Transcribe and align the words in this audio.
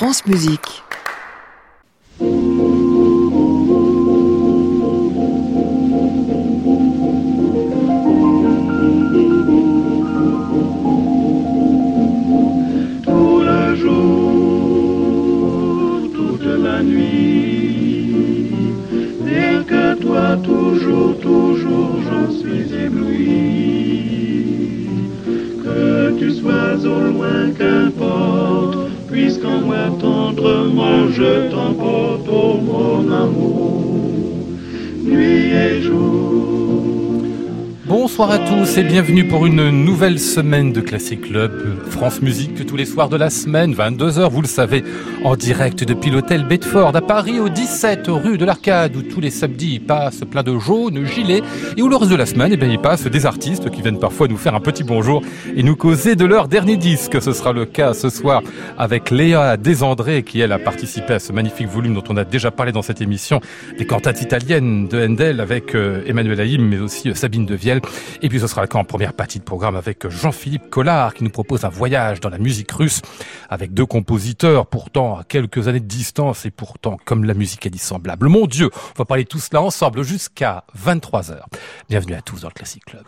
France 0.00 0.24
Musique. 0.24 0.82
Bonsoir 38.20 38.38
à 38.38 38.46
tous 38.46 38.76
et 38.76 38.84
bienvenue 38.84 39.26
pour 39.26 39.46
une 39.46 39.70
nouvelle 39.70 40.18
semaine 40.18 40.74
de 40.74 40.82
Classic 40.82 41.18
Club 41.22 41.80
France 41.88 42.20
Musique 42.20 42.66
tous 42.66 42.76
les 42.76 42.84
soirs 42.84 43.08
de 43.08 43.16
la 43.16 43.30
semaine, 43.30 43.72
22h, 43.72 44.28
vous 44.28 44.42
le 44.42 44.46
savez, 44.46 44.84
en 45.24 45.36
direct 45.36 45.84
depuis 45.84 46.10
l'hôtel 46.10 46.44
Bedford 46.44 46.94
à 46.94 47.00
Paris 47.00 47.40
au 47.40 47.48
17 47.48 48.08
rue 48.08 48.36
de 48.36 48.44
l'Arcade 48.44 48.94
où 48.94 49.00
tous 49.00 49.22
les 49.22 49.30
samedis 49.30 49.76
il 49.76 49.80
passe 49.80 50.20
plein 50.30 50.42
de 50.42 50.58
jaunes, 50.58 51.06
gilets 51.06 51.40
et 51.78 51.80
où 51.80 51.88
le 51.88 51.96
reste 51.96 52.10
de 52.10 52.16
la 52.16 52.26
semaine, 52.26 52.50
eh 52.52 52.58
bien, 52.58 52.68
il 52.68 52.78
passe 52.78 53.06
des 53.06 53.24
artistes 53.24 53.70
qui 53.70 53.80
viennent 53.80 53.98
parfois 53.98 54.28
nous 54.28 54.36
faire 54.36 54.54
un 54.54 54.60
petit 54.60 54.84
bonjour 54.84 55.22
et 55.56 55.62
nous 55.62 55.74
causer 55.74 56.14
de 56.14 56.26
leur 56.26 56.46
dernier 56.46 56.76
disque. 56.76 57.22
Ce 57.22 57.32
sera 57.32 57.54
le 57.54 57.64
cas 57.64 57.94
ce 57.94 58.10
soir 58.10 58.42
avec 58.76 59.10
Léa 59.10 59.56
Desandré 59.56 60.24
qui 60.24 60.40
elle 60.40 60.52
a 60.52 60.58
participé 60.58 61.14
à 61.14 61.20
ce 61.20 61.32
magnifique 61.32 61.68
volume 61.68 61.94
dont 61.94 62.04
on 62.10 62.18
a 62.18 62.24
déjà 62.26 62.50
parlé 62.50 62.70
dans 62.70 62.82
cette 62.82 63.00
émission 63.00 63.40
des 63.78 63.86
cantates 63.86 64.20
italiennes 64.20 64.88
de 64.88 65.06
Handel 65.06 65.40
avec 65.40 65.74
euh, 65.74 66.02
Emmanuel 66.06 66.38
Haïm 66.38 66.68
mais 66.68 66.80
aussi 66.80 67.08
euh, 67.08 67.14
Sabine 67.14 67.46
Devielle. 67.46 67.80
Et 68.22 68.28
puis 68.28 68.40
ce 68.40 68.46
sera 68.46 68.62
le 68.62 68.68
cas 68.68 68.78
en 68.78 68.84
première 68.84 69.12
partie 69.12 69.38
de 69.38 69.44
programme 69.44 69.76
avec 69.76 70.08
Jean-Philippe 70.08 70.70
Collard 70.70 71.14
qui 71.14 71.24
nous 71.24 71.30
propose 71.30 71.64
un 71.64 71.68
voyage 71.68 72.20
dans 72.20 72.30
la 72.30 72.38
musique 72.38 72.70
russe 72.72 73.02
avec 73.48 73.74
deux 73.74 73.86
compositeurs 73.86 74.66
pourtant 74.66 75.18
à 75.18 75.24
quelques 75.24 75.68
années 75.68 75.80
de 75.80 75.86
distance 75.86 76.46
et 76.46 76.50
pourtant 76.50 76.96
comme 77.04 77.24
la 77.24 77.34
musique 77.34 77.66
est 77.66 77.70
dissemblable. 77.70 78.28
Mon 78.28 78.46
Dieu, 78.46 78.70
on 78.74 78.98
va 78.98 79.04
parler 79.04 79.24
tout 79.24 79.38
cela 79.38 79.62
ensemble 79.62 80.02
jusqu'à 80.02 80.64
23h. 80.78 81.38
Bienvenue 81.88 82.14
à 82.14 82.22
tous 82.22 82.42
dans 82.42 82.48
le 82.48 82.54
Classic 82.54 82.84
Club. 82.84 83.04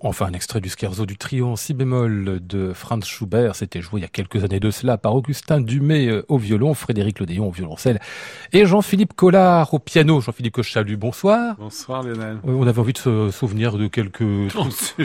Enfin 0.00 0.26
un 0.26 0.32
extrait 0.32 0.60
du 0.60 0.68
scherzo 0.68 1.06
du 1.06 1.16
trio 1.16 1.48
en 1.48 1.56
si 1.56 1.74
bémol 1.74 2.40
de 2.46 2.72
Franz 2.72 3.06
Schubert, 3.06 3.54
c'était 3.56 3.80
joué 3.80 4.00
il 4.00 4.02
y 4.02 4.06
a 4.06 4.08
quelques 4.08 4.44
années 4.44 4.60
de 4.60 4.70
cela 4.70 4.98
par 4.98 5.14
Augustin 5.14 5.60
Dumay 5.60 6.08
euh, 6.08 6.24
au 6.28 6.38
violon, 6.38 6.74
Frédéric 6.74 7.18
Lodéon 7.18 7.48
au 7.48 7.50
violoncelle 7.50 8.00
et 8.52 8.66
Jean-Philippe 8.66 9.14
Collard 9.14 9.72
au 9.74 9.78
piano. 9.78 10.20
Jean-Philippe 10.20 10.54
Cochalu, 10.54 10.96
bonsoir. 10.96 11.56
Bonsoir 11.58 12.02
Lionel. 12.02 12.38
Oui, 12.44 12.54
on 12.58 12.66
avait 12.66 12.78
envie 12.78 12.92
de 12.92 12.98
se 12.98 13.30
souvenir 13.30 13.76
de 13.76 13.86
quelques... 13.86 14.24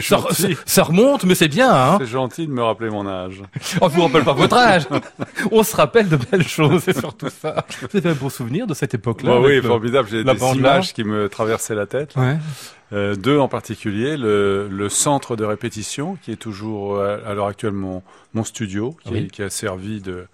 Ça, 0.66 0.82
remonte, 0.82 1.24
mais 1.24 1.34
c'est 1.34 1.48
bien, 1.48 1.72
hein 1.72 1.98
C'est 2.00 2.06
gentil 2.06 2.46
de 2.46 2.52
me 2.52 2.62
rappeler 2.62 2.90
mon 2.90 3.06
âge. 3.06 3.42
On 3.80 3.86
ne 3.86 3.90
vous 3.90 4.02
rappelle 4.02 4.24
pas 4.24 4.32
votre 4.32 4.56
âge. 4.56 4.86
On 5.52 5.62
se 5.62 5.76
rappelle 5.76 6.08
de 6.08 6.16
belles 6.16 6.46
choses, 6.46 6.82
c'est 6.84 6.98
surtout 6.98 7.28
ça. 7.28 7.64
Vous 7.90 7.96
avez 7.98 8.10
un 8.10 8.14
bon 8.14 8.30
souvenir 8.30 8.66
de 8.66 8.74
cette 8.74 8.94
époque-là 8.94 9.32
Bah 9.32 9.40
oui, 9.40 9.60
formidable. 9.62 10.08
J'ai 10.10 10.24
des 10.24 10.52
images 10.54 10.92
qui 10.92 11.04
me 11.04 11.28
traversaient 11.28 11.74
la 11.74 11.86
tête. 11.86 12.14
Ouais. 12.16 12.36
Euh, 12.92 13.16
deux 13.16 13.38
en 13.38 13.48
particulier, 13.48 14.16
le, 14.16 14.68
le, 14.68 14.88
centre 14.88 15.36
de 15.36 15.44
répétition, 15.44 16.16
qui 16.22 16.30
est 16.30 16.36
toujours 16.36 17.00
à, 17.00 17.14
à 17.26 17.34
l'heure 17.34 17.46
actuelle 17.46 17.72
mon, 17.72 18.02
mon 18.34 18.44
studio, 18.44 18.94
qui, 19.04 19.12
Oui. 19.12 19.28
qui 19.28 19.42
a 19.42 19.50
servi 19.50 20.00
de, 20.00 20.26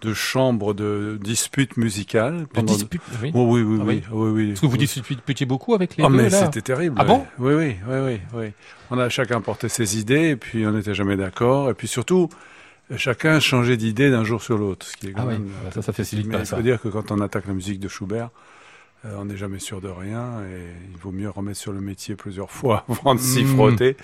de 0.00 0.14
chambre 0.14 0.74
de 0.74 1.18
dispute 1.22 1.76
musicale. 1.76 2.40
De 2.40 2.44
pendant- 2.46 2.72
dispute, 2.72 3.02
oui. 3.22 3.30
Oh, 3.34 3.46
oui, 3.50 3.62
oui, 3.62 3.78
Ah 3.80 3.84
oui, 3.84 4.02
oui, 4.12 4.30
oui. 4.30 4.50
Est-ce 4.52 4.60
que 4.60 4.66
vous 4.66 4.76
disputiez 4.76 5.46
beaucoup 5.46 5.74
avec 5.74 5.96
les 5.96 6.04
Ah 6.04 6.08
deux, 6.08 6.14
mais 6.16 6.28
là 6.30 6.44
c'était 6.46 6.62
terrible. 6.62 6.96
Ah 6.98 7.04
bon 7.04 7.26
Oui, 7.38 7.54
oui, 7.54 7.76
oui, 7.88 7.96
oui, 8.06 8.20
oui. 8.34 8.52
On 8.90 8.98
a 8.98 9.08
chacun 9.08 9.40
porté 9.40 9.68
ses 9.68 9.98
idées 9.98 10.30
et 10.30 10.36
puis 10.36 10.66
on 10.66 10.72
n'était 10.72 10.94
jamais 10.94 11.16
d'accord. 11.16 11.68
Et 11.70 11.74
puis 11.74 11.88
surtout, 11.88 12.28
chacun 12.96 13.40
changeait 13.40 13.76
d'idée 13.76 14.10
d'un 14.10 14.24
jour 14.24 14.42
sur 14.42 14.56
l'autre. 14.58 14.86
Ce 14.86 14.96
qui 14.96 15.08
est 15.08 15.12
quand 15.12 15.22
Ah 15.28 15.34
oui, 15.36 15.38
bah 15.64 15.70
ça, 15.74 15.82
ça 15.82 15.92
facilite 15.92 16.26
mais 16.26 16.34
pas 16.34 16.40
il 16.40 16.46
ça. 16.46 16.56
faut 16.56 16.62
dire 16.62 16.80
que 16.80 16.88
quand 16.88 17.10
on 17.10 17.20
attaque 17.20 17.46
la 17.46 17.54
musique 17.54 17.80
de 17.80 17.88
Schubert, 17.88 18.30
euh, 19.04 19.14
on 19.18 19.26
n'est 19.26 19.36
jamais 19.36 19.58
sûr 19.60 19.80
de 19.80 19.88
rien 19.88 20.40
et 20.50 20.62
il 20.92 20.96
vaut 20.98 21.12
mieux 21.12 21.28
remettre 21.30 21.58
sur 21.58 21.72
le 21.72 21.80
métier 21.80 22.14
plusieurs 22.16 22.50
fois 22.50 22.84
avant 22.88 23.14
de 23.14 23.20
s'y 23.20 23.44
Mm. 23.44 23.54
frotter. 23.54 23.96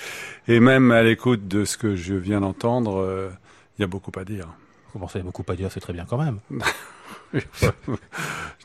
Et 0.48 0.60
même 0.60 0.90
à 0.90 1.02
l'écoute 1.02 1.48
de 1.48 1.64
ce 1.64 1.76
que 1.76 1.96
je 1.96 2.14
viens 2.14 2.40
d'entendre, 2.40 3.00
euh, 3.00 3.30
il 3.78 3.82
y 3.82 3.84
a 3.84 3.88
beaucoup 3.88 4.12
à 4.18 4.24
dire. 4.24 4.48
Vous 4.94 5.00
commencez 5.00 5.20
beaucoup 5.22 5.44
à 5.48 5.56
dire, 5.56 5.72
c'est 5.72 5.80
très 5.80 5.92
bien 5.92 6.06
quand 6.08 6.18
même. 6.18 6.38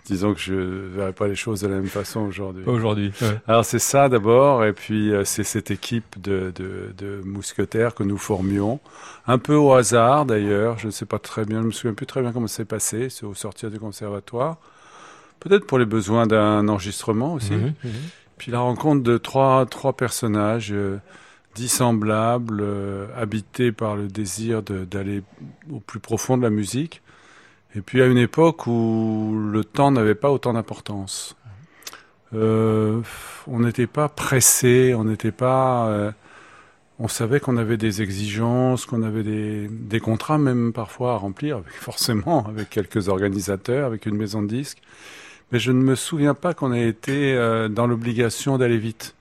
Disons 0.06 0.34
que 0.36 0.40
je 0.40 0.54
verrai 0.54 1.12
pas 1.12 1.28
les 1.28 1.36
choses 1.36 1.62
de 1.62 1.68
la 1.68 1.76
même 1.78 1.88
façon 1.88 2.20
aujourd'hui. 2.22 2.64
aujourd'hui. 2.66 3.12
Alors 3.48 3.66
c'est 3.66 3.80
ça 3.80 4.10
d'abord, 4.10 4.64
et 4.64 4.74
puis 4.74 5.12
euh, 5.12 5.24
c'est 5.26 5.44
cette 5.44 5.72
équipe 5.72 6.22
de, 6.22 6.52
de, 6.56 6.94
de 6.98 7.22
mousquetaires 7.26 7.96
que 7.96 8.04
nous 8.04 8.18
formions, 8.18 8.80
un 9.28 9.38
peu 9.40 9.56
au 9.56 9.74
hasard 9.74 10.26
d'ailleurs, 10.26 10.78
je 10.78 10.86
ne 10.88 10.92
sais 10.92 11.06
pas 11.06 11.18
très 11.20 11.46
bien, 11.46 11.62
je 11.62 11.68
me 11.68 11.72
souviens 11.72 11.94
plus 11.96 12.06
très 12.06 12.22
bien 12.22 12.32
comment 12.32 12.48
ça 12.48 12.58
s'est 12.58 12.66
passé, 12.66 13.10
c'est 13.10 13.26
au 13.26 13.34
sortir 13.34 13.70
du 13.72 13.80
conservatoire, 13.80 14.58
peut-être 15.40 15.66
pour 15.66 15.80
les 15.80 15.86
besoins 15.86 16.26
d'un 16.28 16.68
enregistrement 16.68 17.34
aussi, 17.34 17.54
Mhm, 17.54 17.74
mhm. 17.84 17.92
puis 18.38 18.52
la 18.52 18.60
rencontre 18.60 19.04
de 19.04 19.18
trois, 19.18 19.66
trois 19.66 19.94
personnages 19.94 20.72
euh, 20.74 20.98
dissemblables, 21.56 22.60
euh, 22.62 23.08
habités 23.16 23.72
par 23.72 23.96
le 23.96 24.08
désir 24.08 24.62
d'aller 24.64 25.24
au 25.72 25.80
plus 25.80 26.00
profond 26.00 26.38
de 26.38 26.44
la 26.44 26.50
musique, 26.50 27.02
et 27.76 27.82
puis 27.82 28.02
à 28.02 28.06
une 28.08 28.18
époque 28.18 28.68
où 28.68 29.36
le 29.52 29.64
temps 29.64 29.92
n'avait 29.92 30.16
pas 30.16 30.32
autant 30.32 30.54
d'importance. 30.54 31.36
Euh, 32.34 33.02
on 33.48 33.60
n'était 33.62 33.88
pas 33.88 34.10
pressé, 34.10 34.94
on 34.96 35.04
n'était 35.06 35.32
pas. 35.32 35.88
euh, 35.90 36.12
on 37.00 37.08
savait 37.08 37.40
qu'on 37.40 37.58
avait 37.58 37.78
des 37.78 38.02
exigences, 38.02 38.86
qu'on 38.86 39.04
avait 39.04 39.24
des, 39.24 39.68
des 39.70 40.00
contrats 40.02 40.38
même 40.38 40.74
parfois 40.74 41.14
à 41.14 41.18
remplir, 41.18 41.58
avec, 41.58 41.74
forcément 41.74 42.46
avec 42.48 42.70
quelques 42.70 43.08
organisateurs, 43.10 43.86
avec 43.88 44.06
une 44.06 44.16
maison 44.18 44.42
de 44.42 44.48
disques. 44.48 44.82
Mais 45.52 45.60
je 45.60 45.72
ne 45.72 45.82
me 45.82 45.96
souviens 45.96 46.36
pas 46.36 46.54
qu'on 46.54 46.74
ait 46.74 46.88
été 46.88 47.34
euh, 47.34 47.70
dans 47.70 47.88
l'obligation 47.88 48.58
d'aller 48.58 48.78
vite. 48.78 49.16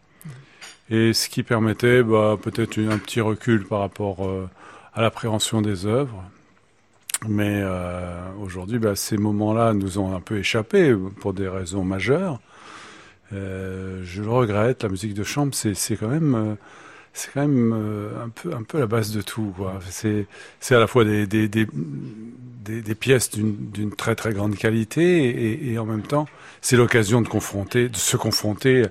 Et 0.90 1.12
ce 1.12 1.28
qui 1.28 1.42
permettait 1.42 2.02
bah, 2.02 2.38
peut-être 2.40 2.78
un 2.78 2.98
petit 2.98 3.20
recul 3.20 3.64
par 3.64 3.80
rapport 3.80 4.26
euh, 4.26 4.48
à 4.94 5.02
l'appréhension 5.02 5.60
des 5.60 5.86
œuvres. 5.86 6.24
Mais 7.28 7.60
euh, 7.62 8.20
aujourd'hui, 8.40 8.78
bah, 8.78 8.96
ces 8.96 9.18
moments-là 9.18 9.74
nous 9.74 9.98
ont 9.98 10.14
un 10.14 10.20
peu 10.20 10.38
échappé 10.38 10.94
pour 11.20 11.34
des 11.34 11.48
raisons 11.48 11.84
majeures. 11.84 12.40
Euh, 13.34 14.00
je 14.04 14.22
le 14.22 14.30
regrette. 14.30 14.82
La 14.82 14.88
musique 14.88 15.14
de 15.14 15.24
chambre, 15.24 15.54
c'est 15.54 15.96
quand 15.96 16.08
même, 16.08 16.56
c'est 17.12 17.32
quand 17.34 17.46
même 17.46 18.22
un 18.24 18.62
peu, 18.62 18.78
la 18.78 18.86
base 18.86 19.10
de 19.10 19.20
tout. 19.20 19.54
C'est 19.90 20.26
à 20.70 20.78
la 20.78 20.86
fois 20.86 21.04
des 21.04 22.94
pièces 22.98 23.30
d'une 23.30 23.94
très 23.94 24.14
très 24.14 24.32
grande 24.32 24.56
qualité 24.56 25.70
et, 25.70 25.78
en 25.78 25.84
même 25.84 26.02
temps, 26.02 26.28
c'est 26.62 26.76
l'occasion 26.76 27.20
de 27.20 27.28
se 27.28 28.16
confronter 28.16 28.86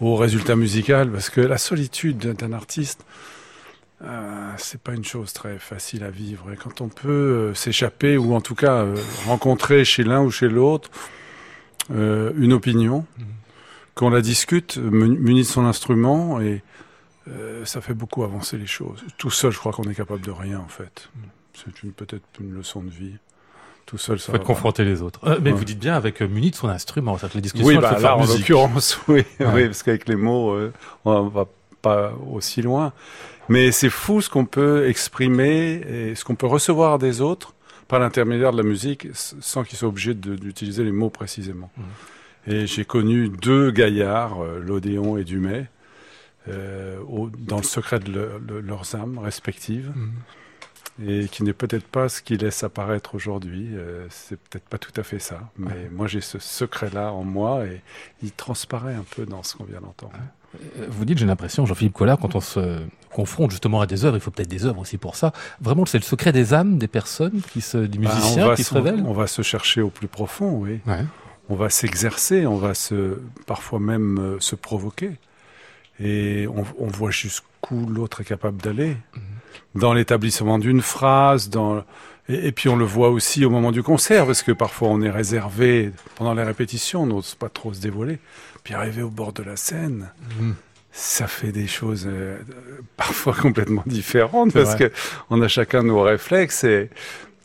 au 0.00 0.16
résultat 0.16 0.56
musical 0.56 1.10
parce 1.10 1.30
que 1.30 1.40
la 1.40 1.58
solitude 1.58 2.18
d'un 2.34 2.52
artiste. 2.52 3.04
Euh, 4.04 4.52
c'est 4.58 4.80
pas 4.80 4.94
une 4.94 5.04
chose 5.04 5.32
très 5.32 5.58
facile 5.58 6.04
à 6.04 6.10
vivre 6.10 6.52
et 6.52 6.56
quand 6.56 6.80
on 6.82 6.88
peut 6.88 7.08
euh, 7.10 7.54
s'échapper 7.54 8.16
ou 8.16 8.32
en 8.32 8.40
tout 8.40 8.54
cas 8.54 8.84
euh, 8.84 8.94
rencontrer 9.26 9.84
chez 9.84 10.04
l'un 10.04 10.22
ou 10.22 10.30
chez 10.30 10.48
l'autre 10.48 10.88
euh, 11.90 12.30
une 12.36 12.52
opinion, 12.52 13.04
Mhm. 13.18 13.24
qu'on 13.96 14.10
la 14.10 14.20
discute, 14.20 14.76
mu- 14.76 15.18
muni 15.18 15.40
de 15.40 15.46
son 15.46 15.64
instrument 15.64 16.40
et 16.40 16.62
ça 17.64 17.80
fait 17.82 17.92
beaucoup 17.92 18.22
avancer 18.24 18.56
les 18.56 18.66
choses. 18.68 19.04
Tout 19.18 19.30
seul, 19.30 19.50
je 19.50 19.58
crois 19.58 19.72
qu'on 19.72 19.82
est 19.90 19.94
capable 19.96 20.20
de 20.22 20.30
rien 20.30 20.60
en 20.60 20.68
fait. 20.68 21.10
C'est 21.52 21.82
une 21.82 21.92
peut-être 21.92 22.22
une 22.40 22.54
leçon 22.54 22.82
de 22.82 22.88
vie. 22.90 23.16
Tout 23.88 23.98
seul, 23.98 24.18
ça 24.20 24.32
Faut 24.32 24.38
confronter 24.38 24.84
les 24.84 25.00
autres. 25.02 25.20
Euh, 25.26 25.38
mais 25.42 25.50
Ouais. 25.50 25.56
vous 25.58 25.64
dites 25.64 25.78
bien 25.78 25.94
avec 25.94 26.20
euh, 26.22 26.28
muni 26.28 26.50
de 26.50 26.56
son 26.56 26.68
instrument, 26.68 27.16
que 27.16 27.26
la 27.34 27.40
discussion 27.40 27.66
Oui, 27.66 27.78
bah, 27.78 27.98
là, 27.98 28.16
en 28.16 28.24
l'occurrence, 28.26 29.00
oui, 29.08 29.24
Ouais. 29.40 29.46
oui, 29.54 29.64
parce 29.66 29.82
qu'avec 29.82 30.06
les 30.08 30.16
mots, 30.16 30.50
euh, 30.52 30.72
on 31.06 31.22
va 31.28 31.46
pas 31.80 32.12
aussi 32.30 32.60
loin. 32.60 32.92
Mais 33.48 33.72
c'est 33.72 33.88
fou 33.88 34.20
ce 34.20 34.28
qu'on 34.28 34.44
peut 34.44 34.86
exprimer 34.88 35.80
et 35.88 36.14
ce 36.14 36.22
qu'on 36.24 36.34
peut 36.34 36.46
recevoir 36.46 36.98
des 36.98 37.22
autres 37.22 37.54
par 37.88 37.98
l'intermédiaire 37.98 38.52
de 38.52 38.58
la 38.58 38.62
musique 38.62 39.08
sans 39.14 39.64
qu'ils 39.64 39.78
soient 39.78 39.88
obligés 39.88 40.12
d'utiliser 40.12 40.84
les 40.84 40.92
mots 40.92 41.08
précisément. 41.08 41.70
Mhm. 41.78 41.84
Et 42.54 42.66
j'ai 42.66 42.84
connu 42.84 43.30
deux 43.30 43.70
gaillards, 43.70 44.42
euh, 44.44 44.60
l'Odéon 44.60 45.16
et 45.16 45.24
Dumay, 45.24 45.66
euh, 46.48 46.98
au- 47.08 47.30
dans 47.38 47.56
le 47.56 47.62
secret 47.62 48.00
de, 48.00 48.10
le- 48.12 48.40
de 48.46 48.54
leurs 48.56 48.94
âmes 48.94 49.18
respectives, 49.18 49.92
Mhm. 49.96 50.12
Et 51.06 51.28
qui 51.28 51.42
n'est 51.44 51.52
peut-être 51.52 51.86
pas 51.86 52.08
ce 52.08 52.22
qu'ils 52.22 52.38
laissent 52.40 52.64
apparaître 52.64 53.14
aujourd'hui. 53.14 53.68
Euh, 53.74 54.06
c'est 54.10 54.38
peut-être 54.38 54.64
pas 54.68 54.78
tout 54.78 54.92
à 54.96 55.02
fait 55.02 55.18
ça. 55.18 55.40
Mais 55.56 55.66
Ouais. 55.68 55.90
moi, 55.92 56.06
j'ai 56.06 56.20
ce 56.20 56.38
secret-là 56.38 57.12
en 57.12 57.22
moi, 57.24 57.64
et 57.66 57.82
il 58.22 58.32
transparaît 58.32 58.94
un 58.94 59.04
peu 59.14 59.24
dans 59.26 59.42
ce 59.42 59.54
qu'on 59.56 59.64
vient 59.64 59.80
d'entendre. 59.80 60.12
Euh, 60.78 60.86
Vous 60.88 61.04
dites, 61.04 61.18
j'ai 61.18 61.26
l'impression, 61.26 61.66
Jean-Philippe 61.66 61.92
Collard, 61.92 62.18
quand 62.18 62.34
on 62.34 62.40
se 62.40 62.80
confronte 63.12 63.50
justement 63.50 63.80
à 63.80 63.86
des 63.86 64.04
œuvres, 64.04 64.16
il 64.16 64.20
faut 64.20 64.30
peut-être 64.30 64.48
des 64.48 64.64
œuvres 64.66 64.80
aussi 64.80 64.96
pour 64.98 65.14
ça. 65.14 65.32
Vraiment, 65.60 65.84
c'est 65.86 65.98
le 65.98 66.04
secret 66.04 66.32
des 66.32 66.52
âmes 66.54 66.78
des 66.78 66.88
personnes, 66.88 67.42
qui 67.52 67.60
se, 67.60 67.78
des 67.78 67.98
Bah, 67.98 68.12
musiciens 68.14 68.54
qui 68.54 68.64
se 68.64 68.70
se- 68.70 68.74
révèlent. 68.74 69.04
On 69.06 69.12
va 69.12 69.26
se 69.26 69.42
chercher 69.42 69.82
au 69.82 69.90
plus 69.90 70.08
profond, 70.08 70.52
oui. 70.58 70.80
Ouais. 70.86 71.04
On 71.50 71.54
va 71.54 71.70
s'exercer, 71.70 72.46
on 72.46 72.56
va 72.56 72.74
se, 72.74 73.20
parfois 73.46 73.78
même 73.78 74.18
euh, 74.18 74.40
se 74.40 74.54
provoquer. 74.56 75.12
Et 76.00 76.46
on, 76.48 76.64
on 76.78 76.86
voit 76.86 77.10
jusqu'où 77.10 77.86
l'autre 77.86 78.20
est 78.20 78.24
capable 78.24 78.60
d'aller. 78.62 78.96
Dans 79.74 79.92
l'établissement 79.94 80.58
d'une 80.58 80.82
phrase, 80.82 81.50
dans, 81.50 81.84
et, 82.28 82.52
puis 82.52 82.68
on 82.68 82.76
le 82.76 82.84
voit 82.84 83.10
aussi 83.10 83.44
au 83.44 83.50
moment 83.50 83.72
du 83.72 83.82
concert, 83.82 84.26
parce 84.26 84.42
que 84.42 84.52
parfois 84.52 84.88
on 84.88 85.00
est 85.02 85.10
réservé 85.10 85.92
pendant 86.16 86.34
les 86.34 86.42
répétitions, 86.42 87.02
on 87.02 87.06
n'ose 87.06 87.34
pas 87.34 87.48
trop 87.48 87.72
se 87.72 87.80
dévoiler. 87.80 88.18
Puis 88.64 88.74
arriver 88.74 89.02
au 89.02 89.10
bord 89.10 89.32
de 89.32 89.42
la 89.42 89.56
scène, 89.56 90.10
Mhm. 90.40 90.54
ça 90.92 91.26
fait 91.26 91.52
des 91.52 91.66
choses 91.66 92.06
euh, 92.06 92.38
parfois 92.96 93.34
complètement 93.40 93.84
différentes 93.86 94.52
parce 94.52 94.74
que 94.74 94.90
on 95.30 95.40
a 95.42 95.48
chacun 95.48 95.82
nos 95.82 96.02
réflexes 96.02 96.64
et, 96.64 96.90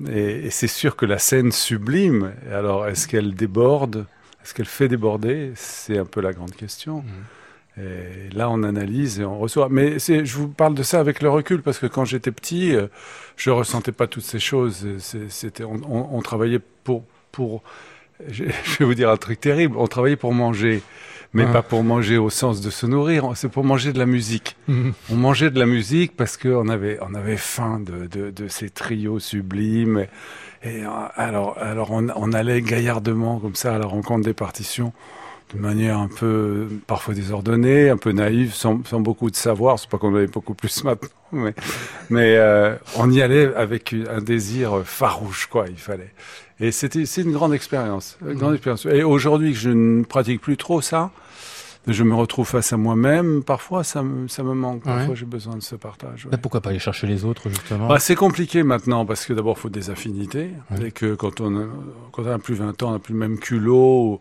et, 0.10 0.46
et 0.48 0.50
c'est 0.50 0.68
sûr 0.68 0.96
que 0.96 1.06
la 1.06 1.20
scène 1.20 1.52
sublime. 1.52 2.34
Alors 2.52 2.88
est-ce 2.88 3.08
qu'elle 3.08 3.36
déborde 3.36 4.06
Est-ce 4.44 4.54
qu'elle 4.54 4.66
fait 4.66 4.88
déborder 4.90 5.52
C'est 5.56 5.98
un 5.98 6.06
peu 6.06 6.20
la 6.20 6.34
grande 6.34 6.56
question. 6.56 7.04
Et 7.78 8.30
là, 8.36 8.50
on 8.52 8.62
analyse 8.64 9.20
et 9.20 9.26
on 9.26 9.40
reçoit. 9.40 9.68
Mais 9.70 9.98
c'est, 9.98 10.26
je 10.26 10.38
vous 10.38 10.48
parle 10.48 10.76
de 10.76 10.84
ça 10.84 11.00
avec 11.00 11.22
le 11.24 11.30
recul 11.30 11.62
parce 11.64 11.80
que 11.80 11.88
quand 11.88 12.06
j'étais 12.06 12.32
petit, 12.32 12.76
euh, 12.76 12.88
je 13.36 13.50
ressentais 13.50 13.92
pas 13.92 14.06
toutes 14.08 14.24
ces 14.24 14.40
choses. 14.40 14.88
C'était, 15.30 15.64
on, 15.64 15.76
on- 15.90 16.10
on 16.18 16.22
travaillait 16.22 16.62
pour, 16.84 17.04
pour. 17.32 17.64
Je 18.30 18.44
vais 18.46 18.86
vous 18.86 18.94
dire 18.94 19.10
un 19.10 19.18
truc 19.18 19.40
terrible. 19.42 19.76
On 19.78 19.88
travaillait 19.88 20.16
pour 20.16 20.34
manger, 20.34 20.82
mais 21.34 21.46
Ah. 21.50 21.52
pas 21.52 21.62
pour 21.64 21.84
manger 21.84 22.18
au 22.18 22.30
sens 22.30 22.62
de 22.62 22.70
se 22.70 22.86
nourrir. 22.86 23.32
C'est 23.36 23.50
pour 23.50 23.64
manger 23.64 23.92
de 23.92 23.98
la 24.00 24.06
musique. 24.06 24.56
Mhm. 24.68 24.94
On 25.12 25.16
mangeait 25.16 25.50
de 25.50 25.60
la 25.60 25.66
musique 25.66 26.16
parce 26.16 26.38
qu'on 26.38 26.70
avait, 26.70 27.00
on 27.02 27.16
avait 27.16 27.38
faim 27.38 27.82
de, 27.84 28.06
de, 28.06 28.30
de 28.30 28.48
ces 28.48 28.70
trios 28.70 29.20
sublimes. 29.20 30.06
Et 30.64 30.84
alors, 31.16 31.58
alors 31.58 31.92
on, 31.92 32.08
on 32.16 32.32
allait 32.34 32.62
gaillardement 32.62 33.40
comme 33.40 33.56
ça 33.56 33.76
à 33.76 33.80
la 33.80 33.88
rencontre 33.88 34.24
des 34.24 34.34
partitions, 34.36 34.94
de 35.54 35.60
manière 35.60 36.00
un 36.00 36.08
peu 36.08 36.68
parfois 36.88 37.14
désordonnée, 37.14 37.90
un 37.90 37.98
peu 37.98 38.12
naïve, 38.12 38.54
sans, 38.54 38.84
sans 38.86 39.00
beaucoup 39.00 39.30
de 39.30 39.36
savoir. 39.36 39.78
C'est 39.80 39.90
pas 39.90 39.98
qu'on 39.98 40.14
avait 40.16 40.28
beaucoup 40.28 40.54
plus 40.54 40.84
maintenant, 40.86 41.10
mais, 41.32 41.54
mais 42.10 42.36
euh, 42.38 42.76
on 42.98 43.10
y 43.12 43.22
allait 43.22 43.54
avec 43.56 43.94
un 44.10 44.22
désir 44.22 44.82
farouche, 44.84 45.48
quoi. 45.48 45.66
Il 45.70 45.78
fallait. 45.78 46.14
Et 46.60 46.72
c'était, 46.72 47.06
c'est 47.06 47.22
une 47.24 47.34
grande 47.34 47.54
expérience, 47.54 48.18
une 48.26 48.34
grande 48.38 48.54
expérience. 48.56 48.86
Et 48.86 49.04
aujourd'hui 49.04 49.52
que 49.54 49.60
je 49.60 49.70
ne 49.70 50.04
pratique 50.04 50.42
plus 50.42 50.58
trop 50.58 50.82
ça, 50.82 51.12
je 51.86 52.04
me 52.04 52.16
retrouve 52.16 52.48
face 52.48 52.72
à 52.72 52.78
moi-même. 52.78 53.44
Parfois, 53.44 53.84
ça 53.84 54.04
me, 54.04 54.28
ça 54.30 54.42
me 54.44 54.54
manque. 54.54 54.84
Parfois, 54.84 55.10
Ouais. 55.10 55.16
j'ai 55.16 55.26
besoin 55.26 55.56
de 55.58 55.62
ce 55.62 55.76
partage. 55.76 56.24
ouais. 56.26 56.32
Mais 56.32 56.38
Pourquoi 56.38 56.62
pas 56.62 56.70
aller 56.70 56.80
chercher 56.80 57.08
les 57.08 57.26
autres, 57.26 57.50
justement 57.50 57.88
Bah, 57.90 58.00
c'est 58.00 58.16
compliqué 58.16 58.64
maintenant 58.64 59.06
parce 59.06 59.26
que 59.26 59.34
d'abord, 59.34 59.56
il 59.58 59.62
faut 59.62 59.70
des 59.70 59.90
affinités. 59.90 60.52
Ouais. 60.72 60.88
Et 60.88 60.92
que 60.92 61.14
quand 61.16 61.42
on, 61.42 61.58
a, 61.60 61.66
quand 62.14 62.24
on 62.24 62.32
a 62.32 62.40
plus 62.40 62.56
20 62.56 62.82
ans, 62.84 62.90
on 62.90 62.92
n'a 62.94 63.00
plus 63.00 63.14
le 63.14 63.20
même 63.20 63.38
culot 63.38 64.04
ou, 64.14 64.20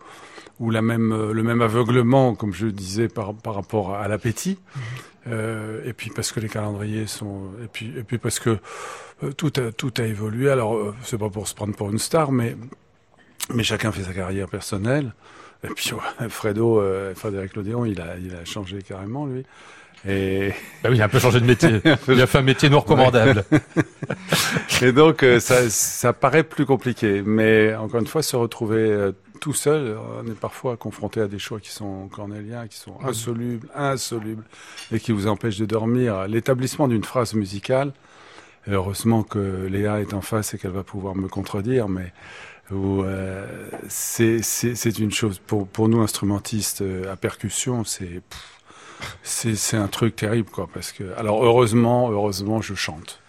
ou 0.61 0.71
la 0.71 0.83
même, 0.83 1.13
euh, 1.13 1.33
le 1.33 1.43
même 1.43 1.63
aveuglement, 1.63 2.35
comme 2.35 2.53
je 2.53 2.67
disais, 2.67 3.09
par, 3.09 3.35
par 3.35 3.55
rapport 3.55 3.95
à 3.95 4.09
l'appétit. 4.09 4.59
Euh, 5.29 5.83
et 5.85 5.93
puis 5.93 6.11
parce 6.11 6.33
que 6.33 6.41
les 6.41 6.49
calendriers 6.49 7.07
sont. 7.07 7.51
Et 7.63 7.69
puis, 7.69 7.93
et 7.97 8.03
puis 8.03 8.19
parce 8.19 8.41
que 8.41 8.59
euh, 9.23 9.33
tout, 9.33 9.53
a, 9.57 9.73
tout 9.73 9.93
a 9.99 10.03
évolué. 10.03 10.51
Alors, 10.51 10.75
euh, 10.75 10.95
c'est 11.05 11.19
pas 11.19 11.31
pour 11.31 11.47
se 11.47 11.55
prendre 11.55 11.75
pour 11.75 11.91
une 11.91 11.99
star, 11.99 12.33
mais, 12.33 12.57
mais 13.55 13.63
chacun 13.63 13.93
fait 13.93 14.03
sa 14.03 14.13
carrière 14.13 14.49
personnelle. 14.49 15.13
Et 15.65 15.69
puis 15.69 15.93
Fredo, 16.29 16.81
euh, 16.81 17.15
Frédéric 17.15 17.55
Lodéon, 17.55 17.85
il 17.85 18.01
a, 18.01 18.17
il 18.19 18.35
a 18.35 18.45
changé 18.45 18.83
carrément 18.83 19.27
lui. 19.27 19.45
Et 20.07 20.53
bah 20.83 20.89
oui, 20.91 20.97
il 20.97 21.03
a 21.03 21.05
un 21.05 21.09
peu 21.09 21.21
changé 21.21 21.39
de 21.39 21.47
métier. 21.47 21.81
il 22.09 22.21
a 22.21 22.27
fait 22.27 22.39
un 22.39 22.43
métier 22.43 22.69
non 22.69 22.81
recommandable. 22.81 23.45
et 24.83 24.91
donc 24.91 25.23
euh, 25.23 25.39
ça, 25.39 25.71
ça 25.71 26.13
paraît 26.13 26.43
plus 26.43 26.67
compliqué, 26.67 27.23
mais 27.25 27.75
encore 27.77 28.01
une 28.01 28.09
fois, 28.09 28.23
se 28.23 28.35
retrouver 28.35 28.81
euh, 28.81 29.13
tout 29.43 29.53
seul, 29.55 29.99
on 29.99 30.25
est 30.31 30.39
parfois 30.39 30.77
confronté 30.77 31.21
à 31.21 31.27
des 31.27 31.41
choix 31.41 31.59
qui 31.59 31.71
sont 31.71 32.07
cornéliens, 32.07 32.69
qui 32.69 32.77
sont 32.79 32.97
insolubles, 33.03 33.69
insolubles, 33.75 34.45
et 34.93 35.01
qui 35.01 35.11
vous 35.11 35.27
empêchent 35.27 35.59
de 35.59 35.67
dormir. 35.67 36.29
L'établissement 36.29 36.87
d'une 36.87 37.03
phrase 37.03 37.35
musicale, 37.35 37.93
heureusement 38.69 39.25
que 39.25 39.67
Léa 39.67 40.01
est 40.01 40.15
en 40.15 40.21
face 40.21 40.55
et 40.55 40.59
qu'elle 40.59 40.71
va 40.71 40.85
pouvoir 40.85 41.17
me 41.17 41.27
contredire, 41.27 41.89
mais 41.89 42.13
euh, 42.71 43.69
c'est 43.89 44.99
une 45.01 45.11
chose 45.11 45.41
pour, 45.41 45.67
pour 45.67 45.89
nous 45.89 46.01
instrumentistes 46.01 46.85
à 47.11 47.17
percussion, 47.17 47.83
c'est 47.83 48.23
c'est 49.25 49.77
un 49.77 49.89
truc 49.89 50.15
terrible, 50.15 50.49
quoi. 50.51 50.69
Parce 50.73 50.93
que, 50.93 51.03
alors 51.17 51.45
heureusement, 51.45 52.13
heureusement, 52.13 52.63
je 52.63 52.75
chante. 52.75 53.22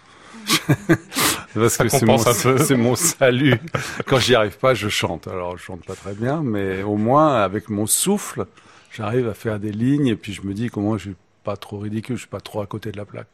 parce 1.53 1.77
que 1.77 1.89
c'est 1.89 2.05
mon, 2.05 2.83
mon, 2.83 2.95
salut. 2.95 3.59
Quand 4.05 4.19
j'y 4.19 4.35
arrive 4.35 4.57
pas, 4.57 4.73
je 4.73 4.89
chante. 4.89 5.27
Alors 5.27 5.57
je 5.57 5.63
chante 5.63 5.85
pas 5.85 5.95
très 5.95 6.13
bien, 6.13 6.41
mais 6.41 6.83
au 6.83 6.97
moins 6.97 7.41
avec 7.41 7.69
mon 7.69 7.87
souffle, 7.87 8.45
j'arrive 8.91 9.27
à 9.27 9.33
faire 9.33 9.59
des 9.59 9.71
lignes 9.71 10.07
et 10.07 10.15
puis 10.15 10.33
je 10.33 10.41
me 10.41 10.53
dis 10.53 10.69
comment 10.69 10.97
je 10.97 11.09
suis 11.09 11.15
pas 11.43 11.57
trop 11.57 11.79
ridicule, 11.79 12.15
je 12.15 12.21
suis 12.21 12.29
pas 12.29 12.41
trop 12.41 12.61
à 12.61 12.67
côté 12.67 12.91
de 12.91 12.97
la 12.97 13.05
plaque. 13.05 13.27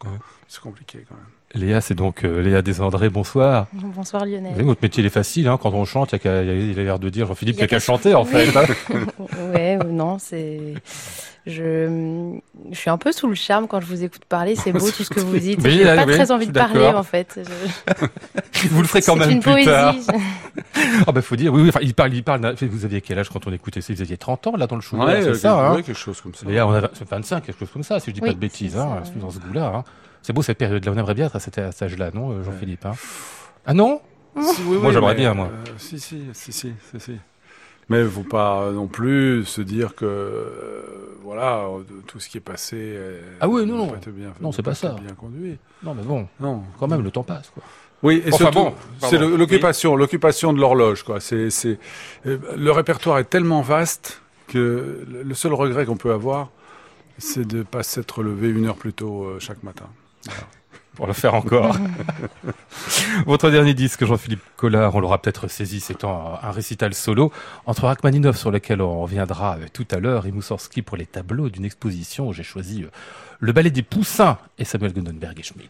C'est 0.48 0.62
compliqué 0.62 1.06
quand 1.08 1.16
même. 1.16 1.39
Léa, 1.56 1.82
c'est 1.82 1.96
donc 1.96 2.24
euh, 2.24 2.42
Léa 2.42 2.62
Desandré, 2.62 3.10
bonsoir. 3.10 3.68
Bonsoir 3.74 4.26
Lionel. 4.26 4.54
votre 4.64 4.84
métier 4.84 5.02
il 5.02 5.08
est 5.08 5.12
facile, 5.12 5.48
hein, 5.48 5.58
quand 5.62 5.74
on 5.74 5.84
chante, 5.84 6.14
il, 6.14 6.28
a, 6.28 6.44
l'air 6.44 7.00
de 7.00 7.10
dire 7.10 7.26
Jean-Philippe 7.26 7.56
qu'il 7.56 7.64
n'y 7.64 7.66
a 7.66 7.68
qu'à 7.68 7.80
chanter 7.80 8.14
en 8.14 8.24
fait. 8.24 8.56
Hein. 8.56 8.66
ouais, 9.54 9.78
non, 9.78 10.20
c'est 10.20 10.76
je, 11.48 12.38
je 12.72 12.78
suis 12.78 12.90
un 12.92 12.98
peu 12.98 13.12
sous 13.12 13.28
le 13.28 13.34
charme 13.34 13.68
quand 13.68 13.82
je 13.82 13.88
vous 13.88 14.04
écoute 14.04 14.26
parler. 14.26 14.56
C'est 14.56 14.72
beau 14.72 14.92
tout 14.96 15.04
ce 15.04 15.10
que 15.10 15.20
vous 15.20 15.40
dites. 15.40 15.68
J'ai 15.68 15.84
pas 15.84 16.06
très 16.06 16.32
envie 16.32 16.48
de 16.48 16.52
parler 16.52 16.86
en 16.86 17.04
fait. 17.04 17.40
vous 18.70 18.82
le 18.82 18.88
ferez 18.88 19.02
quand 19.02 19.16
même 19.16 19.32
une 19.32 19.40
plus 19.40 19.52
poésie. 19.52 19.66
tard. 19.66 19.96
oh 21.08 21.12
ben 21.12 21.22
faut 21.22 21.36
dire. 21.36 21.52
Oui, 21.52 21.64
oui 21.64 21.70
enfin, 21.70 21.80
il 21.82 21.96
parle, 21.96 22.14
il 22.14 22.24
parle. 22.24 22.56
Vous 22.62 22.86
aviez 22.86 23.02
quel 23.02 23.18
âge 23.18 23.30
quand 23.30 23.48
on 23.48 23.54
écoutait 23.54 23.82
ça? 23.82 23.92
Vous 23.94 24.02
aviez 24.02 24.18
30 24.18 24.48
ans 24.48 24.56
là 24.56 24.68
dans 24.68 24.76
le 24.76 24.82
show. 24.82 24.98
Ouais, 24.98 25.24
c'est 25.24 25.34
ça. 25.34 25.72
Hein? 25.72 25.76
quelque 25.78 25.94
chose 25.94 26.22
comme 26.22 26.36
ça. 26.36 26.46
D'ailleurs, 26.46 26.68
on 26.68 26.74
a 26.74 26.90
25, 27.10 27.44
quelque 27.44 27.60
chose 27.60 27.72
comme 27.72 27.84
ça, 27.84 28.00
si 28.00 28.12
je 28.12 28.16
dis 28.16 28.22
pas 28.22 28.30
de 28.30 28.34
bêtises. 28.34 28.78
Hein, 28.78 29.02
dans 29.16 29.32
ce 29.32 29.40
goût-là. 29.40 29.74
Hein. 29.76 29.84
C'est 30.22 30.34
beau 30.34 30.42
cette 30.42 30.58
période-là. 30.58 30.92
On 30.92 30.98
aimerait 30.98 31.14
bien 31.14 31.28
être 31.28 31.36
à 31.36 31.40
cet 31.40 31.58
âge-là, 31.58 32.12
non, 32.14 32.32
euh, 32.32 32.44
Jean-Philippe 32.44 32.86
hein 32.86 32.94
Ah 33.66 33.74
non 33.74 34.02
Moi, 34.36 34.92
j'aimerais 34.92 35.16
bien, 35.16 35.34
moi. 35.34 35.50
Euh, 35.52 35.72
si, 35.78 36.00
si, 36.00 36.26
si, 36.34 36.52
si, 36.52 36.74
si. 36.98 37.18
Mais 37.90 38.00
il 38.00 38.04
ne 38.04 38.10
faut 38.10 38.22
pas 38.24 38.70
non 38.72 38.86
plus 38.86 39.46
se 39.46 39.62
dire 39.62 39.96
que 39.96 40.06
euh, 40.06 41.18
voilà 41.24 41.66
tout 42.06 42.20
ce 42.20 42.30
qui 42.30 42.38
est 42.38 42.42
passé. 42.42 42.96
ah 43.40 43.48
oui, 43.48 43.66
non, 43.66 43.78
non, 43.78 43.92
non, 44.40 44.52
c'est 44.52 44.62
pas 44.62 44.76
ça. 44.76 44.96
Bien 45.02 45.16
conduit. 45.16 45.58
Non, 45.82 45.96
mais 45.96 46.04
bon, 46.04 46.28
non, 46.40 46.64
quand 46.80 46.88
même, 46.88 47.02
le 47.02 47.12
temps 47.12 47.24
passe, 47.24 47.50
quoi. 47.50 47.64
Oui, 48.02 48.24
et 48.26 48.32
surtout, 48.32 48.70
c'est 49.00 49.18
l'occupation, 49.18 49.96
l'occupation 49.96 50.54
de 50.54 50.60
l'horloge, 50.60 51.04
quoi. 51.04 51.20
C'est, 51.20 51.50
c'est, 51.50 51.80
euh, 52.26 52.38
le 52.56 52.72
répertoire 52.72 53.18
est 53.20 53.26
tellement 53.26 53.62
vaste 53.62 54.22
que 54.48 55.06
le 55.10 55.34
seul 55.36 55.54
regret 55.54 55.86
qu'on 55.86 55.98
peut 55.98 56.14
avoir, 56.14 56.50
c'est 57.18 57.46
de 57.46 57.64
pas 57.64 57.84
s'être 57.84 58.24
levé 58.24 58.50
une 58.50 58.68
heure 58.68 58.78
plus 58.78 58.94
tôt 58.94 59.24
euh, 59.24 59.40
chaque 59.40 59.64
matin. 59.64 59.88
Pour 60.96 61.08
le 61.08 61.14
faire 61.14 61.34
encore. 61.34 61.78
Votre 63.26 63.50
dernier 63.50 63.74
disque, 63.74 64.04
Jean-Philippe 64.04 64.44
Collard, 64.58 64.96
on 64.96 65.00
l'aura 65.00 65.22
peut-être 65.22 65.48
saisi, 65.48 65.80
c'est 65.80 66.04
un, 66.04 66.38
récital 66.52 66.94
solo 66.94 67.32
entre 67.66 67.86
Rachmaninov, 67.86 68.36
sur 68.36 68.52
lequel 68.52 68.82
on 68.82 69.02
reviendra 69.02 69.58
tout 69.72 69.88
à 69.92 70.00
l'heure, 70.00 70.26
et 70.26 70.32
Moussorski 70.32 70.82
pour 70.82 70.98
les 70.98 71.06
tableaux 71.06 71.50
d'une 71.50 71.64
exposition 71.64 72.28
où 72.28 72.34
j'ai 72.34 72.44
choisi 72.44 72.84
euh, 72.84 72.90
le 73.40 73.54
ballet 73.54 73.72
des 73.72 73.84
Poussins 73.84 74.38
et 74.58 74.66
Samuel 74.66 74.92
Gundenberg 74.92 75.40
et 75.40 75.44
Schmil. 75.44 75.70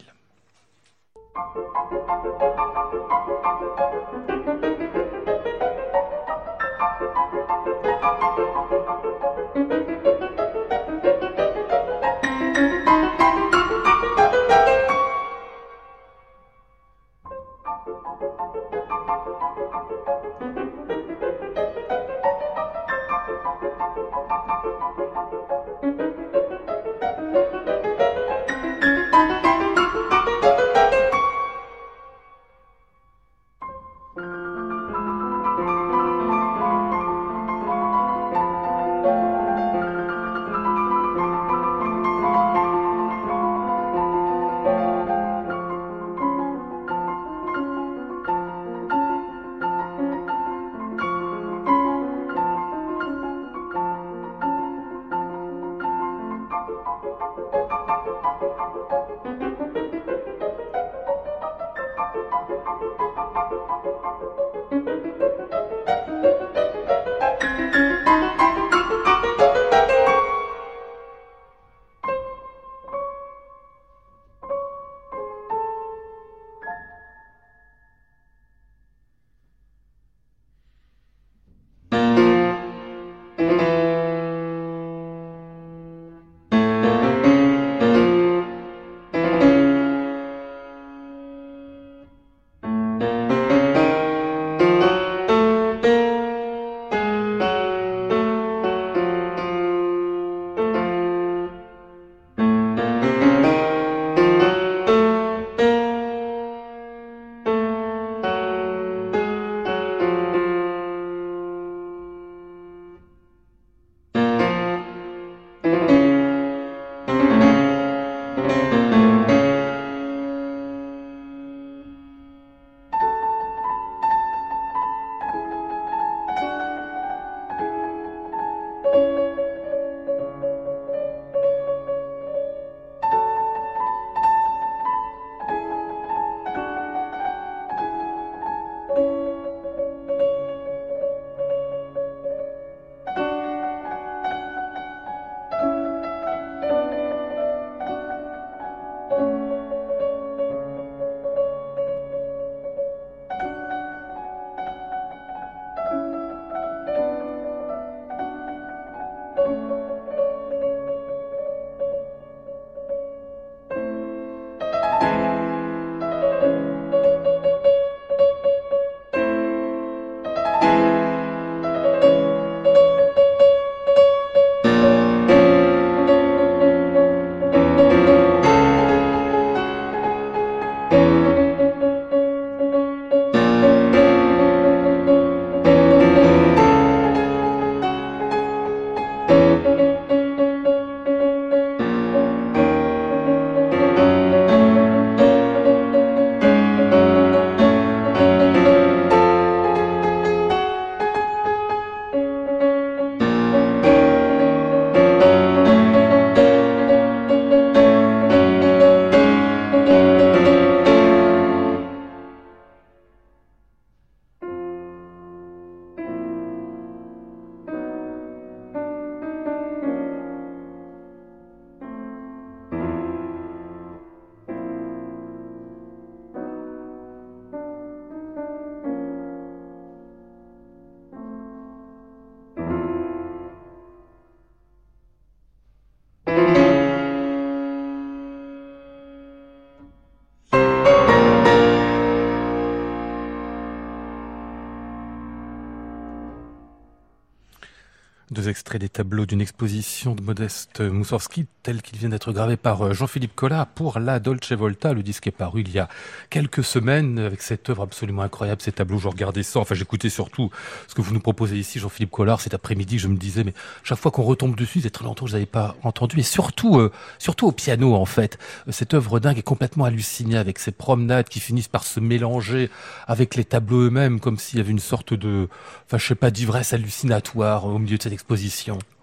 Deux 248.70 248.76
extraits 248.76 248.82
des 248.82 248.90
tableaux 248.90 249.26
d'une 249.26 249.42
exposition 249.42 250.14
de 250.14 250.22
Modeste 250.22 250.82
Moussorski, 250.82 251.48
tel 251.64 251.82
qu'il 251.82 251.98
vient 251.98 252.10
d'être 252.10 252.32
gravé 252.32 252.56
par 252.56 252.82
euh, 252.82 252.94
Jean-Philippe 252.94 253.36
Collat 253.36 253.66
pour 253.66 254.00
la 254.00 254.20
Dolce 254.20 254.52
Volta. 254.52 254.94
Le 254.94 255.02
disque 255.02 255.28
est 255.28 255.32
paru 255.32 255.62
il 255.62 255.72
y 255.72 255.80
a 255.80 255.90
quelques 256.30 256.64
semaines 256.64 257.18
avec 257.18 257.42
cette 257.42 257.68
œuvre 257.70 257.84
absolument 257.84 258.22
incroyable, 258.22 258.62
ces 258.62 258.72
tableaux. 258.72 259.00
Je 259.00 259.08
regardais 259.08 259.44
ça, 259.44 259.60
enfin 259.60 259.74
j'écoutais 259.74 260.10
surtout 260.10 260.52
ce 260.88 260.94
que 260.94 261.02
vous 261.02 261.14
nous 261.14 261.20
proposez 261.20 261.58
ici, 261.58 261.80
Jean-Philippe 261.80 262.12
Collard, 262.12 262.42
cet 262.42 262.54
après-midi. 262.54 263.00
Je 263.00 263.08
me 263.08 263.18
disais, 263.18 263.44
mais 263.44 263.54
chaque 263.84 263.98
fois 263.98 264.12
qu'on 264.12 264.24
retombe 264.24 264.56
dessus, 264.56 264.82
c'est 264.82 264.90
très 264.92 265.06
longtemps 265.06 265.26
je 265.26 265.34
n'avais 265.34 265.46
pas 265.48 265.76
entendu. 265.84 266.20
Et 266.20 266.24
surtout, 266.24 266.80
euh, 266.80 266.92
surtout 267.18 267.48
au 267.48 267.52
piano 267.52 267.96
en 267.96 268.06
fait. 268.06 268.38
Cette 268.70 268.94
œuvre 268.94 269.20
dingue 269.20 269.40
est 269.40 269.44
complètement 269.44 269.86
hallucinée 269.86 270.38
avec 270.38 270.60
ces 270.60 270.72
promenades 270.72 271.28
qui 271.28 271.40
finissent 271.40 271.68
par 271.68 271.84
se 271.84 272.00
mélanger 272.00 272.70
avec 273.08 273.36
les 273.36 273.46
tableaux 273.46 273.88
eux-mêmes, 273.88 274.20
comme 274.20 274.38
s'il 274.38 274.60
y 274.60 274.62
avait 274.62 274.72
une 274.72 274.80
sorte 274.80 275.14
de, 275.14 275.50
enfin 275.88 275.98
je 275.98 276.06
sais 276.06 276.16
pas, 276.16 276.30
d'ivresse 276.30 276.74
hallucinatoire 276.74 277.66
au 277.66 277.80
milieu 277.80 277.98
de 277.98 278.04
cette 278.04 278.14
exposition. 278.14 278.59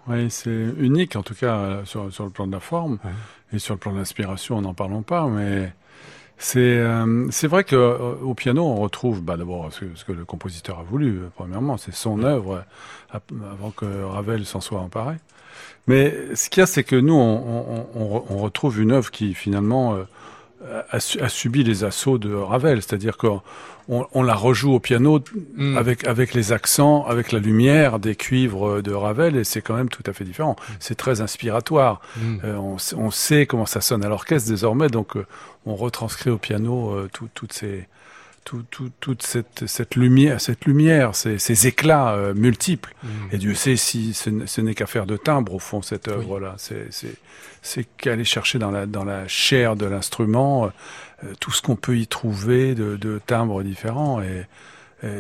Oui, 0.09 0.31
c'est 0.31 0.51
unique 0.51 1.17
en 1.17 1.23
tout 1.23 1.35
cas 1.35 1.57
euh, 1.57 1.85
sur, 1.85 2.13
sur, 2.13 2.25
le 2.25 2.31
plan 2.31 2.47
de 2.47 2.53
la 2.53 2.61
forme 2.61 2.99
et 3.53 3.59
sur 3.59 3.75
le 3.75 3.79
plan 3.79 3.93
de 3.93 3.99
l'inspiration, 3.99 4.61
n'en 4.61 4.75
parlons 4.75 5.03
pas, 5.03 5.27
mais 5.27 5.73
c'est 6.39 6.61
euh, 6.61 7.27
c'est 7.31 7.49
vrai 7.49 7.65
que 7.65 7.75
euh, 7.75 8.15
au 8.23 8.35
piano 8.35 8.65
on 8.65 8.77
retrouve 8.77 9.23
bah, 9.23 9.37
d'abord 9.37 9.73
ce, 9.73 9.85
ce, 9.95 10.05
que 10.05 10.13
le 10.13 10.25
compositeur 10.25 10.79
a 10.79 10.83
voulu. 10.85 11.23
Premièrement, 11.35 11.77
c'est 11.77 11.95
son 11.95 12.23
œuvre 12.23 12.65
avant 13.11 13.71
que 13.71 14.05
Ravel 14.05 14.45
s'en 14.47 14.61
soit 14.61 14.81
emparé. 14.81 15.17
Mais 15.89 16.15
ce 16.35 16.51
qu'il 16.51 16.61
y 16.61 16.63
a, 16.63 16.67
c'est 16.67 16.85
que 16.85 16.97
nous 16.97 17.15
on, 17.15 17.87
on, 17.95 18.25
on, 18.29 18.37
retrouve 18.39 18.81
une 18.81 18.93
œuvre 18.93 19.11
qui 19.11 19.35
finalement 19.35 19.97
a, 20.91 20.97
a, 20.97 21.29
subi 21.29 21.65
les 21.65 21.85
assauts 21.85 22.19
de 22.19 22.33
Ravel, 22.33 22.83
c'est-à-dire 22.83 23.17
qu'on 23.17 23.43
on, 23.89 24.23
la 24.23 24.35
rejoue 24.35 24.73
au 24.73 24.81
piano 24.81 25.21
mm. 25.55 25.77
avec 25.77 26.07
avec 26.07 26.35
les 26.35 26.53
accents, 26.53 27.05
avec 27.07 27.33
la 27.33 27.39
lumière 27.39 27.99
des 27.99 28.15
cuivres 28.15 28.83
de 28.83 28.93
Ravel, 28.93 29.37
et 29.37 29.45
c'est 29.45 29.63
quand 29.63 29.75
même 29.75 29.89
tout 29.89 30.03
à 30.07 30.13
fait 30.13 30.25
différent. 30.25 30.57
Mm. 30.59 30.73
C'est 30.81 30.95
très 30.95 31.21
inspiratoire. 31.21 32.01
Mm. 32.17 32.39
Euh, 32.45 32.57
on, 32.57 32.77
on, 32.97 33.11
sait 33.11 33.47
comment 33.47 33.67
ça 33.67 33.81
sonne 33.81 34.05
à 34.05 34.09
l'orchestre 34.09 34.49
désormais, 34.49 34.89
donc 34.89 35.17
euh, 35.17 35.27
on 35.67 35.77
retranscrit 35.77 36.31
au 36.31 36.39
piano 36.39 36.91
euh, 36.91 37.09
toutes 37.35 37.53
ces 37.53 37.87
tout, 38.47 38.63
tout, 38.71 38.91
toute 39.01 39.23
cette, 39.23 39.67
cette 39.67 39.97
lumière, 39.97 40.41
cette 40.41 40.65
lumière, 40.67 41.17
ces, 41.17 41.39
ces 41.39 41.67
éclats 41.67 42.13
euh, 42.13 42.33
multiples. 42.33 42.95
Mm. 43.03 43.09
Et 43.33 43.39
Dieu 43.39 43.55
sait 43.55 43.77
si 43.77 44.15
ce, 44.15 44.61
n'est 44.61 44.75
qu'à 44.75 44.87
faire 44.87 45.05
de 45.05 45.17
timbre 45.17 45.55
au 45.55 45.59
fond 45.59 45.83
cette 45.83 46.07
œuvre-là. 46.09 46.55
C'est, 46.57 46.87
c'est, 46.91 47.17
c'est 47.61 47.85
qu'aller 47.99 48.25
chercher 48.25 48.59
dans 48.61 48.71
la, 48.71 48.87
dans 48.87 49.05
la 49.05 49.27
chair 49.27 49.75
de 49.75 49.85
l'instrument 49.85 50.67
euh, 50.67 51.33
tout 51.41 51.51
ce 51.51 51.61
qu'on 51.61 51.75
peut 51.75 51.99
y 51.99 52.07
trouver 52.07 52.77
de, 52.77 52.97
de 52.97 53.21
timbres 53.27 53.63
différents. 53.63 54.23
Et, 54.23 54.47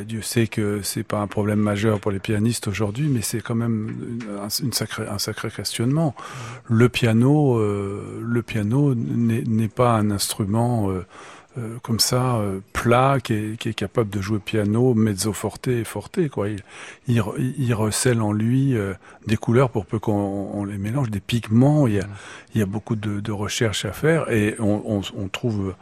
Dieu 0.04 0.22
sait 0.22 0.48
que 0.48 0.80
c'est 0.82 1.04
pas 1.04 1.20
un 1.20 1.26
problème 1.28 1.60
majeur 1.60 2.00
pour 2.00 2.10
les 2.10 2.18
pianistes 2.18 2.66
aujourd'hui, 2.66 3.08
mais 3.08 3.20
c'est 3.20 3.40
quand 3.40 3.54
même 3.54 4.20
un, 4.42 4.48
une 4.48 4.72
sacré, 4.72 5.06
un 5.06 5.18
sacré 5.18 5.48
questionnement. 5.50 6.16
Mm. 6.18 6.74
Le 6.74 6.88
piano, 6.88 7.58
euh, 7.58 8.20
le 8.20 8.42
piano 8.42 8.94
n'est, 8.96 9.42
n'est 9.42 9.68
pas 9.68 9.92
un 9.92 10.10
instrument 10.10 10.90
euh, 11.58 11.78
comme 11.82 12.00
ça, 12.00 12.36
euh, 12.36 12.60
plat, 12.72 13.18
qui 13.22 13.32
est, 13.32 13.58
qui 13.58 13.70
est, 13.70 13.74
capable 13.74 14.10
de 14.10 14.20
jouer 14.20 14.38
piano, 14.38 14.94
mezzo 14.94 15.32
forte 15.32 15.68
et 15.68 15.84
forte. 15.84 16.28
Quoi. 16.28 16.50
Il, 16.50 16.62
il, 17.08 17.22
il 17.58 17.74
recèle 17.74 18.20
en 18.20 18.32
lui 18.32 18.76
euh, 18.76 18.94
des 19.26 19.36
couleurs 19.36 19.70
pour 19.70 19.86
peu 19.86 19.98
qu'on 19.98 20.64
les 20.64 20.78
mélange, 20.78 21.10
des 21.10 21.20
pigments. 21.20 21.86
Il 21.86 21.94
y 21.94 22.00
a, 22.00 22.06
il 22.54 22.60
y 22.60 22.62
a 22.62 22.66
beaucoup 22.66 22.96
de, 22.96 23.20
de 23.20 23.32
recherches 23.32 23.84
à 23.84 23.92
faire 23.92 24.30
et 24.30 24.56
on, 24.58 24.82
on, 24.86 25.00
on 25.16 25.28
trouve 25.28 25.74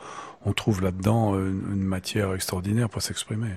on 0.46 0.52
trouve 0.52 0.82
là-dedans 0.82 1.34
euh, 1.34 1.48
une, 1.72 1.82
matière 1.82 2.34
extraordinaire 2.34 2.88
pour 2.88 3.02
s'exprimer. 3.02 3.48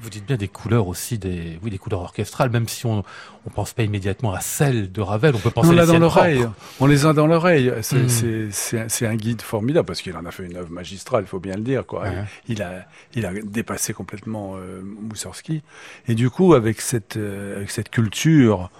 vous 0.00 0.10
dites 0.10 0.26
bien 0.26 0.36
des 0.36 0.48
couleurs 0.48 0.88
aussi, 0.88 1.18
des, 1.18 1.58
oui, 1.62 1.70
des 1.70 1.78
couleurs 1.78 2.00
orchestrales, 2.00 2.50
même 2.50 2.68
si 2.68 2.86
on 2.86 2.96
ne 2.96 3.50
pense 3.54 3.72
pas 3.72 3.82
immédiatement 3.82 4.32
à 4.32 4.40
celles 4.40 4.92
de 4.92 5.00
Ravel, 5.00 5.34
on 5.34 5.38
peut 5.38 5.50
penser 5.50 5.70
on 5.70 5.78
à 5.78 5.86
dans 5.86 5.98
l'oreille. 5.98 6.46
On 6.80 6.86
les 6.86 7.06
a 7.06 7.12
dans 7.12 7.26
l'oreille. 7.26 7.70
Hmm. 7.70 8.50
C'est 8.50 9.06
un 9.06 9.16
guide 9.16 9.42
formidable 9.42 9.86
parce 9.86 10.02
qu'il 10.02 10.16
en 10.16 10.26
a 10.26 10.30
fait 10.30 10.44
une 10.44 10.56
œuvre 10.56 10.70
magistrale, 10.70 11.24
il 11.24 11.28
faut 11.28 11.40
bien 11.40 11.56
le 11.56 11.62
dire. 11.62 11.86
Quoi. 11.86 12.06
Il, 12.48 12.62
a, 12.62 12.86
il 13.14 13.26
a 13.26 13.32
dépassé 13.32 13.92
complètement 13.92 14.56
euh, 14.56 14.82
Moussorski. 14.82 15.62
Et 16.08 16.14
du 16.14 16.30
coup, 16.30 16.54
avec 16.54 16.80
cette, 16.80 17.16
euh, 17.16 17.56
avec 17.56 17.70
cette 17.70 17.90
culture 17.90 18.70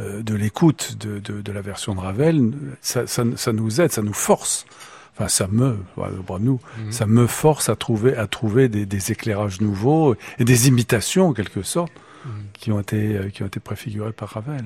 euh, 0.00 0.22
de 0.22 0.34
l'écoute 0.34 0.96
de, 0.98 1.18
de, 1.18 1.42
de, 1.42 1.52
la 1.52 1.60
version 1.60 1.94
de 1.94 2.00
Ravel, 2.00 2.52
ça, 2.80 3.06
ça, 3.06 3.24
ça 3.36 3.52
nous 3.52 3.80
aide, 3.80 3.92
ça 3.92 4.02
nous 4.02 4.14
force 4.14 4.66
enfin 5.16 5.28
ça 5.28 5.46
me, 5.48 5.78
nous, 6.40 6.60
mhm. 6.78 6.92
ça 6.92 7.06
me 7.06 7.26
force 7.26 7.68
à 7.68 7.76
trouver, 7.76 8.16
à 8.16 8.26
trouver 8.26 8.68
des, 8.68 8.86
des, 8.86 9.12
éclairages 9.12 9.60
nouveaux 9.60 10.14
et 10.38 10.44
des 10.44 10.68
imitations 10.68 11.28
en 11.28 11.32
quelque 11.32 11.62
sorte. 11.62 11.92
Mhm. 12.24 12.32
Qui 12.52 12.70
ont 12.70 12.78
été 12.78 13.16
euh, 13.16 13.30
qui 13.30 13.42
ont 13.42 13.46
été 13.46 13.58
préfigurées 13.58 14.12
par 14.12 14.28
Ravel. 14.28 14.64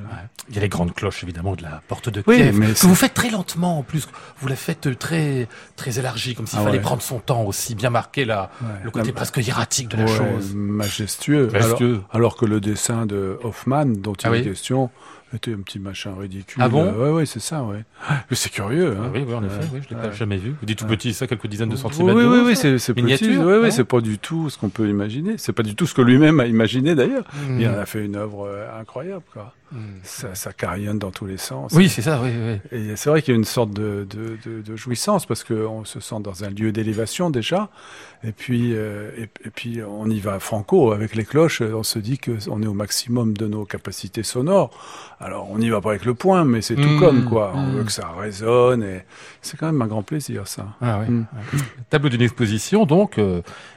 Il 0.50 0.54
y 0.54 0.58
a 0.58 0.60
les 0.60 0.68
grandes 0.68 0.92
cloches 0.92 1.22
évidemment 1.22 1.56
de 1.56 1.62
la 1.62 1.80
porte 1.88 2.10
de 2.10 2.20
Kiev 2.20 2.54
mais 2.54 2.74
que 2.74 2.86
vous 2.86 2.94
faites 2.94 3.14
très 3.14 3.30
lentement 3.30 3.78
en 3.78 3.82
plus. 3.82 4.06
Vous 4.40 4.48
la 4.48 4.56
faites 4.56 4.98
très 4.98 5.48
très 5.74 5.98
élargie 5.98 6.34
comme 6.34 6.46
s'il 6.46 6.58
ah 6.58 6.64
fallait 6.64 6.80
prendre 6.80 7.00
son 7.00 7.18
temps 7.18 7.44
aussi, 7.44 7.74
bien 7.74 7.88
marquer 7.88 8.26
la, 8.26 8.50
le 8.84 8.90
côté 8.90 9.12
presque 9.12 9.38
hiératique 9.38 9.88
de 9.88 9.96
la 9.96 10.06
chose. 10.06 10.54
Majestueux. 10.54 11.48
majestueux. 11.50 12.02
Alors, 12.10 12.26
alors, 12.26 12.36
que 12.36 12.44
le 12.44 12.60
dessin 12.60 13.06
de 13.06 13.38
Hoffman 13.42 13.86
dont 13.86 14.12
il 14.12 14.26
ah 14.26 14.36
est 14.36 14.42
question 14.42 14.90
c'était 15.32 15.52
un 15.52 15.60
petit 15.60 15.78
machin 15.78 16.14
ridicule. 16.18 16.62
Ah 16.64 16.68
bon 16.68 16.92
Ouais, 16.92 17.10
ouais, 17.10 17.26
c'est 17.26 17.40
ça, 17.40 17.62
ouais. 17.64 17.84
Mais 18.30 18.36
c'est 18.36 18.50
curieux, 18.50 18.96
hein. 18.96 19.10
Oui, 19.12 19.24
oui, 19.26 19.34
en 19.34 19.42
effet, 19.44 19.60
oui, 19.72 19.80
je 19.88 19.94
l'ai 19.94 20.12
jamais 20.14 20.36
vu. 20.36 20.54
Vous 20.60 20.66
dites 20.66 20.78
tout 20.78 20.86
petit, 20.86 21.12
ça, 21.12 21.26
quelques 21.26 21.48
dizaines 21.48 21.68
de 21.68 21.76
centimètres. 21.76 22.16
Oui, 22.16 22.24
oui, 22.24 22.42
oui, 22.46 22.56
c'est 22.56 22.78
c'est 22.78 22.94
petit. 22.94 23.36
Oui, 23.36 23.54
oui, 23.62 23.72
c'est 23.72 23.84
pas 23.84 24.00
du 24.00 24.18
tout 24.18 24.50
ce 24.50 24.58
qu'on 24.58 24.68
peut 24.68 24.88
imaginer. 24.88 25.34
C'est 25.38 25.52
pas 25.52 25.62
du 25.62 25.74
tout 25.74 25.86
ce 25.86 25.94
que 25.94 26.02
lui-même 26.02 26.40
a 26.40 26.46
imaginé 26.46 26.94
d'ailleurs. 26.94 27.24
Hmm. 27.48 27.60
Il 27.60 27.68
en 27.68 27.78
a 27.78 27.86
fait 27.86 28.04
une 28.04 28.16
œuvre 28.16 28.46
euh, 28.46 28.80
incroyable, 28.80 29.24
quoi. 29.32 29.52
Hmm. 29.72 29.98
Ça, 30.04 30.34
ça 30.36 30.52
carillonne 30.52 30.98
dans 30.98 31.10
tous 31.10 31.26
les 31.26 31.38
sens. 31.38 31.72
Oui, 31.72 31.88
c'est 31.88 32.02
ça, 32.02 32.20
oui, 32.22 32.30
oui. 32.30 32.78
Et 32.78 32.94
c'est 32.94 33.10
vrai 33.10 33.20
qu'il 33.20 33.34
y 33.34 33.36
a 33.36 33.38
une 33.38 33.44
sorte 33.44 33.72
de, 33.72 34.06
de, 34.08 34.38
de, 34.44 34.62
de 34.62 34.76
jouissance 34.76 35.26
parce 35.26 35.42
qu'on 35.42 35.84
se 35.84 35.98
sent 35.98 36.20
dans 36.20 36.44
un 36.44 36.50
lieu 36.50 36.70
d'élévation 36.70 37.30
déjà. 37.30 37.68
Et 38.22 38.32
puis, 38.32 38.74
euh, 38.74 39.10
et, 39.18 39.22
et, 39.44 39.50
puis 39.50 39.80
on 39.82 40.08
y 40.08 40.20
va 40.20 40.40
franco 40.40 40.92
avec 40.92 41.14
les 41.14 41.24
cloches. 41.24 41.60
On 41.60 41.82
se 41.82 41.98
dit 41.98 42.18
que 42.18 42.32
on 42.48 42.62
est 42.62 42.66
au 42.66 42.74
maximum 42.74 43.36
de 43.36 43.46
nos 43.46 43.64
capacités 43.64 44.22
sonores. 44.22 44.70
Alors 45.20 45.50
on 45.50 45.58
n'y 45.58 45.70
va 45.70 45.80
pas 45.80 45.90
avec 45.90 46.04
le 46.04 46.14
point, 46.14 46.44
mais 46.44 46.60
c'est 46.60 46.74
tout 46.74 46.82
mmh, 46.88 47.00
comme 47.00 47.24
quoi. 47.24 47.52
On 47.54 47.70
veut 47.70 47.82
mmh. 47.82 47.86
que 47.86 47.92
ça 47.92 48.08
résonne 48.18 48.82
et 48.82 49.04
c'est 49.42 49.56
quand 49.56 49.66
même 49.66 49.80
un 49.82 49.86
grand 49.86 50.02
plaisir 50.02 50.46
ça. 50.46 50.66
Ah. 50.80 51.00
Mmh. 51.08 51.26
Tableau 51.90 52.08
d'une 52.08 52.22
exposition 52.22 52.86
donc 52.86 53.18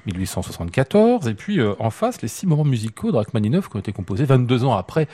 1874 0.05 1.27
euh, 1.27 1.31
et 1.31 1.33
puis 1.33 1.59
euh, 1.59 1.73
en 1.79 1.89
face 1.89 2.21
les 2.21 2.27
six 2.27 2.45
moments 2.45 2.65
musicaux 2.65 3.11
de 3.11 3.17
Rachmaninoff 3.17 3.69
qui 3.69 3.75
ont 3.75 3.79
été 3.79 3.91
composés 3.91 4.25
22 4.25 4.65
ans 4.65 4.75
après 4.75 5.07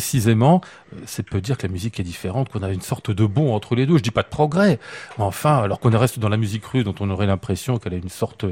précisément. 0.00 0.62
C'est 1.04 1.22
peut 1.22 1.42
dire 1.42 1.58
que 1.58 1.66
la 1.66 1.72
musique 1.72 2.00
est 2.00 2.02
différente, 2.02 2.48
qu'on 2.48 2.62
a 2.62 2.70
une 2.70 2.80
sorte 2.80 3.10
de 3.10 3.26
bond 3.26 3.54
entre 3.54 3.74
les 3.74 3.84
deux. 3.84 3.98
Je 3.98 4.02
dis 4.02 4.10
pas 4.10 4.22
de 4.22 4.28
progrès, 4.28 4.78
mais 5.18 5.24
enfin 5.24 5.58
alors 5.58 5.78
qu'on 5.78 5.90
reste 5.90 6.18
dans 6.18 6.30
la 6.30 6.38
musique 6.38 6.64
russe 6.64 6.84
dont 6.84 6.94
on 7.00 7.10
aurait 7.10 7.26
l'impression 7.26 7.78
qu'elle 7.78 7.92
a 7.92 7.98
une 7.98 8.08
sorte 8.08 8.46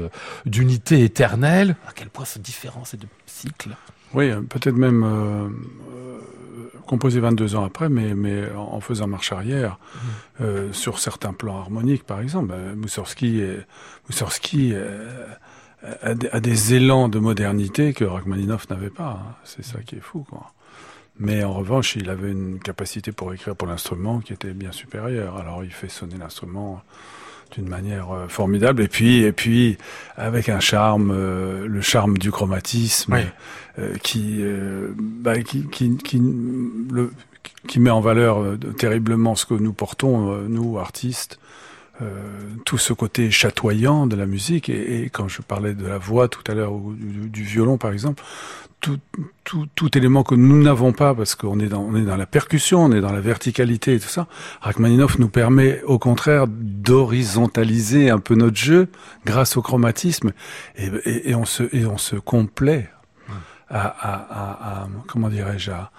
d'unité 0.45 1.03
éternelle, 1.03 1.75
à 1.87 1.91
quel 1.95 2.09
point 2.09 2.25
c'est 2.25 2.41
différent 2.41 2.85
ces 2.85 2.97
deux 2.97 3.07
cycles? 3.25 3.71
Oui, 4.13 4.31
peut-être 4.47 4.75
même 4.75 5.03
euh, 5.03 5.49
composé 6.85 7.19
22 7.19 7.55
ans 7.55 7.65
après, 7.65 7.89
mais, 7.89 8.13
mais 8.13 8.43
en 8.55 8.79
faisant 8.79 9.07
marche 9.07 9.31
arrière 9.31 9.79
mmh. 9.79 10.43
euh, 10.43 10.73
sur 10.73 10.99
certains 10.99 11.33
plans 11.33 11.57
harmoniques, 11.57 12.03
par 12.03 12.21
exemple. 12.21 12.53
Euh, 12.53 12.75
Moussorski, 12.75 13.41
Moussorski 14.07 14.73
euh, 14.73 15.25
a, 15.83 16.09
a, 16.31 16.39
des 16.39 16.75
élans 16.75 17.09
de 17.09 17.17
modernité 17.17 17.93
que 17.93 18.05
Rachmaninoff 18.05 18.69
n'avait 18.69 18.91
pas. 18.91 19.19
Hein. 19.19 19.35
C'est 19.43 19.65
ça 19.65 19.79
qui 19.81 19.95
est 19.95 20.01
fou, 20.01 20.25
quoi. 20.29 20.53
Mais 21.19 21.43
en 21.43 21.53
revanche, 21.53 21.95
il 21.97 22.09
avait 22.09 22.31
une 22.31 22.59
capacité 22.59 23.11
pour 23.11 23.33
écrire 23.33 23.55
pour 23.55 23.67
l'instrument 23.67 24.19
qui 24.19 24.31
était 24.33 24.53
bien 24.53 24.71
supérieure. 24.71 25.37
Alors 25.37 25.63
il 25.63 25.71
fait 25.71 25.89
sonner 25.89 26.15
l'instrument 26.17 26.81
d'une 27.55 27.67
manière 27.67 28.11
euh, 28.11 28.27
formidable 28.27 28.83
et 28.83 28.87
puis 28.87 29.23
et 29.23 29.31
puis 29.31 29.77
avec 30.17 30.49
un 30.49 30.59
charme 30.59 31.11
euh, 31.11 31.67
le 31.67 31.81
charme 31.81 32.17
du 32.17 32.31
chromatisme 32.31 33.17
euh, 33.79 33.95
qui, 34.03 34.43
bah, 34.97 35.41
qui, 35.41 35.67
qui 35.67 35.97
qui 35.97 36.21
le 36.91 37.11
qui 37.67 37.79
met 37.79 37.89
en 37.89 38.01
valeur 38.01 38.57
terriblement 38.77 39.35
ce 39.35 39.45
que 39.45 39.53
nous 39.53 39.73
portons 39.73 40.35
nous 40.47 40.77
artistes 40.77 41.39
tout 42.65 42.77
ce 42.77 42.93
côté 42.93 43.31
chatoyant 43.31 44.07
de 44.07 44.15
la 44.15 44.25
musique 44.25 44.69
et, 44.69 45.09
quand 45.11 45.27
je 45.27 45.41
parlais 45.41 45.73
de 45.73 45.85
la 45.85 45.97
voix 45.97 46.27
tout 46.27 46.43
à 46.47 46.53
l'heure 46.53 46.73
ou 46.73 46.93
du, 46.93 47.43
violon 47.43 47.77
par 47.77 47.91
exemple 47.91 48.23
tout, 48.79 48.97
tout, 49.43 49.67
tout, 49.75 49.97
élément 49.97 50.23
que 50.23 50.35
nous 50.35 50.63
n'avons 50.63 50.93
pas, 50.93 51.13
parce 51.13 51.35
qu'on 51.35 51.59
est 51.59 51.67
dans, 51.67 51.93
est 51.97 52.05
dans 52.05 52.15
la 52.15 52.25
percussion, 52.25 52.85
on 52.85 52.91
est 52.93 53.01
dans 53.01 53.11
la 53.11 53.19
verticalité 53.19 53.95
et 53.95 53.99
tout 53.99 54.07
ça. 54.07 54.27
Rachmaninoff 54.61 55.19
nous 55.19 55.27
permet, 55.27 55.81
au 55.83 55.99
contraire, 55.99 56.45
d'horizontaliser 56.47 58.09
un 58.09 58.19
peu 58.19 58.35
notre 58.35 58.55
jeu 58.55 58.87
grâce 59.25 59.57
au 59.57 59.61
chromatisme, 59.61 60.31
et, 60.77 61.29
et, 61.29 61.35
on 61.35 61.43
se, 61.43 61.63
et 61.75 61.85
on 61.85 61.97
se 61.97 62.15
complaît 62.15 62.89
à 63.69 64.87
comment 65.07 65.27
dirais-je, 65.27 65.71
à, 65.71 65.91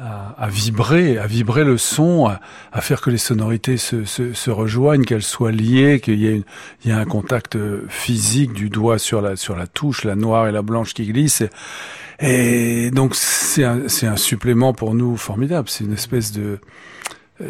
à, 0.00 0.48
vibrer, 0.48 1.18
à 1.18 1.26
vibrer 1.26 1.64
le 1.64 1.78
son, 1.78 2.26
à, 2.72 2.80
faire 2.80 3.00
que 3.00 3.10
les 3.10 3.18
sonorités 3.18 3.76
se, 3.76 4.04
se, 4.04 4.50
rejoignent, 4.50 5.04
qu'elles 5.04 5.22
soient 5.22 5.52
liées, 5.52 6.00
qu'il 6.00 6.18
y 6.18 6.26
ait, 6.26 6.42
il 6.84 6.90
y 6.90 6.90
ait 6.90 6.96
un 6.98 7.04
contact 7.04 7.56
physique 7.88 8.52
du 8.52 8.70
doigt 8.70 8.98
sur 8.98 9.20
la, 9.20 9.36
sur 9.36 9.56
la 9.56 9.66
touche, 9.66 10.04
la 10.04 10.16
noire 10.16 10.48
et 10.48 10.52
la 10.52 10.62
blanche 10.62 10.94
qui 10.94 11.06
glissent. 11.06 11.44
Et, 12.20 12.90
donc 12.90 13.14
c'est 13.14 13.64
un, 13.64 13.88
c'est 13.88 14.06
un 14.06 14.16
supplément 14.16 14.72
pour 14.72 14.94
nous 14.94 15.16
formidable. 15.16 15.68
C'est 15.68 15.84
une 15.84 15.92
espèce 15.92 16.32
de 16.32 16.58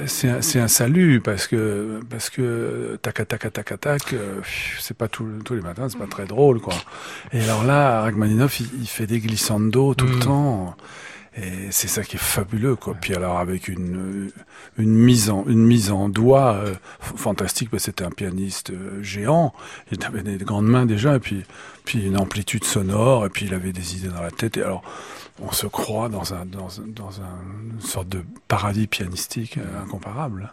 c'est 0.06 0.30
un, 0.30 0.62
un 0.62 0.68
salut 0.68 1.20
parce 1.20 1.46
que 1.46 2.00
parce 2.08 2.30
que 2.30 2.98
tac 3.02 3.28
tac 3.28 3.52
tac 3.52 3.80
tac 3.80 4.12
euh, 4.14 4.40
c'est 4.80 4.96
pas 4.96 5.08
tous 5.08 5.26
les 5.50 5.60
matins 5.60 5.90
c'est 5.90 5.98
pas 5.98 6.06
très 6.06 6.24
drôle 6.24 6.58
quoi 6.58 6.72
et 7.32 7.42
alors 7.42 7.64
là 7.64 8.00
Rachmaninoff 8.00 8.60
il, 8.60 8.68
il 8.80 8.86
fait 8.86 9.06
des 9.06 9.20
glissandos 9.20 9.94
tout 9.94 10.06
le 10.06 10.16
mm. 10.16 10.20
temps 10.20 10.76
et 11.36 11.70
c'est 11.70 11.88
ça 11.88 12.02
qui 12.02 12.16
est 12.16 12.22
fabuleux, 12.22 12.76
quoi. 12.76 12.94
Puis 12.94 13.14
alors 13.14 13.38
avec 13.38 13.68
une 13.68 14.30
une 14.78 14.94
mise 14.94 15.30
en 15.30 15.44
une 15.46 15.64
mise 15.64 15.90
en 15.90 16.08
doigt 16.08 16.54
euh, 16.54 16.74
fantastique, 17.00 17.70
parce 17.70 17.82
que 17.82 17.86
c'était 17.86 18.04
un 18.04 18.10
pianiste 18.10 18.70
euh, 18.70 19.02
géant. 19.02 19.52
Il 19.90 20.04
avait 20.04 20.22
des 20.22 20.36
grandes 20.44 20.66
mains 20.66 20.86
déjà, 20.86 21.16
et 21.16 21.20
puis 21.20 21.42
puis 21.84 22.06
une 22.06 22.16
amplitude 22.16 22.64
sonore, 22.64 23.26
et 23.26 23.30
puis 23.30 23.46
il 23.46 23.54
avait 23.54 23.72
des 23.72 23.96
idées 23.96 24.08
dans 24.08 24.22
la 24.22 24.30
tête. 24.30 24.56
Et 24.56 24.62
alors 24.62 24.82
on 25.42 25.50
se 25.50 25.66
croit 25.66 26.08
dans 26.08 26.34
un 26.34 26.46
dans, 26.46 26.68
dans 26.86 27.20
un, 27.20 27.72
une 27.72 27.80
sorte 27.80 28.08
de 28.08 28.24
paradis 28.46 28.86
pianistique 28.86 29.58
euh, 29.58 29.82
incomparable. 29.82 30.52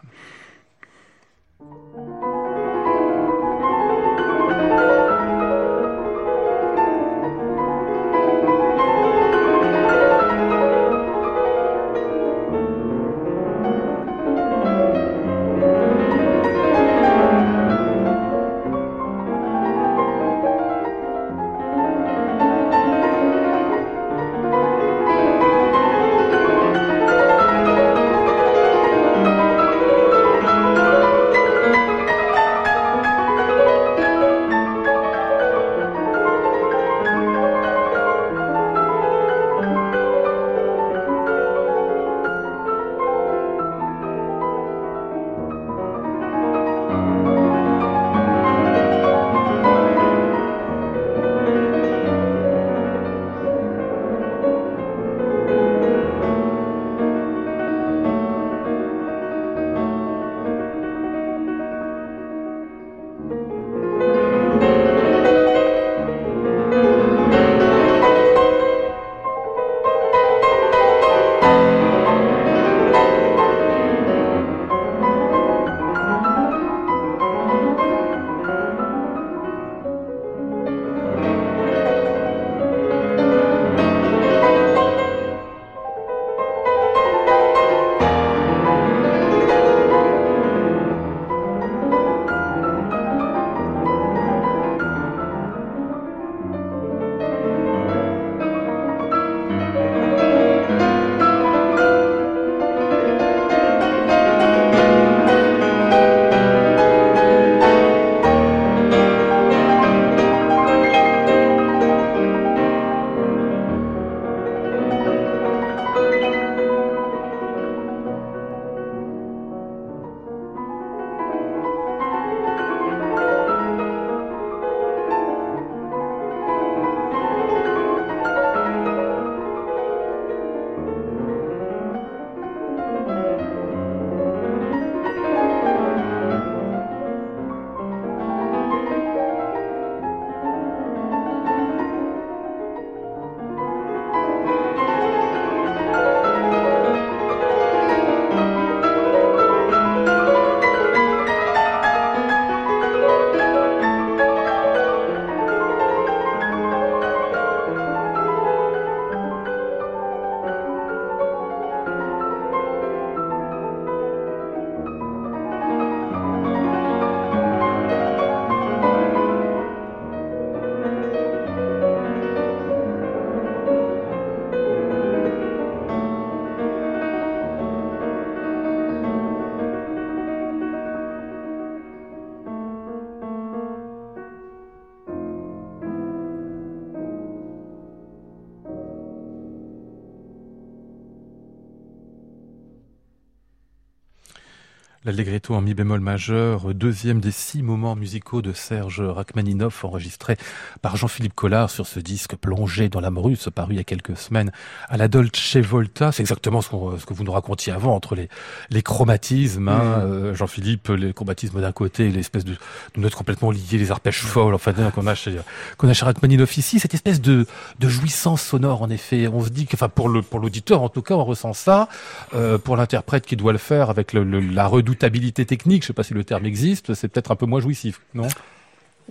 L'Allegretto 195.11 195.55
en 195.55 195.59
mi 195.59 195.73
bémol 195.73 195.99
majeur, 195.99 196.73
deuxième 196.73 197.19
des 197.19 197.31
six 197.31 197.63
moments 197.63 197.97
musicaux 197.97 198.41
de 198.41 198.53
Serge 198.53 199.01
Rachmaninoff 199.01 199.83
enregistré 199.83 200.37
par 200.81 200.95
Jean-Philippe 200.95 201.33
Collard 201.33 201.69
sur 201.69 201.85
ce 201.85 201.99
disque 201.99 202.37
plongé 202.37 202.87
dans 202.87 203.01
l'âme 203.01 203.17
russe 203.17 203.49
paru 203.53 203.73
il 203.73 203.75
y 203.75 203.81
a 203.81 203.83
quelques 203.83 204.15
semaines 204.15 204.53
à 204.87 204.95
la 204.95 205.09
Dolce 205.09 205.57
Volta. 205.57 206.13
C'est 206.13 206.23
exactement 206.23 206.61
ce, 206.61 206.69
que 206.69 207.13
vous 207.13 207.25
nous 207.25 207.31
racontiez 207.33 207.73
avant 207.73 207.93
entre 207.93 208.15
les, 208.15 208.29
les 208.69 208.81
chromatismes, 208.81 209.67
hein, 209.67 209.99
euh, 209.99 210.33
Jean-Philippe, 210.33 210.87
les 210.87 211.11
chromatismes 211.11 211.59
d'un 211.59 211.73
côté 211.73 212.09
l'espèce 212.09 212.45
de, 212.45 212.53
de 212.95 213.01
notes 213.01 213.15
complètement 213.15 213.51
liées, 213.51 213.59
les 213.73 213.91
arpèges 213.91 214.21
folles, 214.21 214.53
enfin, 214.53 214.71
qu'on 214.91 215.07
a 215.07 215.15
chez, 215.15 215.35
qu'on 215.77 215.89
a 215.89 215.93
chez 215.93 216.05
Rachmaninoff 216.05 216.57
ici, 216.57 216.79
cette 216.79 216.93
espèce 216.93 217.19
de, 217.19 217.45
de 217.79 217.89
jouissance 217.89 218.41
sonore 218.41 218.81
en 218.81 218.89
effet. 218.89 219.27
On 219.27 219.43
se 219.43 219.49
dit 219.49 219.65
que, 219.65 219.75
enfin, 219.75 219.89
pour 219.89 220.07
le, 220.07 220.21
pour 220.21 220.39
l'auditeur 220.39 220.81
en 220.81 220.87
tout 220.89 221.01
cas, 221.01 221.15
on 221.15 221.25
ressent 221.25 221.51
ça, 221.51 221.89
euh, 222.33 222.57
pour 222.57 222.77
l'interprète 222.77 223.25
qui 223.25 223.35
doit 223.35 223.51
le 223.51 223.57
faire 223.57 223.89
avec 223.89 224.13
le, 224.13 224.23
la 224.23 224.67
redoute 224.67 225.00
technique, 225.09 225.83
je 225.83 225.85
ne 225.85 225.87
sais 225.87 225.93
pas 225.93 226.03
si 226.03 226.13
le 226.13 226.23
terme 226.23 226.45
existe, 226.45 226.93
c'est 226.93 227.07
peut-être 227.07 227.31
un 227.31 227.35
peu 227.35 227.45
moins 227.45 227.59
jouissif, 227.59 228.01
non? 228.13 228.27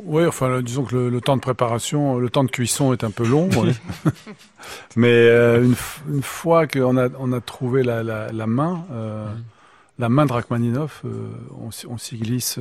Oui, 0.04 0.24
enfin, 0.26 0.62
disons 0.62 0.84
que 0.84 0.96
le, 0.96 1.20
temps 1.20 1.36
de 1.36 1.42
préparation, 1.42 2.18
le 2.18 2.30
temps 2.30 2.44
de 2.44 2.50
cuisson 2.50 2.92
est 2.92 3.04
un 3.04 3.10
peu 3.10 3.26
long. 3.26 3.48
Mais 4.96 5.08
euh, 5.08 5.64
une, 6.08 6.22
fois 6.22 6.66
qu'on 6.66 6.96
a, 6.96 7.08
on 7.18 7.32
a 7.32 7.40
trouvé 7.40 7.82
la, 7.82 8.22
main, 8.46 8.84
euh, 8.92 9.26
la 9.98 10.08
main 10.08 10.26
de 10.26 10.32
Rachmaninoff, 10.32 11.02
euh, 11.04 11.28
on, 11.60 11.98
s'y 11.98 12.16
glisse. 12.16 12.58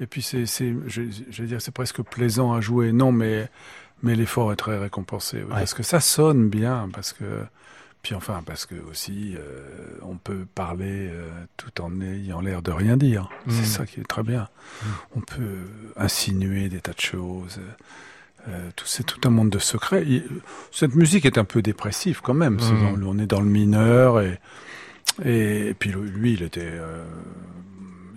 et 0.00 0.06
puis, 0.06 0.22
c'est, 0.22 0.44
je, 0.46 1.02
vais 1.02 1.46
dire, 1.46 1.62
c'est 1.62 1.74
presque 1.74 2.02
plaisant 2.02 2.52
à 2.52 2.60
jouer. 2.60 2.92
Non, 2.92 3.12
mais, 3.12 3.48
mais 4.02 4.16
l'effort 4.16 4.52
est 4.52 4.56
très 4.56 4.78
récompensé. 4.78 5.44
Parce 5.48 5.74
que 5.74 5.82
ça 5.82 6.00
sonne 6.00 6.48
bien, 6.48 6.88
parce 6.92 7.12
que 7.12 7.24
Puis 8.02 8.14
enfin, 8.14 8.42
parce 8.46 8.64
que 8.64 8.74
aussi, 8.90 9.36
on 10.02 10.16
peut 10.16 10.46
parler 10.54 11.10
tout 11.56 11.82
en 11.82 12.00
ayant 12.00 12.40
l'air 12.40 12.62
de 12.62 12.70
rien 12.70 12.96
dire. 12.96 13.28
C'est 13.48 13.62
mmh. 13.62 13.64
ça 13.64 13.86
qui 13.86 14.00
est 14.00 14.08
très 14.08 14.22
bien. 14.22 14.42
Mmh. 14.42 14.86
On 15.16 15.20
peut 15.20 15.58
insinuer 15.96 16.68
des 16.68 16.80
tas 16.80 16.92
de 16.92 17.00
choses. 17.00 17.60
c'est 18.84 19.04
tout 19.04 19.20
un 19.26 19.30
monde 19.30 19.50
de 19.50 19.58
secrets. 19.58 20.06
cette 20.70 20.94
musique 20.94 21.26
est 21.26 21.38
un 21.38 21.44
peu 21.44 21.60
dépressive 21.60 22.20
quand 22.22 22.34
même. 22.34 22.54
Mmh. 22.54 23.04
on 23.04 23.18
est 23.18 23.26
dans 23.26 23.40
le 23.40 23.50
mineur 23.50 24.20
et, 24.20 24.38
et, 25.24 25.74
puis 25.74 25.90
lui, 25.90 26.34
il 26.34 26.42
était 26.42 26.78